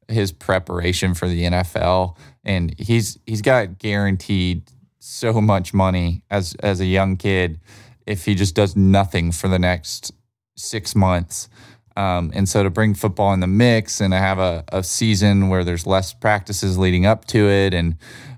his 0.07 0.31
preparation 0.31 1.15
for 1.15 1.27
the 1.27 1.45
NFL, 1.45 2.17
and 2.45 2.79
he's 2.79 3.19
he's 3.27 3.43
got 3.43 3.79
guaranteed 3.79 4.63
so 5.03 5.41
much 5.41 5.75
money 5.75 6.23
as 6.31 6.55
as 6.61 6.81
a 6.81 6.87
young 6.87 7.17
kid 7.17 7.61
if 8.07 8.25
he 8.25 8.35
just 8.35 8.55
does 8.55 8.77
nothing 8.77 9.33
for 9.33 9.49
the 9.49 9.59
next 9.59 10.13
six 10.57 10.95
months. 10.95 11.49
Um, 11.97 12.31
and 12.35 12.49
so 12.49 12.63
to 12.63 12.71
bring 12.71 12.95
football 12.95 13.35
in 13.35 13.41
the 13.41 13.47
mix 13.47 14.01
and 14.01 14.13
to 14.13 14.19
have 14.19 14.39
a, 14.39 14.65
a 14.73 14.83
season 14.83 15.49
where 15.49 15.65
there's 15.65 15.87
less 15.87 16.15
practices 16.15 16.79
leading 16.79 17.05
up 17.05 17.27
to 17.27 17.49
it 17.49 17.75
and 17.75 17.97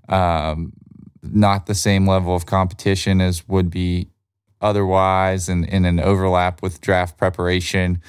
um, 0.08 0.72
not 1.22 1.66
the 1.66 1.74
same 1.74 2.06
level 2.06 2.34
of 2.34 2.46
competition 2.46 3.20
as 3.20 3.46
would 3.46 3.70
be 3.70 4.08
otherwise 4.60 5.48
and 5.48 5.66
in 5.66 5.84
an 5.84 6.00
overlap 6.00 6.62
with 6.62 6.80
draft 6.80 7.16
preparation. 7.16 8.00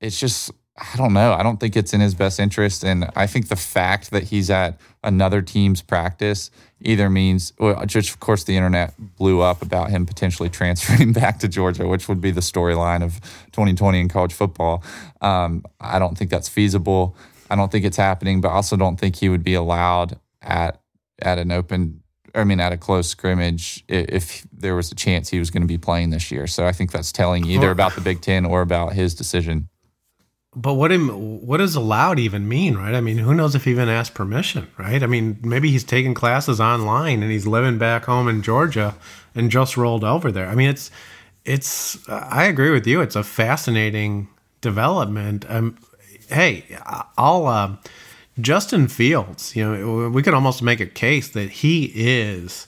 It's 0.00 0.18
just, 0.18 0.50
I 0.76 0.96
don't 0.96 1.12
know. 1.12 1.32
I 1.32 1.44
don't 1.44 1.60
think 1.60 1.76
it's 1.76 1.94
in 1.94 2.00
his 2.00 2.16
best 2.16 2.40
interest. 2.40 2.82
And 2.82 3.08
I 3.14 3.28
think 3.28 3.48
the 3.48 3.56
fact 3.56 4.10
that 4.10 4.24
he's 4.24 4.50
at 4.50 4.80
another 5.04 5.40
team's 5.40 5.82
practice 5.82 6.50
either 6.80 7.08
means, 7.08 7.52
well, 7.60 7.86
just 7.86 8.10
of 8.10 8.18
course, 8.18 8.42
the 8.42 8.56
internet 8.56 8.92
blew 9.16 9.40
up 9.40 9.62
about 9.62 9.90
him 9.90 10.04
potentially 10.04 10.48
transferring 10.50 11.12
back 11.12 11.38
to 11.40 11.48
Georgia, 11.48 11.86
which 11.86 12.08
would 12.08 12.20
be 12.20 12.32
the 12.32 12.40
storyline 12.40 13.04
of 13.04 13.20
2020 13.52 14.00
in 14.00 14.08
college 14.08 14.32
football. 14.32 14.82
Um, 15.20 15.64
I 15.80 16.00
don't 16.00 16.18
think 16.18 16.30
that's 16.30 16.48
feasible. 16.48 17.16
I 17.50 17.56
don't 17.56 17.70
think 17.70 17.84
it's 17.84 17.96
happening, 17.96 18.40
but 18.40 18.48
I 18.48 18.54
also 18.54 18.76
don't 18.76 18.98
think 18.98 19.16
he 19.16 19.28
would 19.28 19.44
be 19.44 19.54
allowed 19.54 20.18
at 20.42 20.80
at 21.22 21.38
an 21.38 21.52
open 21.52 22.02
I 22.34 22.42
mean, 22.42 22.58
at 22.58 22.72
a 22.72 22.76
close 22.76 23.08
scrimmage, 23.08 23.84
if 23.86 24.44
there 24.52 24.74
was 24.74 24.90
a 24.90 24.96
chance 24.96 25.28
he 25.28 25.38
was 25.38 25.50
going 25.50 25.62
to 25.62 25.68
be 25.68 25.78
playing 25.78 26.10
this 26.10 26.32
year. 26.32 26.48
So 26.48 26.66
I 26.66 26.72
think 26.72 26.90
that's 26.90 27.12
telling 27.12 27.46
either 27.46 27.70
about 27.70 27.94
the 27.94 28.00
Big 28.00 28.22
Ten 28.22 28.44
or 28.44 28.60
about 28.60 28.92
his 28.94 29.14
decision. 29.14 29.68
But 30.56 30.74
what 30.74 30.92
him 30.92 31.08
what 31.44 31.56
does 31.56 31.74
allowed 31.74 32.18
even 32.18 32.48
mean, 32.48 32.76
right? 32.76 32.94
I 32.94 33.00
mean, 33.00 33.18
who 33.18 33.34
knows 33.34 33.54
if 33.54 33.64
he 33.64 33.72
even 33.72 33.88
asked 33.88 34.14
permission, 34.14 34.68
right? 34.78 35.02
I 35.02 35.06
mean, 35.06 35.38
maybe 35.42 35.70
he's 35.70 35.84
taking 35.84 36.14
classes 36.14 36.60
online 36.60 37.22
and 37.22 37.32
he's 37.32 37.46
living 37.46 37.76
back 37.78 38.04
home 38.04 38.28
in 38.28 38.42
Georgia 38.42 38.94
and 39.34 39.50
just 39.50 39.76
rolled 39.76 40.04
over 40.04 40.30
there. 40.30 40.46
I 40.46 40.54
mean, 40.54 40.70
it's 40.70 40.90
it's 41.44 42.08
I 42.08 42.44
agree 42.44 42.70
with 42.70 42.86
you. 42.86 43.00
It's 43.00 43.16
a 43.16 43.24
fascinating 43.24 44.28
development. 44.60 45.44
Um, 45.48 45.78
hey, 46.28 46.64
I'll. 47.18 47.46
Uh, 47.46 47.76
Justin 48.40 48.88
Fields, 48.88 49.54
you 49.54 49.64
know, 49.64 50.08
we 50.08 50.22
could 50.22 50.34
almost 50.34 50.62
make 50.62 50.80
a 50.80 50.86
case 50.86 51.28
that 51.30 51.50
he 51.50 51.92
is, 51.94 52.66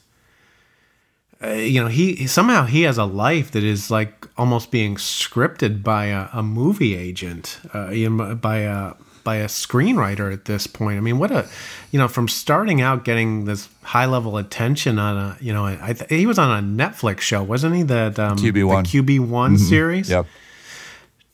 uh, 1.42 1.48
you 1.48 1.82
know, 1.82 1.88
he 1.88 2.26
somehow 2.26 2.64
he 2.64 2.82
has 2.82 2.96
a 2.96 3.04
life 3.04 3.50
that 3.50 3.62
is 3.62 3.90
like 3.90 4.26
almost 4.38 4.70
being 4.70 4.96
scripted 4.96 5.82
by 5.82 6.06
a, 6.06 6.28
a 6.32 6.42
movie 6.42 6.96
agent, 6.96 7.60
uh, 7.74 7.90
you 7.90 8.08
know, 8.08 8.34
by 8.34 8.58
a 8.58 8.94
by 9.22 9.36
a 9.36 9.46
screenwriter 9.46 10.32
at 10.32 10.46
this 10.46 10.66
point. 10.66 10.96
I 10.96 11.00
mean, 11.00 11.18
what 11.18 11.32
a, 11.32 11.48
you 11.90 11.98
know, 11.98 12.08
from 12.08 12.28
starting 12.28 12.80
out 12.80 13.04
getting 13.04 13.44
this 13.44 13.68
high 13.82 14.06
level 14.06 14.38
attention 14.38 14.98
on 14.98 15.16
a, 15.18 15.36
you 15.40 15.52
know, 15.52 15.66
I 15.66 15.92
th- 15.92 16.08
he 16.08 16.26
was 16.26 16.38
on 16.38 16.56
a 16.56 16.66
Netflix 16.66 17.20
show, 17.20 17.42
wasn't 17.42 17.74
he? 17.74 17.82
That 17.82 18.18
um, 18.18 18.38
QB 18.38 18.64
one 18.66 18.84
QB 18.84 19.28
one 19.28 19.56
mm-hmm. 19.56 19.64
series. 19.64 20.08
Yep. 20.08 20.26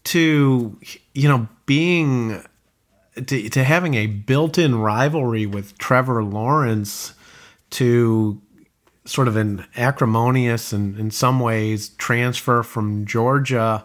To 0.04 0.78
you 1.14 1.28
know 1.28 1.46
being 1.66 2.42
to, 3.14 3.48
to 3.50 3.62
having 3.62 3.94
a 3.94 4.06
built-in 4.06 4.74
rivalry 4.76 5.46
with 5.46 5.76
Trevor 5.78 6.24
Lawrence 6.24 7.14
to 7.70 8.40
sort 9.04 9.28
of 9.28 9.36
an 9.36 9.66
acrimonious 9.76 10.72
and 10.72 10.98
in 10.98 11.10
some 11.10 11.40
ways 11.40 11.90
transfer 11.90 12.62
from 12.62 13.04
Georgia 13.04 13.84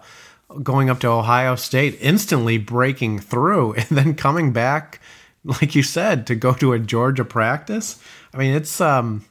going 0.63 0.89
up 0.89 0.99
to 0.99 1.07
Ohio 1.07 1.55
State 1.55 1.97
instantly 1.99 2.57
breaking 2.57 3.19
through 3.19 3.73
and 3.73 3.87
then 3.89 4.13
coming 4.15 4.53
back 4.53 5.01
like 5.43 5.75
you 5.75 5.83
said 5.83 6.27
to 6.27 6.35
go 6.35 6.53
to 6.53 6.73
a 6.73 6.79
Georgia 6.79 7.25
practice. 7.25 8.01
I 8.33 8.37
mean 8.37 8.53
it's 8.53 8.79
um 8.79 9.25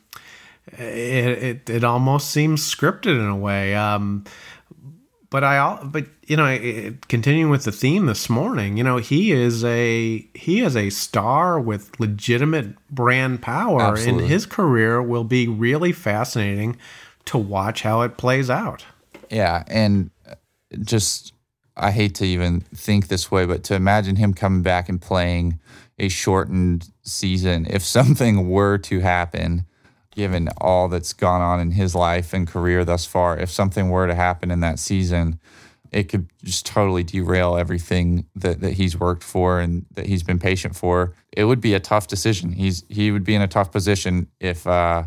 it 0.73 1.43
it, 1.69 1.71
it 1.71 1.85
almost 1.85 2.31
seems 2.31 2.63
scripted 2.63 3.19
in 3.19 3.27
a 3.27 3.37
way. 3.37 3.75
Um 3.75 4.25
but 5.31 5.45
I 5.45 5.59
all 5.59 5.81
but 5.85 6.07
you 6.27 6.37
know 6.37 6.95
continuing 7.09 7.51
with 7.51 7.65
the 7.65 7.73
theme 7.73 8.07
this 8.07 8.29
morning, 8.31 8.77
you 8.77 8.85
know 8.85 8.99
he 8.99 9.33
is 9.33 9.65
a 9.65 10.27
he 10.35 10.61
is 10.61 10.77
a 10.77 10.91
star 10.91 11.59
with 11.61 11.99
legitimate 11.99 12.75
brand 12.91 13.43
power, 13.43 13.83
Absolutely. 13.83 14.23
and 14.25 14.31
his 14.31 14.47
career 14.47 15.03
will 15.03 15.25
be 15.25 15.49
really 15.49 15.93
fascinating 15.93 16.77
to 17.27 17.39
watch 17.39 17.83
how 17.83 18.03
it 18.03 18.17
plays 18.17 18.49
out. 18.49 18.85
Yeah, 19.31 19.65
and 19.67 20.11
just 20.81 21.33
I 21.77 21.91
hate 21.91 22.15
to 22.17 22.27
even 22.27 22.61
think 22.61 23.09
this 23.09 23.31
way, 23.31 23.47
but 23.47 23.65
to 23.65 23.75
imagine 23.75 24.17
him 24.17 24.33
coming 24.33 24.63
back 24.63 24.89
and 24.89 25.01
playing 25.01 25.59
a 25.99 26.09
shortened 26.09 26.91
season, 27.03 27.67
if 27.69 27.83
something 27.85 28.49
were 28.49 28.79
to 28.79 29.01
happen 29.01 29.67
given 30.17 30.49
all 30.59 30.89
that's 30.89 31.13
gone 31.13 31.43
on 31.43 31.61
in 31.61 31.73
his 31.73 31.95
life 31.95 32.33
and 32.33 32.49
career 32.49 32.85
thus 32.85 33.05
far, 33.05 33.39
if 33.39 33.51
something 33.51 33.91
were 33.91 34.07
to 34.07 34.15
happen 34.15 34.51
in 34.51 34.61
that 34.61 34.79
season, 34.79 35.39
it 35.93 36.09
could 36.09 36.27
just 36.43 36.67
totally 36.67 37.05
derail 37.05 37.57
everything 37.57 38.27
that, 38.35 38.61
that 38.61 38.73
he's 38.73 38.99
worked 38.99 39.23
for 39.23 39.61
and 39.61 39.85
that 39.93 40.07
he's 40.07 40.23
been 40.23 40.39
patient 40.39 40.75
for. 40.75 41.15
It 41.33 41.45
would 41.45 41.61
be 41.61 41.75
a 41.75 41.81
tough 41.81 42.09
decision. 42.09 42.53
He's 42.53 42.85
he 42.89 43.13
would 43.13 43.25
be 43.25 43.35
in 43.35 43.43
a 43.43 43.47
tough 43.47 43.71
position 43.71 44.27
if 44.41 44.67
uh, 44.67 45.05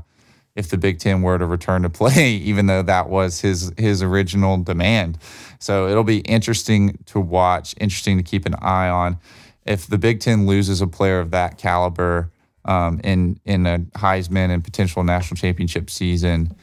if 0.55 0.69
the 0.69 0.77
Big 0.77 0.99
Ten 0.99 1.21
were 1.21 1.37
to 1.37 1.45
return 1.45 1.81
to 1.81 1.89
play, 2.01 2.31
even 2.31 2.67
though 2.67 2.83
that 2.83 3.09
was 3.09 3.41
his 3.41 3.73
his 3.77 4.01
original 4.01 4.57
demand. 4.57 5.17
So 5.59 5.89
it'll 5.89 6.03
be 6.03 6.19
interesting 6.19 6.97
to 7.07 7.19
watch, 7.19 7.75
interesting 7.79 8.17
to 8.17 8.23
keep 8.23 8.45
an 8.45 8.55
eye 8.55 8.89
on. 8.89 9.17
If 9.65 9.87
the 9.87 9.97
Big 9.97 10.19
Ten 10.19 10.47
loses 10.47 10.81
a 10.81 10.87
player 10.87 11.19
of 11.19 11.31
that 11.31 11.57
caliber, 11.57 12.31
um, 12.69 13.01
in 13.03 13.39
in 13.45 13.65
a 13.65 13.79
Heisman 13.95 14.51
and 14.51 14.63
potential 14.63 15.03
national 15.03 15.37
championship 15.37 15.89
season, 15.89 16.55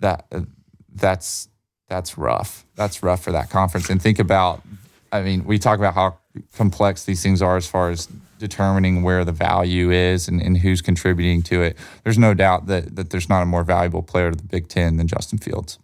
that 0.00 0.26
that's 0.94 1.48
that's 1.88 2.18
rough. 2.18 2.66
That's 2.74 3.02
rough 3.02 3.22
for 3.24 3.32
that 3.32 3.48
conference. 3.48 3.88
And 3.88 4.00
think 4.00 4.18
about, 4.18 4.62
I 5.10 5.22
mean, 5.22 5.44
we 5.44 5.58
talk 5.58 5.78
about 5.78 5.94
how 5.94 6.18
complex 6.54 7.04
these 7.04 7.22
things 7.22 7.40
are 7.40 7.56
as 7.56 7.66
far 7.66 7.90
as 7.90 8.08
determining 8.38 9.02
where 9.02 9.24
the 9.24 9.32
value 9.32 9.90
is 9.90 10.28
and, 10.28 10.40
and 10.42 10.58
who's 10.58 10.82
contributing 10.82 11.42
to 11.42 11.62
it. 11.62 11.78
There's 12.04 12.18
no 12.18 12.34
doubt 12.34 12.66
that 12.66 12.94
that 12.96 13.08
there's 13.08 13.30
not 13.30 13.42
a 13.42 13.46
more 13.46 13.64
valuable 13.64 14.02
player 14.02 14.30
to 14.30 14.36
the 14.36 14.42
Big 14.42 14.68
Ten 14.68 14.98
than 14.98 15.06
Justin 15.06 15.38
Fields. 15.38 15.78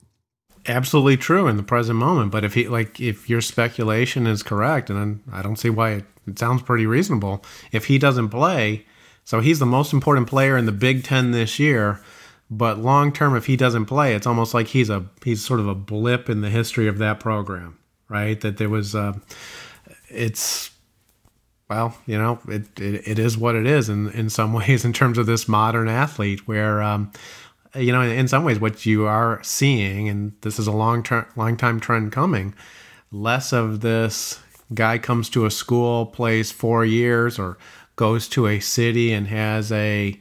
Absolutely 0.66 1.16
true 1.16 1.46
in 1.46 1.56
the 1.56 1.62
present 1.62 1.98
moment. 1.98 2.30
But 2.32 2.44
if 2.44 2.52
he 2.52 2.68
like 2.68 3.00
if 3.00 3.30
your 3.30 3.40
speculation 3.40 4.26
is 4.26 4.42
correct, 4.42 4.90
and 4.90 5.22
I 5.32 5.40
don't 5.40 5.56
see 5.56 5.70
why 5.70 5.92
it, 5.92 6.04
it 6.26 6.38
sounds 6.38 6.60
pretty 6.60 6.84
reasonable, 6.84 7.42
if 7.72 7.86
he 7.86 7.96
doesn't 7.96 8.28
play 8.28 8.84
so 9.28 9.40
he's 9.40 9.58
the 9.58 9.66
most 9.66 9.92
important 9.92 10.26
player 10.26 10.56
in 10.56 10.64
the 10.64 10.72
Big 10.72 11.04
Ten 11.04 11.32
this 11.32 11.58
year. 11.58 12.00
But 12.50 12.78
long 12.78 13.12
term, 13.12 13.36
if 13.36 13.44
he 13.44 13.58
doesn't 13.58 13.84
play, 13.84 14.14
it's 14.14 14.26
almost 14.26 14.54
like 14.54 14.68
he's 14.68 14.88
a 14.88 15.04
he's 15.22 15.44
sort 15.44 15.60
of 15.60 15.68
a 15.68 15.74
blip 15.74 16.30
in 16.30 16.40
the 16.40 16.48
history 16.48 16.88
of 16.88 16.96
that 16.96 17.20
program, 17.20 17.78
right? 18.08 18.40
That 18.40 18.56
there 18.56 18.70
was, 18.70 18.94
uh, 18.94 19.18
it's 20.08 20.70
well, 21.68 21.94
you 22.06 22.16
know, 22.16 22.38
it, 22.48 22.80
it, 22.80 23.06
it 23.06 23.18
is 23.18 23.36
what 23.36 23.54
it 23.54 23.66
is 23.66 23.90
in 23.90 24.08
in 24.12 24.30
some 24.30 24.52
ways 24.54 24.86
in 24.86 24.94
terms 24.94 25.18
of 25.18 25.26
this 25.26 25.46
modern 25.46 25.88
athlete, 25.88 26.48
where 26.48 26.80
um, 26.80 27.12
you 27.74 27.92
know, 27.92 28.00
in 28.00 28.28
some 28.28 28.44
ways, 28.44 28.58
what 28.58 28.86
you 28.86 29.04
are 29.04 29.42
seeing, 29.42 30.08
and 30.08 30.32
this 30.40 30.58
is 30.58 30.66
a 30.66 30.72
long 30.72 31.02
term, 31.02 31.26
long 31.36 31.58
time 31.58 31.80
trend 31.80 32.12
coming, 32.12 32.54
less 33.12 33.52
of 33.52 33.82
this 33.82 34.40
guy 34.72 34.96
comes 34.96 35.28
to 35.30 35.44
a 35.44 35.50
school, 35.50 36.06
plays 36.06 36.50
four 36.50 36.86
years 36.86 37.38
or 37.38 37.58
goes 37.98 38.28
to 38.28 38.46
a 38.46 38.60
city 38.60 39.12
and 39.12 39.26
has 39.26 39.70
a 39.72 40.18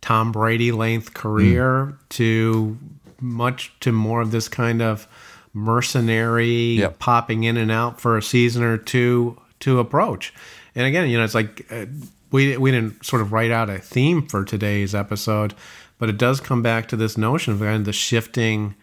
Tom 0.00 0.32
Brady 0.32 0.72
length 0.72 1.12
career 1.14 1.86
mm. 1.86 2.08
to 2.08 2.78
much 3.20 3.72
to 3.80 3.92
more 3.92 4.22
of 4.22 4.30
this 4.30 4.48
kind 4.48 4.80
of 4.80 5.06
mercenary 5.52 6.78
yep. 6.78 6.98
popping 6.98 7.44
in 7.44 7.56
and 7.56 7.70
out 7.70 8.00
for 8.00 8.16
a 8.16 8.22
season 8.22 8.62
or 8.62 8.78
two 8.78 9.38
to 9.60 9.78
approach. 9.78 10.32
And 10.74 10.86
again, 10.86 11.08
you 11.08 11.18
know, 11.18 11.24
it's 11.24 11.34
like 11.34 11.70
uh, 11.70 11.86
we 12.30 12.56
we 12.56 12.70
didn't 12.70 13.04
sort 13.04 13.20
of 13.20 13.32
write 13.32 13.50
out 13.50 13.68
a 13.68 13.78
theme 13.78 14.26
for 14.26 14.42
today's 14.44 14.94
episode, 14.94 15.54
but 15.98 16.08
it 16.08 16.16
does 16.16 16.40
come 16.40 16.62
back 16.62 16.88
to 16.88 16.96
this 16.96 17.18
notion 17.18 17.52
of 17.52 17.60
kind 17.60 17.76
of 17.76 17.84
the 17.84 17.92
shifting 17.92 18.74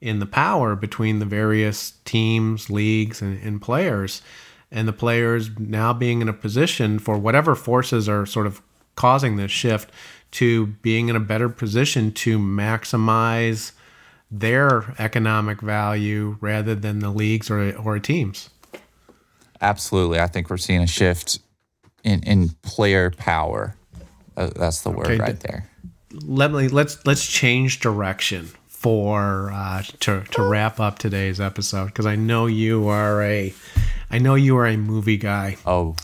in 0.00 0.20
the 0.20 0.26
power 0.26 0.76
between 0.76 1.18
the 1.18 1.24
various 1.24 1.94
teams, 2.04 2.70
leagues, 2.70 3.20
and, 3.20 3.42
and 3.42 3.60
players, 3.60 4.22
and 4.70 4.86
the 4.86 4.92
players 4.92 5.50
now 5.58 5.92
being 5.92 6.20
in 6.20 6.28
a 6.28 6.32
position 6.32 6.98
for 6.98 7.18
whatever 7.18 7.54
forces 7.54 8.08
are 8.08 8.26
sort 8.26 8.46
of 8.46 8.62
causing 8.96 9.36
this 9.36 9.50
shift 9.50 9.90
to 10.30 10.66
being 10.66 11.08
in 11.08 11.16
a 11.16 11.20
better 11.20 11.48
position 11.48 12.12
to 12.12 12.38
maximize 12.38 13.72
their 14.30 14.94
economic 14.98 15.60
value 15.60 16.36
rather 16.40 16.74
than 16.74 16.98
the 16.98 17.10
leagues 17.10 17.50
or 17.50 17.74
or 17.78 17.98
teams. 17.98 18.50
Absolutely, 19.60 20.20
I 20.20 20.26
think 20.26 20.50
we're 20.50 20.58
seeing 20.58 20.82
a 20.82 20.86
shift 20.86 21.38
in 22.04 22.22
in 22.24 22.50
player 22.62 23.10
power. 23.10 23.74
Uh, 24.36 24.50
that's 24.54 24.82
the 24.82 24.90
word 24.90 25.06
okay, 25.06 25.18
right 25.18 25.40
there. 25.40 25.68
Let 26.12 26.52
me 26.52 26.68
let's 26.68 27.04
let's 27.06 27.26
change 27.26 27.80
direction 27.80 28.50
for 28.78 29.50
uh, 29.52 29.82
to 29.98 30.22
to 30.30 30.42
wrap 30.42 30.78
up 30.78 31.00
today's 31.00 31.40
episode 31.40 31.86
because 31.86 32.06
I 32.06 32.14
know 32.14 32.46
you 32.46 32.86
are 32.86 33.20
a 33.22 33.52
I 34.08 34.18
know 34.18 34.36
you 34.36 34.56
are 34.56 34.66
a 34.66 34.76
movie 34.76 35.16
guy. 35.16 35.56
Oh, 35.66 35.96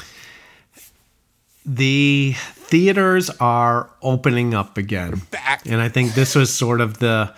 the 1.65 2.35
theaters 2.37 3.31
are 3.39 3.91
opening 4.03 4.55
up 4.55 4.77
again, 4.77 5.23
and 5.65 5.81
I 5.81 5.89
think 5.89 6.15
this 6.15 6.35
was 6.35 6.53
sort 6.53 6.81
of 6.81 6.99
the 6.99 7.33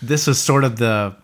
this 0.00 0.26
was 0.26 0.40
sort 0.40 0.64
of 0.64 0.76
the 0.76 1.14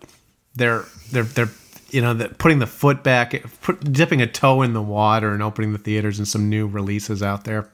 they're 0.53 0.85
they're 1.11 1.23
they're 1.23 1.49
you 1.89 2.01
know 2.01 2.13
the, 2.13 2.29
putting 2.29 2.59
the 2.59 2.67
foot 2.67 3.03
back, 3.03 3.33
put, 3.63 3.91
dipping 3.91 4.21
a 4.21 4.27
toe 4.27 4.61
in 4.61 4.73
the 4.73 4.81
water, 4.81 5.33
and 5.33 5.41
opening 5.41 5.71
the 5.71 5.79
theaters 5.79 6.19
and 6.19 6.27
some 6.27 6.51
new 6.51 6.67
releases 6.67 7.23
out 7.23 7.45
there. 7.45 7.67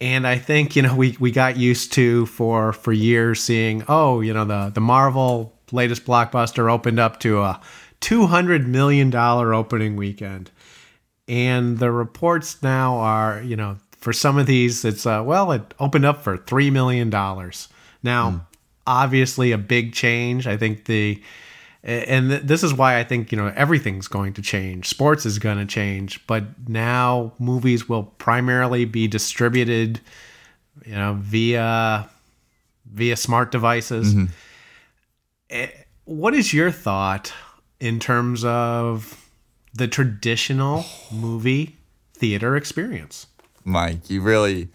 And 0.00 0.26
I 0.26 0.38
think 0.38 0.76
you 0.76 0.82
know 0.82 0.94
we 0.94 1.16
we 1.18 1.30
got 1.30 1.56
used 1.56 1.92
to 1.94 2.26
for 2.26 2.72
for 2.72 2.92
years 2.92 3.42
seeing 3.42 3.82
oh 3.88 4.20
you 4.20 4.34
know 4.34 4.44
the 4.44 4.70
the 4.74 4.80
Marvel 4.80 5.54
latest 5.72 6.04
blockbuster 6.04 6.70
opened 6.70 7.00
up 7.00 7.18
to 7.20 7.40
a 7.40 7.60
two 8.00 8.26
hundred 8.26 8.68
million 8.68 9.10
dollar 9.10 9.54
opening 9.54 9.96
weekend. 9.96 10.50
And 11.28 11.78
the 11.78 11.90
reports 11.90 12.62
now 12.62 12.96
are 12.96 13.42
you 13.42 13.56
know 13.56 13.78
for 13.92 14.12
some 14.12 14.38
of 14.38 14.46
these 14.46 14.84
it's 14.84 15.06
uh, 15.06 15.22
well 15.24 15.50
it 15.52 15.74
opened 15.80 16.04
up 16.04 16.22
for 16.22 16.36
three 16.36 16.70
million 16.70 17.08
dollars. 17.08 17.68
Now 18.02 18.30
mm. 18.30 18.40
obviously 18.86 19.50
a 19.52 19.58
big 19.58 19.94
change. 19.94 20.46
I 20.46 20.56
think 20.58 20.84
the 20.84 21.22
and 21.86 22.30
this 22.30 22.62
is 22.62 22.74
why 22.74 22.98
i 22.98 23.04
think 23.04 23.32
you 23.32 23.38
know 23.38 23.52
everything's 23.56 24.08
going 24.08 24.32
to 24.32 24.42
change 24.42 24.88
sports 24.88 25.24
is 25.24 25.38
going 25.38 25.56
to 25.56 25.64
change 25.64 26.24
but 26.26 26.44
now 26.68 27.32
movies 27.38 27.88
will 27.88 28.02
primarily 28.18 28.84
be 28.84 29.08
distributed 29.08 30.00
you 30.84 30.94
know 30.94 31.16
via 31.20 32.08
via 32.92 33.16
smart 33.16 33.50
devices 33.50 34.14
mm-hmm. 34.14 34.32
What 36.06 36.34
is 36.34 36.52
your 36.52 36.72
thought 36.72 37.32
in 37.80 38.00
terms 38.00 38.44
of 38.44 39.26
the 39.76 39.86
traditional 39.86 40.84
movie 41.12 41.76
theater 42.14 42.56
experience. 42.56 43.26
Mike, 43.64 44.08
you 44.08 44.20
really, 44.20 44.68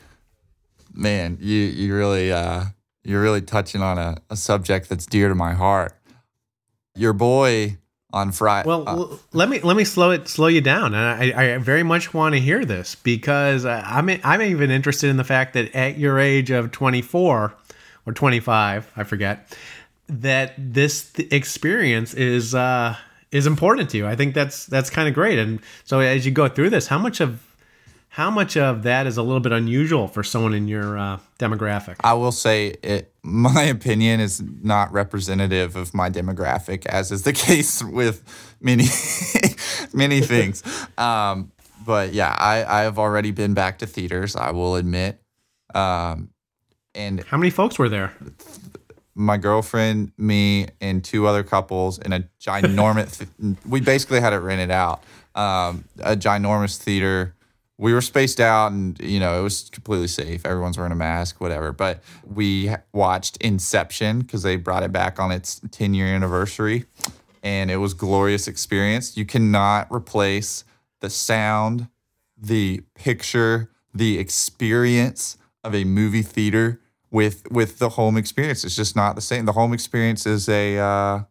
man, 0.94 1.38
you 1.42 1.58
you 1.58 1.96
really, 1.96 2.32
uh, 2.32 2.66
you're 3.04 3.22
really 3.22 3.42
touching 3.42 3.82
on 3.82 3.98
a, 3.98 4.18
a 4.30 4.36
subject 4.36 4.90
that's 4.90 5.06
dear 5.06 5.30
to 5.30 5.36
my 5.36 5.54
heart. 5.54 5.98
Your 6.96 7.14
boy 7.14 7.78
on 8.14 8.32
Friday. 8.32 8.68
Well, 8.68 8.84
uh, 8.88 9.18
let 9.34 9.50
me 9.50 9.60
let 9.60 9.78
me 9.78 9.84
slow 9.84 10.12
it 10.12 10.28
slow 10.28 10.48
you 10.48 10.62
down, 10.62 10.94
and 10.94 11.34
I, 11.34 11.54
I 11.54 11.58
very 11.58 11.84
much 11.84 12.14
want 12.14 12.36
to 12.36 12.40
hear 12.40 12.66
this 12.66 12.96
because 12.96 13.66
I'm 13.66 14.10
I'm 14.24 14.42
even 14.42 14.72
interested 14.72 15.10
in 15.10 15.18
the 15.18 15.24
fact 15.24 15.54
that 15.54 15.74
at 15.76 15.98
your 15.98 16.20
age 16.20 16.52
of 16.52 16.72
24 16.72 17.54
or 18.06 18.14
25, 18.14 18.92
I 18.96 19.04
forget, 19.04 19.58
that 20.08 20.54
this 20.58 21.12
experience 21.18 22.14
is. 22.14 22.56
Uh, 22.56 22.96
is 23.32 23.48
important 23.48 23.90
to 23.90 23.98
you. 23.98 24.06
I 24.06 24.18
think 24.18 24.34
that's 24.34 24.66
that's 24.66 24.90
kind 24.90 25.08
of 25.08 25.14
great. 25.14 25.40
And 25.40 25.62
so 25.86 26.02
as 26.02 26.26
you 26.26 26.34
go 26.34 26.50
through 26.50 26.70
this, 26.70 26.88
how 26.88 26.98
much 26.98 27.22
of 27.22 27.51
how 28.12 28.30
much 28.30 28.58
of 28.58 28.84
that 28.84 29.08
is 29.08 29.16
a 29.16 29.24
little 29.24 29.40
bit 29.40 29.54
unusual 29.54 30.06
for 30.10 30.22
someone 30.22 30.54
in 30.54 30.68
your 30.68 30.98
uh, 30.98 31.18
demographic? 31.40 31.96
I 32.02 32.14
will 32.14 32.34
say 32.34 32.76
it. 32.84 33.14
My 33.24 33.64
opinion 33.64 34.20
is 34.20 34.44
not 34.62 34.92
representative 34.92 35.78
of 35.78 35.94
my 35.94 36.10
demographic, 36.10 36.86
as 36.88 37.14
is 37.14 37.24
the 37.24 37.32
case 37.48 37.82
with 37.82 38.22
many 38.60 38.84
many 39.94 40.20
things. 40.20 40.62
Um, 40.98 41.54
but 41.86 42.14
yeah, 42.14 42.36
I 42.38 42.66
I 42.66 42.82
have 42.82 43.00
already 43.00 43.32
been 43.32 43.54
back 43.54 43.80
to 43.80 43.88
theaters. 43.88 44.36
I 44.36 44.52
will 44.52 44.76
admit. 44.76 45.22
Um, 45.74 46.32
and 46.94 47.24
how 47.24 47.38
many 47.38 47.50
folks 47.50 47.80
were 47.80 47.88
there? 47.88 48.12
my 49.16 49.38
girlfriend, 49.38 50.12
me, 50.18 50.68
and 50.82 51.02
two 51.02 51.28
other 51.28 51.44
couples 51.44 51.98
in 52.00 52.12
a 52.12 52.28
ginormous. 52.42 53.26
we 53.66 53.80
basically 53.80 54.20
had 54.20 54.34
it 54.34 54.40
rented 54.40 54.72
out. 54.72 55.02
Um, 55.34 55.86
a 56.00 56.18
ginormous 56.18 56.78
theater. 56.78 57.36
We 57.82 57.94
were 57.94 58.02
spaced 58.02 58.40
out, 58.40 58.72
and 58.72 58.96
you 59.00 59.20
know 59.20 59.40
it 59.40 59.42
was 59.42 59.68
completely 59.72 60.08
safe. 60.08 60.46
Everyone's 60.46 60.78
wearing 60.78 60.92
a 60.92 60.96
mask, 60.96 61.42
whatever. 61.42 61.72
But 61.72 62.04
we 62.24 62.70
watched 62.94 63.38
Inception 63.38 64.20
because 64.20 64.44
they 64.44 64.56
brought 64.56 64.84
it 64.84 64.92
back 64.92 65.20
on 65.20 65.32
its 65.32 65.60
10 65.72 65.96
year 65.96 66.06
anniversary, 66.06 66.86
and 67.42 67.72
it 67.72 67.78
was 67.78 67.96
glorious 67.96 68.48
experience. 68.48 69.18
You 69.18 69.26
cannot 69.26 69.92
replace 69.92 70.64
the 71.00 71.10
sound, 71.10 71.88
the 72.38 72.84
picture, 72.94 73.72
the 73.92 74.20
experience 74.20 75.40
of 75.64 75.74
a 75.74 75.84
movie 75.84 76.22
theater 76.22 76.80
with 77.10 77.50
with 77.52 77.80
the 77.80 77.90
home 77.90 78.16
experience. 78.16 78.64
It's 78.64 78.76
just 78.76 78.96
not 78.96 79.16
the 79.16 79.22
same. 79.22 79.46
The 79.46 79.54
home 79.54 79.74
experience 79.74 80.28
is 80.28 80.48
a 80.48 80.78
uh, 80.78 81.22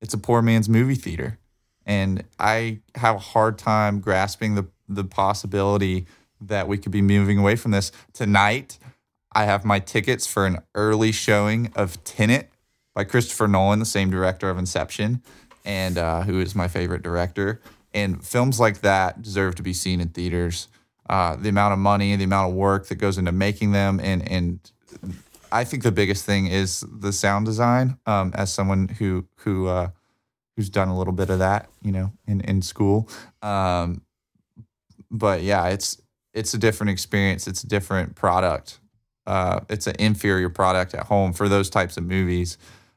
it's 0.00 0.12
a 0.12 0.18
poor 0.18 0.42
man's 0.42 0.68
movie 0.68 0.96
theater, 0.96 1.38
and 1.86 2.24
I 2.40 2.80
have 2.96 3.14
a 3.14 3.20
hard 3.20 3.58
time 3.58 4.00
grasping 4.00 4.56
the 4.56 4.66
the 4.94 5.04
possibility 5.04 6.06
that 6.40 6.68
we 6.68 6.78
could 6.78 6.92
be 6.92 7.02
moving 7.02 7.38
away 7.38 7.56
from 7.56 7.70
this 7.70 7.92
tonight. 8.12 8.78
I 9.32 9.44
have 9.44 9.64
my 9.64 9.78
tickets 9.78 10.26
for 10.26 10.46
an 10.46 10.58
early 10.74 11.12
showing 11.12 11.72
of 11.76 12.02
Tenet 12.04 12.50
by 12.94 13.04
Christopher 13.04 13.46
Nolan, 13.46 13.78
the 13.78 13.84
same 13.84 14.10
director 14.10 14.50
of 14.50 14.58
Inception, 14.58 15.22
and 15.64 15.96
uh, 15.96 16.22
who 16.22 16.40
is 16.40 16.54
my 16.54 16.66
favorite 16.66 17.02
director. 17.02 17.60
And 17.94 18.24
films 18.24 18.58
like 18.58 18.80
that 18.80 19.22
deserve 19.22 19.54
to 19.56 19.62
be 19.62 19.72
seen 19.72 20.00
in 20.00 20.08
theaters. 20.08 20.68
Uh, 21.08 21.36
the 21.36 21.48
amount 21.48 21.72
of 21.72 21.78
money, 21.78 22.14
the 22.16 22.24
amount 22.24 22.50
of 22.50 22.56
work 22.56 22.88
that 22.88 22.96
goes 22.96 23.18
into 23.18 23.32
making 23.32 23.72
them, 23.72 24.00
and 24.00 24.28
and 24.30 24.60
I 25.50 25.64
think 25.64 25.82
the 25.82 25.90
biggest 25.90 26.24
thing 26.24 26.46
is 26.46 26.84
the 26.88 27.12
sound 27.12 27.46
design. 27.46 27.98
Um, 28.06 28.32
as 28.34 28.52
someone 28.52 28.88
who 28.88 29.26
who 29.38 29.66
uh, 29.66 29.88
who's 30.56 30.70
done 30.70 30.88
a 30.88 30.96
little 30.96 31.12
bit 31.12 31.30
of 31.30 31.40
that, 31.40 31.68
you 31.82 31.90
know, 31.90 32.12
in 32.26 32.40
in 32.42 32.62
school. 32.62 33.08
Um, 33.42 34.02
but 35.10 35.42
yeah, 35.42 35.68
it's 35.68 36.00
it's 36.32 36.54
a 36.54 36.58
different 36.58 36.90
experience. 36.90 37.46
It's 37.46 37.64
a 37.64 37.66
different 37.66 38.14
product. 38.14 38.78
Uh, 39.26 39.60
it's 39.68 39.86
an 39.86 39.96
inferior 39.98 40.48
product 40.48 40.94
at 40.94 41.06
home 41.06 41.32
for 41.32 41.48
those 41.48 41.68
types 41.68 41.96
of 41.96 42.04
movies 42.04 42.56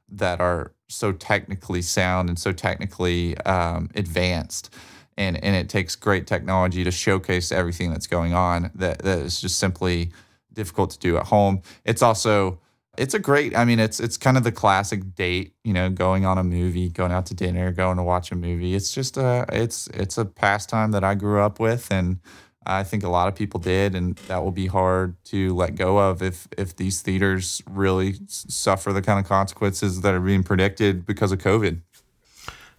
that 0.10 0.40
are 0.40 0.72
so 0.88 1.12
technically 1.12 1.82
sound 1.82 2.30
and 2.30 2.38
so 2.38 2.52
technically 2.52 3.38
um, 3.40 3.90
advanced. 3.96 4.74
And, 5.18 5.44
and 5.44 5.56
it 5.56 5.70
takes 5.70 5.96
great 5.96 6.26
technology 6.26 6.84
to 6.84 6.92
showcase 6.92 7.52
everything 7.52 7.92
that's 7.92 8.08
going 8.08 8.34
on 8.34 8.72
that, 8.76 9.00
that 9.00 9.20
is 9.20 9.42
just 9.42 9.60
simply 9.60 10.12
difficult 10.54 10.92
to 10.92 11.00
do 11.00 11.18
at 11.18 11.26
home. 11.26 11.62
It's 11.86 12.02
also 12.02 12.60
it's 12.98 13.14
a 13.14 13.20
great 13.20 13.56
I 13.56 13.66
mean 13.66 13.80
it's 13.80 14.00
it's 14.00 14.18
kind 14.18 14.38
of 14.38 14.44
the 14.44 14.52
classic 14.52 15.16
date, 15.16 15.56
you 15.64 15.74
know, 15.74 15.90
going 15.90 16.26
on 16.26 16.38
a 16.38 16.44
movie, 16.44 16.90
going 16.90 17.12
out 17.12 17.26
to 17.28 17.34
dinner, 17.34 17.72
going 17.72 17.98
to 17.98 18.04
watch 18.04 18.32
a 18.32 18.36
movie. 18.36 18.76
It's 18.76 18.94
just 18.94 19.18
a 19.18 19.46
it's 19.52 19.88
it's 19.88 20.18
a 20.18 20.26
pastime 20.26 20.92
that 20.92 21.04
I 21.04 21.16
grew 21.16 21.42
up 21.42 21.60
with 21.60 21.92
and 21.92 22.20
I 22.66 22.84
think 22.84 23.04
a 23.04 23.10
lot 23.10 23.28
of 23.28 23.36
people 23.36 23.60
did 23.60 23.96
and 23.96 24.16
that 24.28 24.44
will 24.44 24.52
be 24.52 24.68
hard 24.68 25.16
to 25.26 25.54
let 25.56 25.76
go 25.76 25.98
of 25.98 26.22
if 26.22 26.48
if 26.58 26.76
these 26.76 27.02
theaters 27.02 27.62
really 27.68 28.20
suffer 28.28 28.94
the 28.94 29.02
kind 29.02 29.20
of 29.20 29.28
consequences 29.28 30.02
that 30.02 30.14
are 30.14 30.20
being 30.20 30.44
predicted 30.44 31.06
because 31.06 31.32
of 31.32 31.40
COVID. 31.40 31.82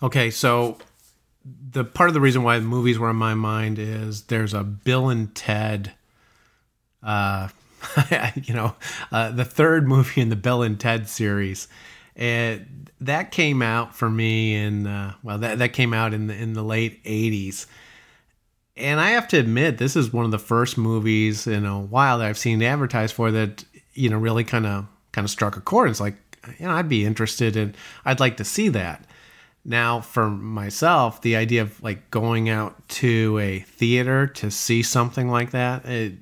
Okay, 0.03 0.31
so 0.31 0.79
the 1.45 1.85
part 1.85 2.09
of 2.09 2.15
the 2.15 2.21
reason 2.21 2.43
why 2.43 2.59
movies 2.61 2.99
were 2.99 3.11
in 3.11 3.17
my 3.17 3.35
mind 3.35 3.79
is 3.79 4.25
there's 4.25 4.55
a 4.55 4.63
Bill 4.63 5.09
and 5.09 5.35
Ted 5.35 5.93
uh, 7.03 7.49
you 8.43 8.55
know, 8.55 8.75
uh, 9.13 9.31
the 9.31 9.45
third 9.45 9.87
movie 9.87 10.21
in 10.21 10.29
the 10.29 10.37
Bill 10.37 10.63
and 10.63 10.79
Ted 10.79 11.09
series. 11.09 11.69
And 12.17 12.91
that 13.01 13.31
came 13.33 13.63
out 13.63 13.95
for 13.95 14.09
me 14.09 14.55
in 14.55 14.87
uh, 14.87 15.15
well, 15.23 15.39
that 15.39 15.59
that 15.59 15.73
came 15.73 15.93
out 15.93 16.15
in 16.15 16.29
the 16.29 16.35
in 16.35 16.53
the 16.53 16.63
late 16.63 17.03
'80s, 17.05 17.67
and 18.77 19.01
I 19.01 19.11
have 19.11 19.29
to 19.29 19.39
admit, 19.39 19.79
this 19.79 19.97
is 19.97 20.13
one 20.13 20.25
of 20.25 20.31
the 20.31 20.39
first 20.39 20.79
movies 20.79 21.47
in 21.47 21.65
a 21.65 21.81
while 21.81 22.19
that 22.19 22.29
I've 22.29 22.39
seen 22.39 22.63
advertised 22.63 23.15
for 23.15 23.31
that 23.33 23.65
you 23.95 24.11
know 24.11 24.19
really 24.19 24.45
kind 24.45 24.67
of 24.67 24.87
kind 25.13 25.25
of 25.25 25.31
struck 25.31 25.57
a 25.57 25.61
chord. 25.61 25.91
It's 25.91 26.01
like 26.01 26.15
you 26.59 26.67
know 26.67 26.73
I'd 26.73 26.89
be 26.89 27.05
interested 27.05 27.57
in, 27.57 27.75
I'd 28.05 28.21
like 28.21 28.37
to 28.39 28.45
see 28.45 28.69
that. 28.71 29.05
Now, 29.65 30.01
for 30.03 30.29
myself, 30.29 31.23
the 31.23 31.37
idea 31.37 31.63
of 31.63 31.83
like 31.83 32.11
going 32.11 32.51
out 32.51 32.87
to 32.91 33.39
a 33.39 33.61
theater 33.61 34.27
to 34.27 34.51
see 34.51 34.83
something 34.83 35.29
like 35.29 35.53
that, 35.53 35.87
it, 35.87 36.15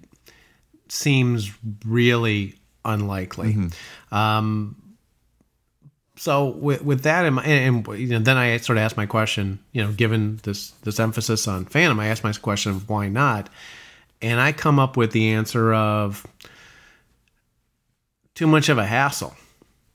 seems 0.92 1.50
really 1.86 2.54
unlikely. 2.84 3.56
Um, 4.10 4.76
so 6.16 6.48
with, 6.48 6.84
with 6.84 7.02
that 7.04 7.24
in 7.24 7.34
mind, 7.34 7.48
and, 7.48 7.88
and, 7.88 7.98
you 7.98 8.08
know, 8.08 8.18
then 8.18 8.36
I 8.36 8.58
sort 8.58 8.76
of 8.76 8.84
asked 8.84 8.98
my 8.98 9.06
question. 9.06 9.58
You 9.72 9.84
know, 9.84 9.92
given 9.92 10.38
this 10.42 10.72
this 10.82 11.00
emphasis 11.00 11.48
on 11.48 11.64
fandom, 11.64 11.98
I 11.98 12.08
asked 12.08 12.22
my 12.22 12.32
question 12.32 12.72
of 12.72 12.88
why 12.90 13.08
not, 13.08 13.48
and 14.20 14.38
I 14.38 14.52
come 14.52 14.78
up 14.78 14.96
with 14.96 15.12
the 15.12 15.30
answer 15.30 15.72
of 15.72 16.26
too 18.34 18.46
much 18.46 18.68
of 18.68 18.76
a 18.76 18.84
hassle. 18.84 19.34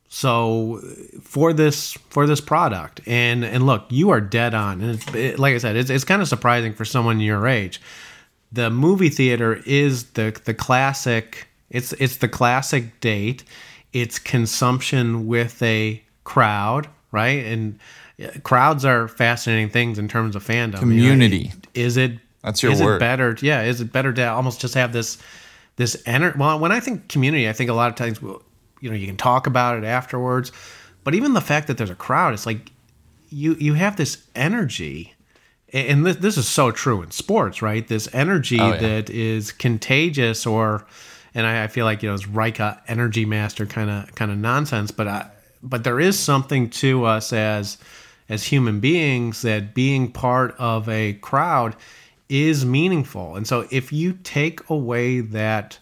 So 0.09 0.81
for 1.21 1.53
this 1.53 1.93
for 2.09 2.25
this 2.25 2.41
product, 2.41 3.01
and 3.05 3.45
and 3.45 3.67
look, 3.67 3.85
you 3.89 4.09
are 4.09 4.21
dead 4.21 4.55
on, 4.55 4.81
and 4.81 4.91
it's, 4.95 5.15
it, 5.15 5.39
like 5.39 5.53
I 5.53 5.59
said, 5.59 5.75
it's, 5.75 5.91
it's 5.91 6.05
kind 6.05 6.21
of 6.21 6.27
surprising 6.27 6.73
for 6.73 6.85
someone 6.85 7.19
your 7.19 7.45
age. 7.47 7.79
The 8.51 8.69
movie 8.69 9.09
theater 9.09 9.61
is 9.65 10.11
the 10.11 10.39
the 10.45 10.53
classic. 10.53 11.47
It's 11.69 11.93
it's 11.93 12.17
the 12.17 12.29
classic 12.29 12.99
date. 12.99 13.43
It's 13.93 14.19
consumption 14.19 15.27
with 15.27 15.61
a 15.61 16.01
crowd, 16.23 16.87
right? 17.11 17.45
And 17.45 17.79
uh, 18.23 18.39
crowds 18.43 18.85
are 18.85 19.07
fascinating 19.07 19.69
things 19.69 19.99
in 19.99 20.07
terms 20.07 20.35
of 20.35 20.45
fandom. 20.45 20.79
Community. 20.79 21.37
You 21.37 21.43
know, 21.43 21.51
is 21.73 21.97
it? 21.97 22.19
That's 22.43 22.63
your 22.63 22.71
is 22.71 22.81
word. 22.81 22.95
it 22.95 22.99
better? 22.99 23.35
Yeah. 23.41 23.63
Is 23.63 23.81
it 23.81 23.91
better 23.91 24.13
to 24.13 24.27
almost 24.27 24.61
just 24.61 24.75
have 24.75 24.93
this 24.93 25.17
this 25.75 26.01
energy? 26.05 26.37
Well, 26.37 26.59
when 26.59 26.71
I 26.71 26.79
think 26.79 27.09
community, 27.09 27.49
I 27.49 27.53
think 27.53 27.69
a 27.69 27.73
lot 27.73 27.89
of 27.89 27.95
times, 27.95 28.21
we'll, 28.21 28.41
you 28.79 28.89
know, 28.89 28.95
you 28.95 29.07
can 29.07 29.17
talk 29.17 29.47
about 29.47 29.77
it 29.77 29.83
afterwards. 29.83 30.51
But 31.03 31.15
even 31.15 31.33
the 31.33 31.41
fact 31.41 31.67
that 31.67 31.77
there's 31.77 31.89
a 31.89 31.95
crowd, 31.95 32.33
it's 32.33 32.45
like 32.45 32.71
you 33.29 33.55
you 33.55 33.73
have 33.73 33.95
this 33.95 34.25
energy 34.35 35.13
and 35.73 36.05
this, 36.05 36.15
this 36.17 36.37
is 36.37 36.47
so 36.47 36.71
true 36.71 37.01
in 37.01 37.11
sports, 37.11 37.61
right? 37.61 37.87
This 37.87 38.07
energy 38.13 38.59
Oh, 38.59 38.71
yeah. 38.73 38.77
that 38.77 39.09
is 39.09 39.51
contagious, 39.51 40.45
or, 40.45 40.85
and 41.33 41.45
I, 41.45 41.63
I 41.63 41.67
feel 41.67 41.85
like 41.85 42.01
you 42.03 42.09
know, 42.09 42.15
it's 42.15 42.25
Reiki 42.25 42.79
energy 42.87 43.25
master 43.25 43.65
kind 43.65 43.89
of 43.89 44.15
kind 44.15 44.31
of 44.31 44.37
nonsense. 44.37 44.91
But 44.91 45.07
I, 45.07 45.29
but 45.61 45.83
there 45.83 45.99
is 45.99 46.17
something 46.17 46.69
to 46.69 47.05
us 47.05 47.33
as 47.33 47.77
as 48.29 48.43
human 48.45 48.79
beings 48.79 49.41
that 49.41 49.73
being 49.73 50.11
part 50.11 50.55
of 50.57 50.87
a 50.89 51.13
crowd 51.13 51.75
is 52.29 52.65
meaningful. 52.65 53.35
And 53.35 53.47
so 53.47 53.67
if 53.71 53.93
you 53.93 54.13
take 54.23 54.69
away 54.69 55.21
that 55.21 55.79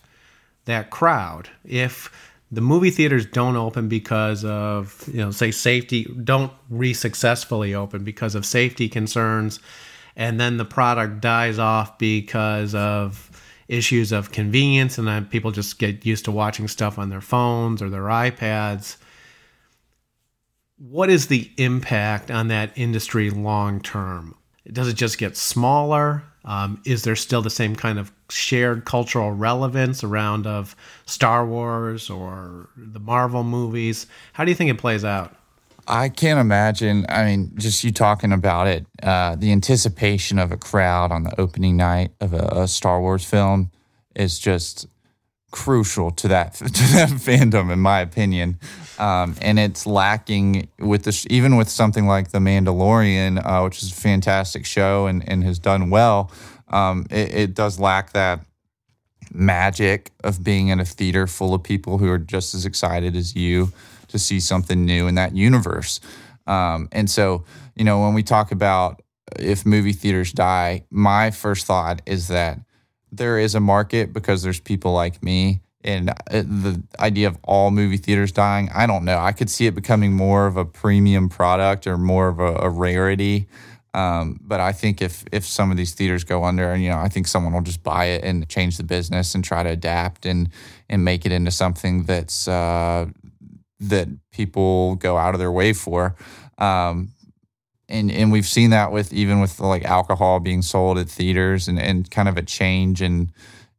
that 0.65 0.89
crowd, 0.89 1.49
if 1.63 2.11
the 2.55 2.61
movie 2.61 2.89
theaters 2.89 3.25
don't 3.25 3.57
open 3.57 3.89
because 3.89 4.45
of 4.45 5.07
you 5.11 5.19
know 5.19 5.29
say 5.29 5.51
safety 5.51 6.05
don't 6.23 6.53
re-successfully 6.69 7.75
open 7.75 8.03
because 8.03 8.33
of 8.33 8.45
safety 8.45 8.87
concerns. 8.87 9.59
And 10.15 10.39
then 10.39 10.55
the 10.55 10.65
product 10.65 11.19
dies 11.19 11.59
off 11.59 11.97
because 11.97 12.73
of 12.73 13.29
issues 13.67 14.13
of 14.13 14.31
convenience 14.31 14.97
and 14.97 15.07
then 15.07 15.25
people 15.25 15.51
just 15.51 15.77
get 15.77 16.05
used 16.05 16.23
to 16.25 16.31
watching 16.31 16.69
stuff 16.69 16.97
on 16.97 17.09
their 17.09 17.19
phones 17.19 17.81
or 17.81 17.89
their 17.89 18.03
ipads. 18.03 18.95
What 20.77 21.09
is 21.09 21.27
the 21.27 21.51
impact 21.57 22.31
on 22.31 22.47
that 22.47 22.71
industry 22.75 23.29
long 23.29 23.81
term? 23.81 24.35
Does 24.71 24.87
it 24.87 24.93
just 24.93 25.17
get 25.17 25.35
smaller 25.35 26.23
um, 26.45 26.81
is 26.85 27.03
there 27.03 27.15
still 27.15 27.41
the 27.41 27.49
same 27.49 27.75
kind 27.75 27.99
of 27.99 28.11
shared 28.29 28.85
cultural 28.85 29.31
relevance 29.31 30.03
around 30.03 30.47
of 30.47 30.75
Star 31.05 31.45
Wars 31.45 32.09
or 32.09 32.69
the 32.77 32.99
Marvel 32.99 33.43
movies? 33.43 34.07
How 34.33 34.45
do 34.45 34.51
you 34.51 34.55
think 34.55 34.69
it 34.69 34.77
plays 34.77 35.03
out? 35.03 35.35
I 35.87 36.09
can't 36.09 36.39
imagine. 36.39 37.05
I 37.09 37.25
mean, 37.25 37.51
just 37.55 37.83
you 37.83 37.91
talking 37.91 38.31
about 38.31 38.67
it, 38.67 38.85
uh, 39.03 39.35
the 39.35 39.51
anticipation 39.51 40.39
of 40.39 40.51
a 40.51 40.57
crowd 40.57 41.11
on 41.11 41.23
the 41.23 41.39
opening 41.39 41.77
night 41.77 42.11
of 42.19 42.33
a, 42.33 42.47
a 42.63 42.67
Star 42.67 42.99
Wars 42.99 43.23
film 43.23 43.71
is 44.15 44.39
just 44.39 44.87
crucial 45.51 46.11
to 46.11 46.27
that 46.27 46.53
to 46.55 46.65
that 46.65 47.09
fandom, 47.09 47.71
in 47.71 47.79
my 47.79 48.01
opinion. 48.01 48.59
Um, 48.99 49.35
and 49.41 49.59
it's 49.59 49.85
lacking 49.85 50.69
with 50.79 51.03
this, 51.03 51.25
even 51.29 51.57
with 51.57 51.69
something 51.69 52.07
like 52.07 52.31
The 52.31 52.39
Mandalorian, 52.39 53.45
uh, 53.45 53.63
which 53.63 53.83
is 53.83 53.91
a 53.91 53.95
fantastic 53.95 54.65
show 54.65 55.07
and, 55.07 55.27
and 55.27 55.43
has 55.43 55.59
done 55.59 55.89
well. 55.89 56.31
Um, 56.69 57.05
it, 57.09 57.33
it 57.33 57.53
does 57.53 57.79
lack 57.79 58.13
that 58.13 58.45
magic 59.33 60.11
of 60.23 60.43
being 60.43 60.69
in 60.69 60.79
a 60.79 60.85
theater 60.85 61.27
full 61.27 61.53
of 61.53 61.63
people 61.63 61.97
who 61.97 62.09
are 62.09 62.17
just 62.17 62.53
as 62.53 62.65
excited 62.65 63.15
as 63.15 63.35
you 63.35 63.71
to 64.07 64.19
see 64.19 64.39
something 64.39 64.85
new 64.85 65.07
in 65.07 65.15
that 65.15 65.35
universe. 65.35 65.99
Um, 66.47 66.87
and 66.91 67.09
so, 67.09 67.43
you 67.75 67.83
know, 67.83 68.01
when 68.01 68.13
we 68.13 68.23
talk 68.23 68.51
about 68.51 69.01
if 69.39 69.65
movie 69.65 69.93
theaters 69.93 70.31
die, 70.31 70.85
my 70.89 71.31
first 71.31 71.65
thought 71.65 72.01
is 72.05 72.27
that 72.27 72.59
there 73.11 73.39
is 73.39 73.55
a 73.55 73.59
market 73.59 74.13
because 74.13 74.43
there's 74.43 74.59
people 74.59 74.93
like 74.93 75.23
me. 75.23 75.61
And 75.85 76.09
uh, 76.09 76.13
the 76.31 76.81
idea 76.99 77.27
of 77.27 77.37
all 77.43 77.69
movie 77.69 77.97
theaters 77.97 78.31
dying, 78.31 78.69
I 78.73 78.87
don't 78.87 79.05
know. 79.05 79.19
I 79.19 79.31
could 79.31 79.49
see 79.49 79.67
it 79.67 79.75
becoming 79.75 80.13
more 80.13 80.47
of 80.47 80.57
a 80.57 80.65
premium 80.65 81.29
product 81.29 81.85
or 81.85 81.97
more 81.97 82.27
of 82.27 82.39
a, 82.39 82.55
a 82.55 82.69
rarity. 82.69 83.47
Um, 83.93 84.39
but 84.41 84.59
I 84.59 84.73
think 84.73 85.01
if 85.01 85.23
if 85.31 85.45
some 85.45 85.71
of 85.71 85.77
these 85.77 85.93
theaters 85.93 86.25
go 86.25 86.43
under, 86.43 86.69
and 86.71 86.83
you 86.83 86.89
know, 86.89 86.97
I 86.97 87.07
think 87.07 87.27
someone 87.27 87.53
will 87.53 87.61
just 87.61 87.81
buy 87.81 88.05
it 88.05 88.25
and 88.25 88.49
change 88.49 88.75
the 88.75 88.83
business 88.83 89.35
and 89.35 89.43
try 89.43 89.63
to 89.63 89.69
adapt 89.69 90.25
and 90.25 90.49
and 90.89 91.05
make 91.05 91.25
it 91.25 91.31
into 91.31 91.51
something 91.51 92.03
that's 92.03 92.47
uh, 92.47 93.05
that 93.79 94.09
people 94.31 94.95
go 94.95 95.17
out 95.17 95.33
of 95.33 95.39
their 95.39 95.51
way 95.51 95.71
for. 95.71 96.15
Um, 96.57 97.13
and 97.87 98.11
and 98.11 98.31
we've 98.31 98.47
seen 98.47 98.71
that 98.71 98.91
with 98.91 99.13
even 99.13 99.39
with 99.39 99.59
like 99.59 99.85
alcohol 99.85 100.39
being 100.39 100.61
sold 100.61 100.97
at 100.97 101.07
theaters 101.07 101.67
and, 101.67 101.79
and 101.79 102.09
kind 102.09 102.27
of 102.27 102.35
a 102.37 102.41
change 102.41 103.01
in 103.01 103.31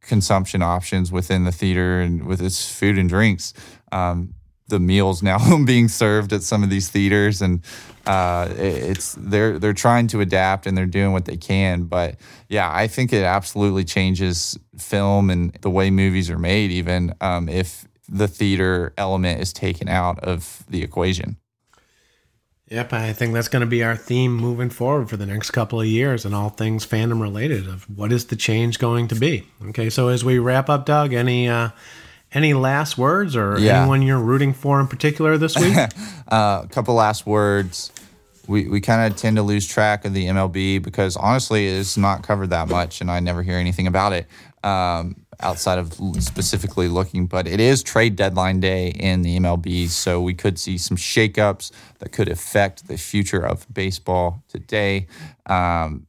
consumption 0.07 0.61
options 0.61 1.11
within 1.11 1.43
the 1.43 1.51
theater 1.51 2.01
and 2.01 2.25
with 2.25 2.41
its 2.41 2.71
food 2.71 2.97
and 2.97 3.09
drinks. 3.09 3.53
Um, 3.91 4.33
the 4.69 4.79
meals 4.79 5.23
now 5.31 5.63
being 5.65 5.87
served 5.87 6.33
at 6.33 6.43
some 6.43 6.63
of 6.63 6.69
these 6.69 6.89
theaters 6.89 7.41
and 7.41 7.61
uh, 8.05 8.47
it's 8.57 9.15
they're 9.19 9.59
they're 9.59 9.73
trying 9.73 10.07
to 10.07 10.21
adapt 10.21 10.65
and 10.65 10.77
they're 10.77 10.85
doing 10.85 11.11
what 11.11 11.25
they 11.25 11.35
can 11.37 11.83
but 11.83 12.15
yeah 12.47 12.69
I 12.73 12.87
think 12.87 13.11
it 13.11 13.23
absolutely 13.23 13.83
changes 13.83 14.57
film 14.77 15.29
and 15.29 15.53
the 15.61 15.69
way 15.69 15.89
movies 15.89 16.29
are 16.29 16.39
made 16.39 16.71
even 16.71 17.13
um, 17.21 17.49
if 17.49 17.87
the 18.09 18.27
theater 18.27 18.93
element 18.97 19.41
is 19.41 19.51
taken 19.51 19.89
out 19.89 20.19
of 20.19 20.63
the 20.69 20.81
equation. 20.83 21.37
Yep, 22.69 22.91
I 22.91 23.13
think 23.13 23.33
that's 23.33 23.47
going 23.47 23.61
to 23.61 23.65
be 23.65 23.81
our 23.83 23.95
theme 23.95 24.33
moving 24.35 24.69
forward 24.69 25.09
for 25.09 25.15
the 25.15 25.25
next 25.25 25.51
couple 25.51 25.79
of 25.79 25.87
years 25.87 26.25
and 26.25 26.35
all 26.35 26.49
things 26.49 26.85
fandom 26.85 27.21
related 27.21 27.65
of 27.67 27.83
what 27.97 28.11
is 28.11 28.25
the 28.25 28.35
change 28.35 28.77
going 28.77 29.07
to 29.07 29.15
be. 29.15 29.45
Okay, 29.69 29.89
so 29.89 30.09
as 30.09 30.25
we 30.25 30.37
wrap 30.37 30.69
up, 30.69 30.85
Doug, 30.85 31.13
any 31.13 31.47
uh, 31.47 31.69
any 32.33 32.53
last 32.53 32.97
words 32.97 33.37
or 33.37 33.57
Yeah. 33.57 33.79
anyone 33.81 34.01
you're 34.01 34.19
rooting 34.19 34.53
for 34.53 34.81
in 34.81 34.87
particular 34.87 35.37
this 35.37 35.57
week? 35.57 35.77
Uh, 36.29 36.63
a 36.65 36.67
couple 36.67 36.93
last 36.93 37.25
words. 37.25 37.89
We, 38.49 38.67
we 38.67 38.81
kind 38.81 39.09
of 39.09 39.17
tend 39.17 39.37
to 39.37 39.43
lose 39.43 39.65
track 39.65 40.03
of 40.03 40.13
the 40.13 40.25
MLB 40.25 40.83
because 40.83 41.15
honestly, 41.15 41.67
it's 41.67 41.95
not 41.95 42.21
covered 42.21 42.49
that 42.49 42.67
much, 42.67 42.99
and 42.99 43.09
I 43.09 43.21
never 43.21 43.43
hear 43.43 43.55
anything 43.57 43.87
about 43.87 44.11
it 44.11 44.27
um, 44.61 45.15
outside 45.39 45.79
of 45.79 45.93
specifically 46.19 46.87
looking. 46.87 47.27
But 47.27 47.47
it 47.47 47.59
is 47.59 47.83
trade 47.83 48.15
deadline 48.15 48.59
day 48.59 48.89
in 48.89 49.21
the 49.21 49.39
MLB, 49.39 49.89
so 49.89 50.21
we 50.21 50.33
could 50.33 50.59
see 50.59 50.77
some 50.77 50.97
shakeups 50.97 51.71
that 51.99 52.11
could 52.11 52.27
affect 52.27 52.87
the 52.87 52.97
future 52.97 53.45
of 53.45 53.65
baseball 53.73 54.43
today. 54.47 55.07
Um, 55.45 56.07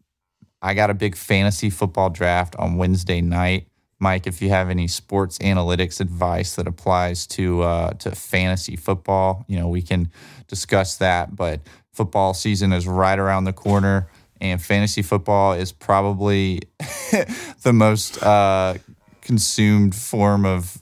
I 0.61 0.75
got 0.75 0.91
a 0.91 0.95
big 0.95 1.17
fantasy 1.17 1.71
football 1.71 2.11
draft 2.11 2.57
on 2.57 2.77
Wednesday 2.77 3.21
night. 3.21 3.69
Mike, 4.01 4.27
if 4.27 4.41
you 4.41 4.49
have 4.51 4.71
any 4.71 4.87
sports 4.87 5.39
analytics 5.39 6.01
advice 6.01 6.55
that 6.57 6.69
applies 6.69 7.27
to 7.27 7.63
uh, 7.63 7.91
to 7.95 8.13
fantasy 8.13 8.77
football, 8.77 9.45
you 9.49 9.59
know 9.59 9.69
we 9.69 9.83
can 9.83 10.11
discuss 10.47 10.97
that. 10.97 11.35
But 11.35 11.61
football 11.93 12.35
season 12.35 12.73
is 12.73 12.87
right 12.87 13.19
around 13.19 13.45
the 13.45 13.53
corner, 13.53 14.09
and 14.41 14.63
fantasy 14.63 15.03
football 15.03 15.53
is 15.53 15.73
probably 15.73 16.63
the 17.63 17.73
most 17.73 18.23
uh, 18.23 18.75
consumed 19.29 19.95
form 19.95 20.47
of 20.47 20.79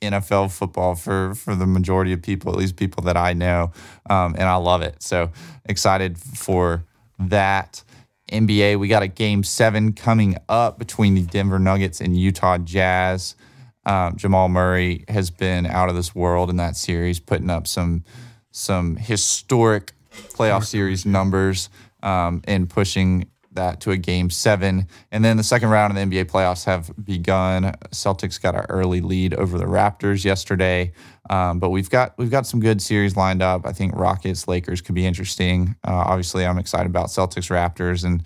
NFL 0.00 0.50
football 0.50 0.94
for 0.94 1.34
for 1.34 1.54
the 1.54 1.66
majority 1.66 2.14
of 2.14 2.22
people, 2.22 2.50
at 2.50 2.58
least 2.58 2.74
people 2.74 3.02
that 3.04 3.18
I 3.18 3.34
know, 3.34 3.70
um, 4.08 4.34
and 4.38 4.44
I 4.44 4.56
love 4.56 4.80
it. 4.80 5.02
So 5.02 5.30
excited 5.66 6.18
for 6.18 6.84
that. 7.18 7.84
NBA, 8.32 8.78
we 8.78 8.88
got 8.88 9.02
a 9.02 9.08
game 9.08 9.44
seven 9.44 9.92
coming 9.92 10.38
up 10.48 10.78
between 10.78 11.14
the 11.14 11.20
Denver 11.20 11.58
Nuggets 11.58 12.00
and 12.00 12.16
Utah 12.16 12.56
Jazz. 12.56 13.36
Um, 13.84 14.16
Jamal 14.16 14.48
Murray 14.48 15.04
has 15.08 15.30
been 15.30 15.66
out 15.66 15.90
of 15.90 15.94
this 15.94 16.14
world 16.14 16.48
in 16.48 16.56
that 16.56 16.76
series, 16.76 17.20
putting 17.20 17.50
up 17.50 17.66
some 17.66 18.04
some 18.52 18.96
historic 18.96 19.92
playoff 20.34 20.64
series 20.64 21.04
numbers 21.04 21.68
um, 22.02 22.40
and 22.44 22.70
pushing 22.70 23.26
that 23.54 23.80
to 23.80 23.90
a 23.90 23.96
game 23.96 24.30
seven. 24.30 24.86
And 25.10 25.24
then 25.24 25.36
the 25.36 25.42
second 25.42 25.70
round 25.70 25.96
of 25.96 26.10
the 26.10 26.16
NBA 26.16 26.30
playoffs 26.30 26.64
have 26.64 26.92
begun. 27.04 27.74
Celtics 27.90 28.40
got 28.40 28.54
an 28.54 28.66
early 28.68 29.00
lead 29.00 29.34
over 29.34 29.58
the 29.58 29.64
Raptors 29.64 30.24
yesterday, 30.24 30.92
um, 31.30 31.58
but 31.58 31.70
we've 31.70 31.90
got 31.90 32.16
we've 32.18 32.30
got 32.30 32.46
some 32.46 32.60
good 32.60 32.80
series 32.82 33.16
lined 33.16 33.42
up. 33.42 33.66
I 33.66 33.72
think 33.72 33.94
Rockets 33.94 34.48
Lakers 34.48 34.80
could 34.80 34.94
be 34.94 35.06
interesting. 35.06 35.76
Uh, 35.86 36.04
obviously, 36.06 36.46
I'm 36.46 36.58
excited 36.58 36.86
about 36.86 37.08
Celtics 37.08 37.50
Raptors, 37.50 38.04
and 38.04 38.22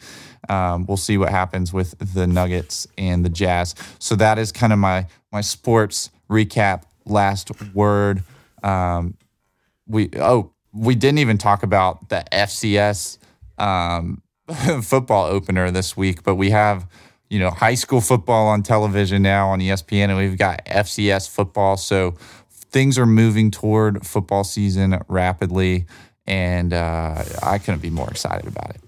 um, 0.48 0.86
we'll 0.86 0.96
see 0.96 1.18
what 1.18 1.30
happens 1.30 1.72
with 1.72 1.94
the 2.14 2.26
Nuggets 2.26 2.86
and 2.96 3.24
the 3.24 3.30
Jazz. 3.30 3.74
So 3.98 4.16
that 4.16 4.38
is 4.38 4.52
kind 4.52 4.72
of 4.72 4.78
my 4.78 5.06
my 5.32 5.40
sports 5.40 6.10
recap. 6.30 6.84
Last 7.04 7.50
word. 7.74 8.22
Um, 8.62 9.16
we 9.86 10.10
oh 10.16 10.52
we 10.72 10.94
didn't 10.94 11.18
even 11.18 11.38
talk 11.38 11.62
about 11.62 12.08
the 12.08 12.24
FCS 12.32 13.18
um, 13.58 14.22
football 14.82 15.26
opener 15.26 15.70
this 15.70 15.96
week, 15.96 16.22
but 16.22 16.36
we 16.36 16.50
have 16.50 16.88
you 17.28 17.38
know 17.38 17.50
high 17.50 17.74
school 17.74 18.00
football 18.00 18.46
on 18.46 18.62
television 18.62 19.22
now 19.22 19.48
on 19.48 19.60
ESPN, 19.60 20.08
and 20.08 20.16
we've 20.16 20.38
got 20.38 20.64
FCS 20.66 21.28
football. 21.28 21.76
So 21.76 22.14
things 22.50 22.98
are 22.98 23.06
moving 23.06 23.50
toward 23.50 24.06
football 24.06 24.44
season 24.44 25.00
rapidly, 25.08 25.86
and 26.26 26.72
uh, 26.72 27.24
I 27.42 27.58
couldn't 27.58 27.82
be 27.82 27.90
more 27.90 28.08
excited 28.10 28.46
about 28.46 28.70
it. 28.70 28.80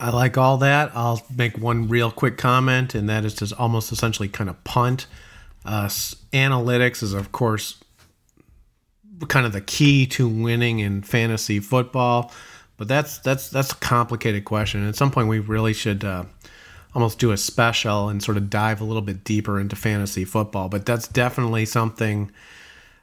I 0.00 0.10
like 0.10 0.36
all 0.36 0.56
that. 0.58 0.90
I'll 0.94 1.22
make 1.36 1.56
one 1.58 1.88
real 1.88 2.10
quick 2.10 2.36
comment, 2.36 2.94
and 2.94 3.08
that 3.08 3.24
is 3.24 3.34
to 3.34 3.56
almost 3.56 3.92
essentially 3.92 4.28
kind 4.28 4.50
of 4.50 4.62
punt. 4.64 5.06
Uh, 5.64 5.86
analytics 5.86 7.04
is, 7.04 7.12
of 7.12 7.30
course, 7.30 7.78
kind 9.28 9.46
of 9.46 9.52
the 9.52 9.60
key 9.60 10.06
to 10.06 10.26
winning 10.26 10.80
in 10.80 11.02
fantasy 11.02 11.60
football. 11.60 12.32
But 12.82 12.88
that's 12.88 13.18
that's 13.18 13.48
that's 13.48 13.70
a 13.70 13.76
complicated 13.76 14.44
question. 14.44 14.88
At 14.88 14.96
some 14.96 15.12
point, 15.12 15.28
we 15.28 15.38
really 15.38 15.72
should 15.72 16.02
uh, 16.02 16.24
almost 16.96 17.20
do 17.20 17.30
a 17.30 17.36
special 17.36 18.08
and 18.08 18.20
sort 18.20 18.36
of 18.36 18.50
dive 18.50 18.80
a 18.80 18.84
little 18.84 19.02
bit 19.02 19.22
deeper 19.22 19.60
into 19.60 19.76
fantasy 19.76 20.24
football. 20.24 20.68
But 20.68 20.84
that's 20.84 21.06
definitely 21.06 21.64
something. 21.64 22.32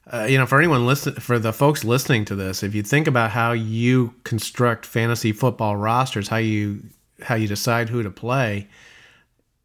Uh, 0.06 0.28
you 0.30 0.38
know, 0.38 0.46
for 0.46 0.58
anyone 0.58 0.86
listen, 0.86 1.14
for 1.14 1.40
the 1.40 1.54
folks 1.54 1.86
listening 1.86 2.26
to 2.26 2.36
this, 2.36 2.62
if 2.62 2.76
you 2.76 2.84
think 2.84 3.08
about 3.08 3.32
how 3.32 3.54
you 3.54 4.16
construct 4.26 4.86
fantasy 4.86 5.32
football 5.32 5.78
rosters, 5.78 6.28
how 6.28 6.36
you 6.36 6.84
how 7.22 7.36
you 7.36 7.48
decide 7.48 7.88
who 7.88 8.04
to 8.04 8.10
play, 8.10 8.68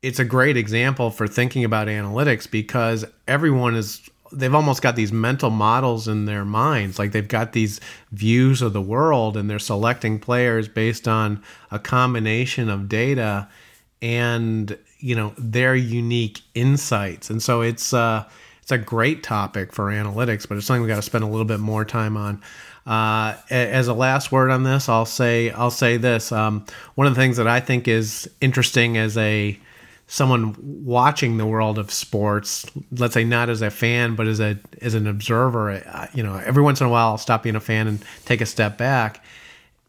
it's 0.01 0.21
a 0.21 0.25
great 0.25 0.57
example 0.57 1.11
for 1.11 1.27
thinking 1.27 1.65
about 1.65 1.89
analytics 1.89 2.49
because 2.49 3.05
everyone 3.27 3.75
is 3.75 4.09
they've 4.35 4.55
almost 4.55 4.83
got 4.83 4.97
these 4.97 5.13
mental 5.13 5.51
models 5.51 6.09
in 6.09 6.25
their 6.25 6.45
minds. 6.45 6.99
Like 6.99 7.13
they've 7.13 7.27
got 7.27 7.53
these 7.53 7.81
views 8.13 8.63
of 8.63 8.73
the 8.73 8.83
world 8.83 9.37
and 9.37 9.49
they're 9.49 9.59
selecting 9.59 10.19
players 10.19 10.69
based 10.69 11.09
on 11.09 11.43
a 11.71 11.79
combination 11.79 12.69
of 12.69 12.89
data 12.89 13.49
and 14.03 14.77
you 14.99 15.15
know 15.15 15.33
their 15.39 15.75
unique 15.75 16.41
insights. 16.55 17.31
And 17.31 17.43
so 17.43 17.61
it's 17.61 17.93
uh 17.93 18.25
it's 18.63 18.73
a 18.73 18.79
great 18.79 19.23
topic 19.23 19.73
for 19.73 19.91
analytics 19.91 20.49
but 20.49 20.57
it's 20.57 20.67
something 20.67 20.83
we 20.83 20.89
got 20.89 20.97
to 20.97 21.03
spend 21.03 21.23
a 21.23 21.27
little 21.29 21.45
bit 21.45 21.61
more 21.61 21.85
time 21.85 22.17
on. 22.17 22.43
Uh, 22.87 23.35
as 23.49 23.89
a 23.89 23.95
last 23.95 24.31
word 24.31 24.51
on 24.51 24.63
this 24.63 24.91
i'll 24.91 25.07
say 25.07 25.49
i'll 25.53 25.71
say 25.71 25.97
this 25.97 26.31
um, 26.31 26.67
one 26.97 27.07
of 27.07 27.15
the 27.15 27.19
things 27.19 27.39
that 27.39 27.49
i 27.49 27.59
think 27.59 27.89
is 27.89 28.29
interesting 28.43 28.99
as 28.99 29.17
a 29.17 29.59
someone 30.07 30.55
watching 30.85 31.39
the 31.39 31.47
world 31.47 31.79
of 31.79 31.91
sports, 31.91 32.67
let's 32.93 33.15
say 33.15 33.25
not 33.25 33.49
as 33.49 33.63
a 33.63 33.71
fan, 33.71 34.15
but 34.15 34.27
as 34.27 34.41
a 34.41 34.59
as 34.83 34.95
an 34.95 35.07
observer, 35.07 35.83
you 36.15 36.23
know, 36.23 36.37
every 36.37 36.63
once 36.63 36.81
in 36.81 36.87
a 36.87 36.91
while 36.91 37.09
I'll 37.09 37.19
stop 37.19 37.43
being 37.43 37.57
a 37.57 37.61
fan 37.61 37.87
and 37.87 38.05
take 38.25 38.41
a 38.41 38.47
step 38.47 38.77
back. 38.79 39.25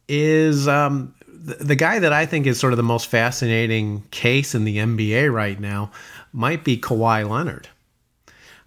Is 0.07 0.67
um, 0.67 1.13
the, 1.27 1.55
the 1.55 1.75
guy 1.75 1.99
that 1.99 2.13
I 2.13 2.25
think 2.25 2.47
is 2.47 2.59
sort 2.59 2.73
of 2.73 2.77
the 2.77 2.83
most 2.83 3.07
fascinating 3.07 4.03
case 4.11 4.55
in 4.55 4.63
the 4.63 4.77
NBA 4.77 5.33
right 5.33 5.59
now 5.59 5.91
might 6.31 6.63
be 6.63 6.77
Kawhi 6.77 7.27
Leonard. 7.27 7.67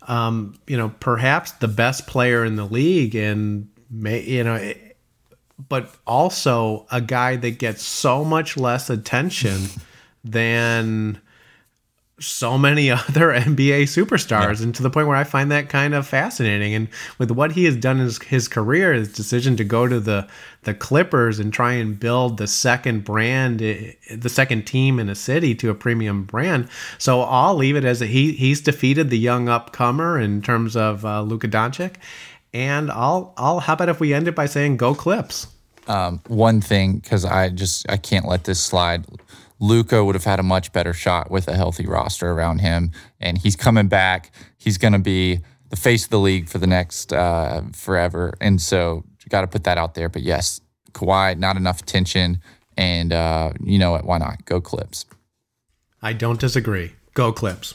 Um, 0.02 0.58
you 0.66 0.76
know, 0.76 0.92
perhaps 1.00 1.52
the 1.52 1.68
best 1.68 2.06
player 2.06 2.44
in 2.44 2.56
the 2.56 2.64
league, 2.64 3.14
and 3.14 3.68
may 3.90 4.22
you 4.22 4.44
know. 4.44 4.72
but 5.68 5.94
also 6.06 6.86
a 6.90 7.00
guy 7.00 7.36
that 7.36 7.58
gets 7.58 7.82
so 7.82 8.24
much 8.24 8.56
less 8.56 8.90
attention 8.90 9.66
than 10.24 11.20
so 12.20 12.58
many 12.58 12.90
other 12.90 13.32
NBA 13.32 13.82
superstars, 13.84 14.58
yeah. 14.58 14.64
and 14.64 14.74
to 14.74 14.82
the 14.82 14.90
point 14.90 15.06
where 15.06 15.16
I 15.16 15.24
find 15.24 15.50
that 15.50 15.68
kind 15.68 15.94
of 15.94 16.06
fascinating. 16.06 16.74
And 16.74 16.88
with 17.18 17.30
what 17.30 17.52
he 17.52 17.64
has 17.64 17.76
done 17.76 17.98
in 17.98 18.04
his, 18.04 18.22
his 18.22 18.48
career, 18.48 18.92
his 18.92 19.12
decision 19.12 19.56
to 19.56 19.64
go 19.64 19.86
to 19.86 20.00
the 20.00 20.28
the 20.62 20.74
Clippers 20.74 21.38
and 21.38 21.52
try 21.52 21.72
and 21.72 21.98
build 21.98 22.36
the 22.36 22.46
second 22.46 23.04
brand, 23.04 23.62
eh, 23.62 23.92
the 24.14 24.28
second 24.28 24.66
team 24.66 24.98
in 24.98 25.08
a 25.08 25.14
city 25.14 25.54
to 25.54 25.70
a 25.70 25.74
premium 25.74 26.24
brand. 26.24 26.68
So 26.98 27.22
I'll 27.22 27.54
leave 27.54 27.76
it 27.76 27.84
as 27.84 28.02
a, 28.02 28.06
he 28.06 28.32
he's 28.32 28.60
defeated 28.60 29.10
the 29.10 29.18
young 29.18 29.46
upcomer 29.46 30.22
in 30.22 30.42
terms 30.42 30.76
of 30.76 31.04
uh, 31.04 31.22
Luka 31.22 31.48
Doncic, 31.48 31.94
and 32.52 32.90
I'll 32.90 33.32
I'll 33.36 33.60
how 33.60 33.74
about 33.74 33.88
if 33.88 34.00
we 34.00 34.12
end 34.12 34.28
it 34.28 34.34
by 34.34 34.46
saying 34.46 34.76
go 34.76 34.94
Clips. 34.94 35.46
Um, 35.86 36.20
one 36.26 36.60
thing 36.60 36.98
because 36.98 37.24
I 37.24 37.48
just 37.48 37.88
I 37.88 37.96
can't 37.96 38.26
let 38.26 38.44
this 38.44 38.60
slide 38.60 39.06
Luka 39.60 40.04
would 40.04 40.14
have 40.14 40.24
had 40.24 40.38
a 40.38 40.42
much 40.42 40.72
better 40.72 40.92
shot 40.92 41.30
with 41.30 41.48
a 41.48 41.56
healthy 41.56 41.86
roster 41.86 42.30
around 42.30 42.60
him. 42.60 42.92
And 43.20 43.38
he's 43.38 43.56
coming 43.56 43.88
back. 43.88 44.30
He's 44.56 44.78
going 44.78 44.92
to 44.92 44.98
be 44.98 45.40
the 45.70 45.76
face 45.76 46.04
of 46.04 46.10
the 46.10 46.18
league 46.18 46.48
for 46.48 46.58
the 46.58 46.66
next 46.66 47.12
uh, 47.12 47.62
forever. 47.72 48.34
And 48.40 48.60
so 48.60 49.04
you 49.24 49.28
got 49.28 49.42
to 49.42 49.46
put 49.46 49.64
that 49.64 49.78
out 49.78 49.94
there. 49.94 50.08
But 50.08 50.22
yes, 50.22 50.60
Kawhi, 50.92 51.38
not 51.38 51.56
enough 51.56 51.80
attention. 51.80 52.40
And 52.76 53.12
uh, 53.12 53.52
you 53.62 53.78
know 53.78 53.90
what? 53.90 54.04
Why 54.04 54.18
not? 54.18 54.44
Go 54.44 54.60
Clips. 54.60 55.04
I 56.00 56.12
don't 56.12 56.38
disagree. 56.38 56.92
Go 57.14 57.32
Clips. 57.32 57.74